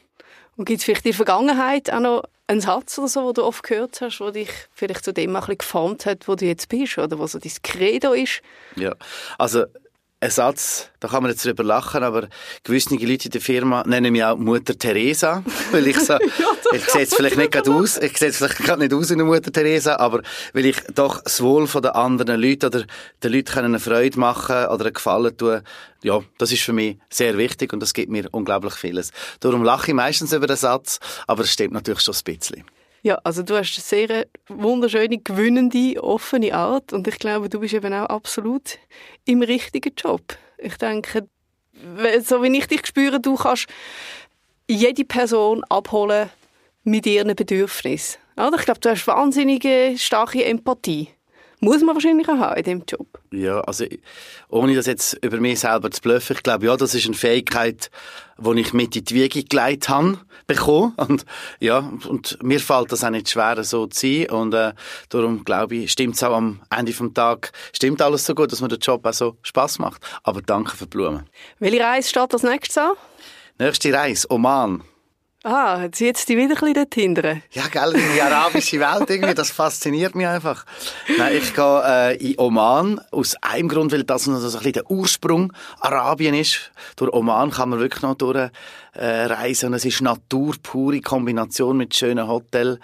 Und 0.56 0.64
gibt 0.66 0.80
es 0.80 0.84
vielleicht 0.84 1.04
in 1.06 1.12
der 1.12 1.16
Vergangenheit 1.16 1.92
auch 1.92 2.00
noch 2.00 2.22
ein 2.46 2.60
Satz 2.60 2.98
oder 2.98 3.08
so, 3.08 3.32
den 3.32 3.34
du 3.34 3.44
oft 3.44 3.62
gehört 3.62 4.00
hast, 4.00 4.18
der 4.18 4.32
dich 4.32 4.50
vielleicht 4.72 5.04
zu 5.04 5.12
dem 5.12 5.34
ein 5.34 5.40
bisschen 5.40 5.58
geformt 5.58 6.06
hat, 6.06 6.26
wo 6.28 6.34
du 6.34 6.44
jetzt 6.44 6.68
bist 6.68 6.98
oder 6.98 7.18
wo 7.18 7.26
so 7.26 7.38
dein 7.38 7.52
Credo 7.62 8.12
ist? 8.12 8.42
Ja, 8.76 8.94
also 9.38 9.64
ein 10.22 10.30
Satz, 10.30 10.90
da 11.00 11.08
kann 11.08 11.22
man 11.22 11.32
jetzt 11.32 11.46
drüber 11.46 11.64
lachen, 11.64 12.02
aber 12.02 12.28
gewisse 12.62 12.94
Leute 12.94 13.24
in 13.24 13.30
der 13.30 13.40
Firma 13.40 13.82
nennen 13.86 14.12
mich 14.12 14.22
auch 14.22 14.36
Mutter 14.36 14.76
Teresa, 14.76 15.42
weil 15.72 15.86
ich 15.86 15.98
so, 15.98 16.12
ja, 16.12 16.18
ich 16.72 16.84
sehe 16.84 17.00
jetzt 17.00 17.14
vielleicht 17.14 17.38
nicht 17.38 17.52
gerade 17.52 17.70
aus, 17.70 17.96
ich 17.96 18.18
sehe 18.18 18.28
jetzt 18.28 18.36
vielleicht 18.36 18.58
gerade 18.58 18.80
nicht 18.80 18.92
aus 18.92 19.08
wie 19.08 19.14
eine 19.14 19.24
Mutter 19.24 19.50
Teresa, 19.50 19.96
aber 19.96 20.20
weil 20.52 20.66
ich 20.66 20.76
doch 20.94 21.22
das 21.22 21.40
Wohl 21.40 21.66
von 21.66 21.80
den 21.80 21.92
anderen 21.92 22.38
Leuten 22.38 22.66
oder 22.66 22.84
den 23.22 23.32
Leuten 23.32 23.58
eine 23.60 23.80
Freude 23.80 24.20
machen 24.20 24.66
oder 24.66 24.84
einen 24.84 24.92
Gefallen 24.92 25.34
tun, 25.34 25.62
ja, 26.02 26.20
das 26.36 26.52
ist 26.52 26.62
für 26.62 26.74
mich 26.74 26.98
sehr 27.08 27.38
wichtig 27.38 27.72
und 27.72 27.80
das 27.80 27.94
gibt 27.94 28.12
mir 28.12 28.28
unglaublich 28.30 28.74
vieles. 28.74 29.12
Darum 29.40 29.64
lache 29.64 29.88
ich 29.90 29.94
meistens 29.94 30.34
über 30.34 30.46
den 30.46 30.56
Satz, 30.56 31.00
aber 31.26 31.44
es 31.44 31.52
stimmt 31.52 31.72
natürlich 31.72 32.00
schon 32.00 32.14
ein 32.14 32.24
bisschen. 32.24 32.64
Ja, 33.02 33.14
also 33.24 33.42
du 33.42 33.56
hast 33.56 33.74
eine 33.76 34.08
sehr 34.08 34.26
wunderschöne, 34.48 35.18
gewinnende, 35.18 36.02
offene 36.02 36.54
Art 36.54 36.92
und 36.92 37.08
ich 37.08 37.18
glaube, 37.18 37.48
du 37.48 37.60
bist 37.60 37.74
eben 37.74 37.94
auch 37.94 38.06
absolut 38.06 38.78
im 39.24 39.42
richtigen 39.42 39.94
Job. 39.96 40.36
Ich 40.58 40.76
denke, 40.76 41.26
so 42.22 42.42
wie 42.42 42.58
ich 42.58 42.66
dich 42.66 42.86
spüre, 42.86 43.18
du 43.20 43.36
kannst 43.36 43.66
jede 44.68 45.04
Person 45.04 45.64
abholen 45.64 46.28
mit 46.84 47.06
ihren 47.06 47.34
Bedürfnissen. 47.34 48.20
Ich 48.36 48.64
glaube, 48.64 48.80
du 48.80 48.90
hast 48.90 49.06
wahnsinnige, 49.06 49.94
starke 49.96 50.44
Empathie. 50.44 51.08
Muss 51.60 51.82
man 51.82 51.94
wahrscheinlich 51.94 52.28
auch 52.28 52.38
haben 52.38 52.56
in 52.56 52.64
diesem 52.64 52.84
Job. 52.86 53.19
Ja, 53.32 53.60
also 53.60 53.84
ohne 54.48 54.74
das 54.74 54.86
jetzt 54.86 55.16
über 55.22 55.38
mich 55.38 55.60
selber 55.60 55.90
zu 55.90 56.00
bluffen, 56.00 56.34
ich 56.36 56.42
glaube, 56.42 56.66
ja, 56.66 56.76
das 56.76 56.94
ist 56.94 57.06
eine 57.06 57.14
Fähigkeit, 57.14 57.88
die 58.38 58.60
ich 58.60 58.72
mit 58.72 58.96
in 58.96 59.04
die 59.04 59.14
Wiege 59.14 59.44
gelegt 59.44 59.88
habe, 59.88 60.18
bekommen. 60.48 60.94
Und 60.96 61.24
ja, 61.60 61.78
und 62.08 62.42
mir 62.42 62.58
fällt 62.58 62.90
das 62.90 63.04
auch 63.04 63.10
nicht 63.10 63.30
schwer, 63.30 63.62
so 63.62 63.86
zu 63.86 64.00
sein. 64.00 64.30
Und 64.30 64.54
äh, 64.54 64.72
darum 65.10 65.44
glaube 65.44 65.76
ich, 65.76 65.92
stimmt 65.92 66.16
es 66.16 66.24
auch 66.24 66.34
am 66.34 66.60
Ende 66.70 66.92
des 66.92 67.14
Tages, 67.14 67.52
stimmt 67.72 68.02
alles 68.02 68.26
so 68.26 68.34
gut, 68.34 68.50
dass 68.50 68.60
mir 68.60 68.68
der 68.68 68.78
Job 68.78 69.06
auch 69.06 69.12
so 69.12 69.36
Spass 69.42 69.78
macht. 69.78 70.02
Aber 70.24 70.42
danke 70.42 70.76
für 70.76 70.86
die 70.86 70.90
Blumen. 70.90 71.28
Welche 71.60 71.80
Reise 71.80 72.08
steht 72.08 72.32
als 72.32 72.42
nächstes 72.42 72.78
an? 72.78 72.92
Nächste 73.58 73.92
Reise, 73.92 74.26
Oman. 74.28 74.82
Ah, 75.42 75.84
jetzt 75.84 75.96
zieht 75.96 76.28
dich 76.28 76.36
wieder 76.36 76.54
ein 76.62 76.74
bisschen 76.74 76.86
hinterher. 76.94 77.40
Ja, 77.52 77.68
gell, 77.68 77.94
die 77.94 78.20
arabische 78.20 78.78
Welt 78.78 79.08
irgendwie, 79.08 79.32
das 79.32 79.50
fasziniert 79.50 80.14
mich 80.14 80.26
einfach. 80.26 80.66
Nein, 81.16 81.36
ich 81.38 81.54
gehe 81.54 81.82
äh, 81.86 82.16
in 82.18 82.38
Oman 82.38 83.00
aus 83.10 83.36
einem 83.40 83.68
Grund, 83.68 83.90
weil 83.92 84.04
das 84.04 84.26
noch 84.26 84.38
so 84.38 84.46
ein 84.48 84.52
bisschen 84.52 84.72
der 84.72 84.90
Ursprung 84.90 85.50
Arabien 85.80 86.34
ist. 86.34 86.70
Durch 86.96 87.10
Oman 87.14 87.50
kann 87.50 87.70
man 87.70 87.78
wirklich 87.78 88.02
noch 88.02 88.16
durchreisen 88.16 88.52
äh, 88.92 89.24
reisen 89.24 89.66
und 89.68 89.74
es 89.74 89.86
ist 89.86 90.02
Natur, 90.02 90.56
pure 90.62 91.00
Kombination 91.00 91.78
mit 91.78 91.96
schönen 91.96 92.28
Hotel 92.28 92.78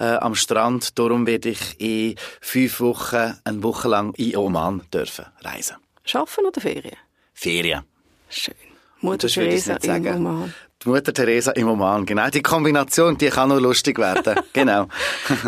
äh, 0.00 0.04
am 0.04 0.34
Strand. 0.34 0.98
Darum 0.98 1.28
werde 1.28 1.50
ich 1.50 1.80
in 1.80 2.16
fünf 2.40 2.80
Wochen, 2.80 3.38
eine 3.44 3.62
Woche 3.62 3.86
lang 3.86 4.14
in 4.14 4.36
Oman 4.36 4.82
dürfen 4.92 5.26
reisen. 5.42 5.76
Schaffen 6.04 6.44
oder 6.44 6.60
Ferien? 6.60 6.96
Ferien. 7.34 7.82
Schön. 8.28 8.54
Mutter 9.00 9.28
Teresa 9.28 9.76
in 9.76 10.08
Oman. 10.08 10.52
Die 10.82 10.88
Mutter 10.88 11.12
Teresa 11.12 11.50
im 11.52 11.68
Oman, 11.68 12.06
genau. 12.06 12.30
Die 12.30 12.40
Kombination, 12.40 13.18
die 13.18 13.28
kann 13.28 13.50
nur 13.50 13.60
lustig 13.60 13.98
werden. 13.98 14.40
genau. 14.54 14.86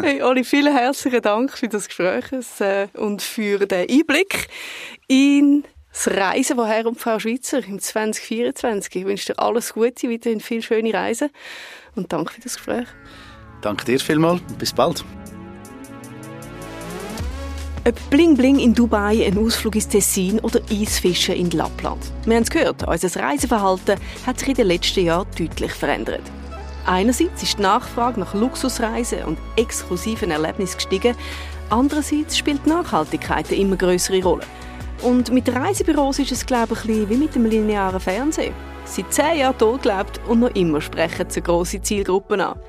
hey, 0.03 0.23
Oli, 0.23 0.45
vielen 0.45 0.75
herzlichen 0.77 1.23
Dank 1.23 1.57
für 1.57 1.69
das 1.69 1.87
Gespräch 1.87 2.25
äh, 2.61 2.89
und 2.99 3.23
für 3.23 3.67
den 3.67 3.89
Einblick 3.89 4.49
in 5.09 5.65
das 5.91 6.09
Reisen 6.09 6.57
von 6.57 6.67
Herr 6.67 6.87
und 6.87 7.01
Frau 7.01 7.19
Schweizer 7.19 7.67
im 7.67 7.81
2024. 7.81 8.95
Ich 8.95 9.05
wünsche 9.07 9.33
dir 9.33 9.39
alles 9.39 9.73
Gute, 9.73 10.11
weiterhin 10.11 10.41
viele 10.41 10.63
schöne 10.63 10.93
Reisen 10.93 11.31
und 11.95 12.13
danke 12.13 12.35
für 12.35 12.41
das 12.43 12.57
Gespräch. 12.57 12.87
Danke 13.63 13.87
dir 13.87 14.01
vielmals 14.01 14.43
und 14.49 14.59
bis 14.59 14.73
bald. 14.75 15.03
Ob 17.85 18.11
Bling 18.11 18.37
Bling 18.37 18.61
in 18.61 18.73
Dubai, 18.75 19.27
ein 19.27 19.37
Ausflug 19.37 19.75
ins 19.75 19.89
Tessin 19.89 20.39
oder 20.39 20.61
Eisfischen 20.71 21.35
in 21.35 21.51
Lappland. 21.51 21.99
Wir 22.25 22.37
haben 22.37 22.45
es 22.45 22.51
gehört, 22.51 22.87
unser 22.87 23.21
Reiseverhalten 23.21 23.99
hat 24.25 24.39
sich 24.39 24.51
in 24.51 24.55
den 24.55 24.69
letzten 24.69 25.05
Jahren 25.05 25.27
deutlich 25.37 25.73
verändert. 25.73 26.23
Einerseits 26.87 27.43
ist 27.43 27.59
die 27.59 27.63
Nachfrage 27.63 28.21
nach 28.21 28.35
Luxusreisen 28.35 29.25
und 29.25 29.37
exklusiven 29.57 30.31
Erlebnissen 30.31 30.77
gestiegen, 30.77 31.17
andererseits 31.71 32.39
spielt 32.39 32.69
Nachhaltigkeit 32.69 33.49
eine 33.49 33.59
immer 33.59 33.75
größere 33.75 34.23
Rolle. 34.23 34.45
Und 35.03 35.33
mit 35.33 35.53
Reisebüros 35.53 36.21
ist 36.21 36.31
es, 36.31 36.47
glaube 36.47 36.75
ich, 36.75 37.09
wie 37.09 37.17
mit 37.17 37.35
dem 37.35 37.47
linearen 37.47 37.99
Fernsehen. 37.99 38.55
Seit 38.85 39.13
zehn 39.13 39.41
Jahren 39.41 39.59
tot 39.59 39.85
lebt 39.85 40.21
und 40.29 40.39
noch 40.39 40.55
immer 40.55 40.81
sprechen 40.81 41.27
sie 41.29 41.43
grosse 41.43 41.83
Zielgruppen 41.83 42.43
an. 42.43 42.61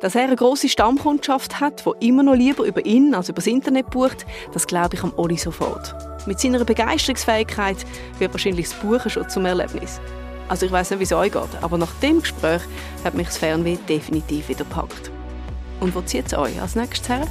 Dass 0.00 0.14
er 0.14 0.24
eine 0.24 0.36
grosse 0.36 0.68
Stammkundschaft 0.68 1.60
hat, 1.60 1.84
die 1.84 2.08
immer 2.08 2.22
noch 2.22 2.34
lieber 2.34 2.64
über 2.64 2.84
ihn 2.86 3.14
als 3.14 3.28
über 3.28 3.36
das 3.36 3.46
Internet 3.46 3.90
bucht, 3.90 4.24
das 4.52 4.66
glaube 4.66 4.96
ich 4.96 5.02
am 5.02 5.12
Oli 5.16 5.36
sofort. 5.36 5.94
Mit 6.26 6.40
seiner 6.40 6.64
Begeisterungsfähigkeit 6.64 7.76
wird 8.18 8.32
wahrscheinlich 8.32 8.70
das 8.70 8.78
Buchen 8.78 9.10
schon 9.10 9.28
zum 9.28 9.44
Erlebnis. 9.44 10.00
Also 10.48 10.66
ich 10.66 10.72
weiß 10.72 10.90
nicht, 10.90 11.00
wie 11.00 11.04
es 11.04 11.12
euch 11.12 11.32
geht, 11.32 11.62
aber 11.62 11.78
nach 11.78 11.92
dem 12.02 12.20
Gespräch 12.20 12.62
hat 13.04 13.14
mich 13.14 13.28
das 13.28 13.38
Fernweh 13.38 13.76
definitiv 13.88 14.48
wieder 14.48 14.64
gepackt. 14.64 15.10
Und 15.80 15.94
wo 15.94 16.00
zieht 16.00 16.26
es 16.26 16.34
euch 16.34 16.60
als 16.60 16.76
nächstes 16.76 17.08
her? 17.08 17.26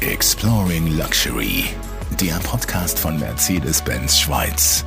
Exploring 0.00 0.96
Luxury, 0.96 1.64
der 2.20 2.34
Podcast 2.44 2.98
von 2.98 3.18
Mercedes-Benz 3.18 4.18
Schweiz. 4.18 4.84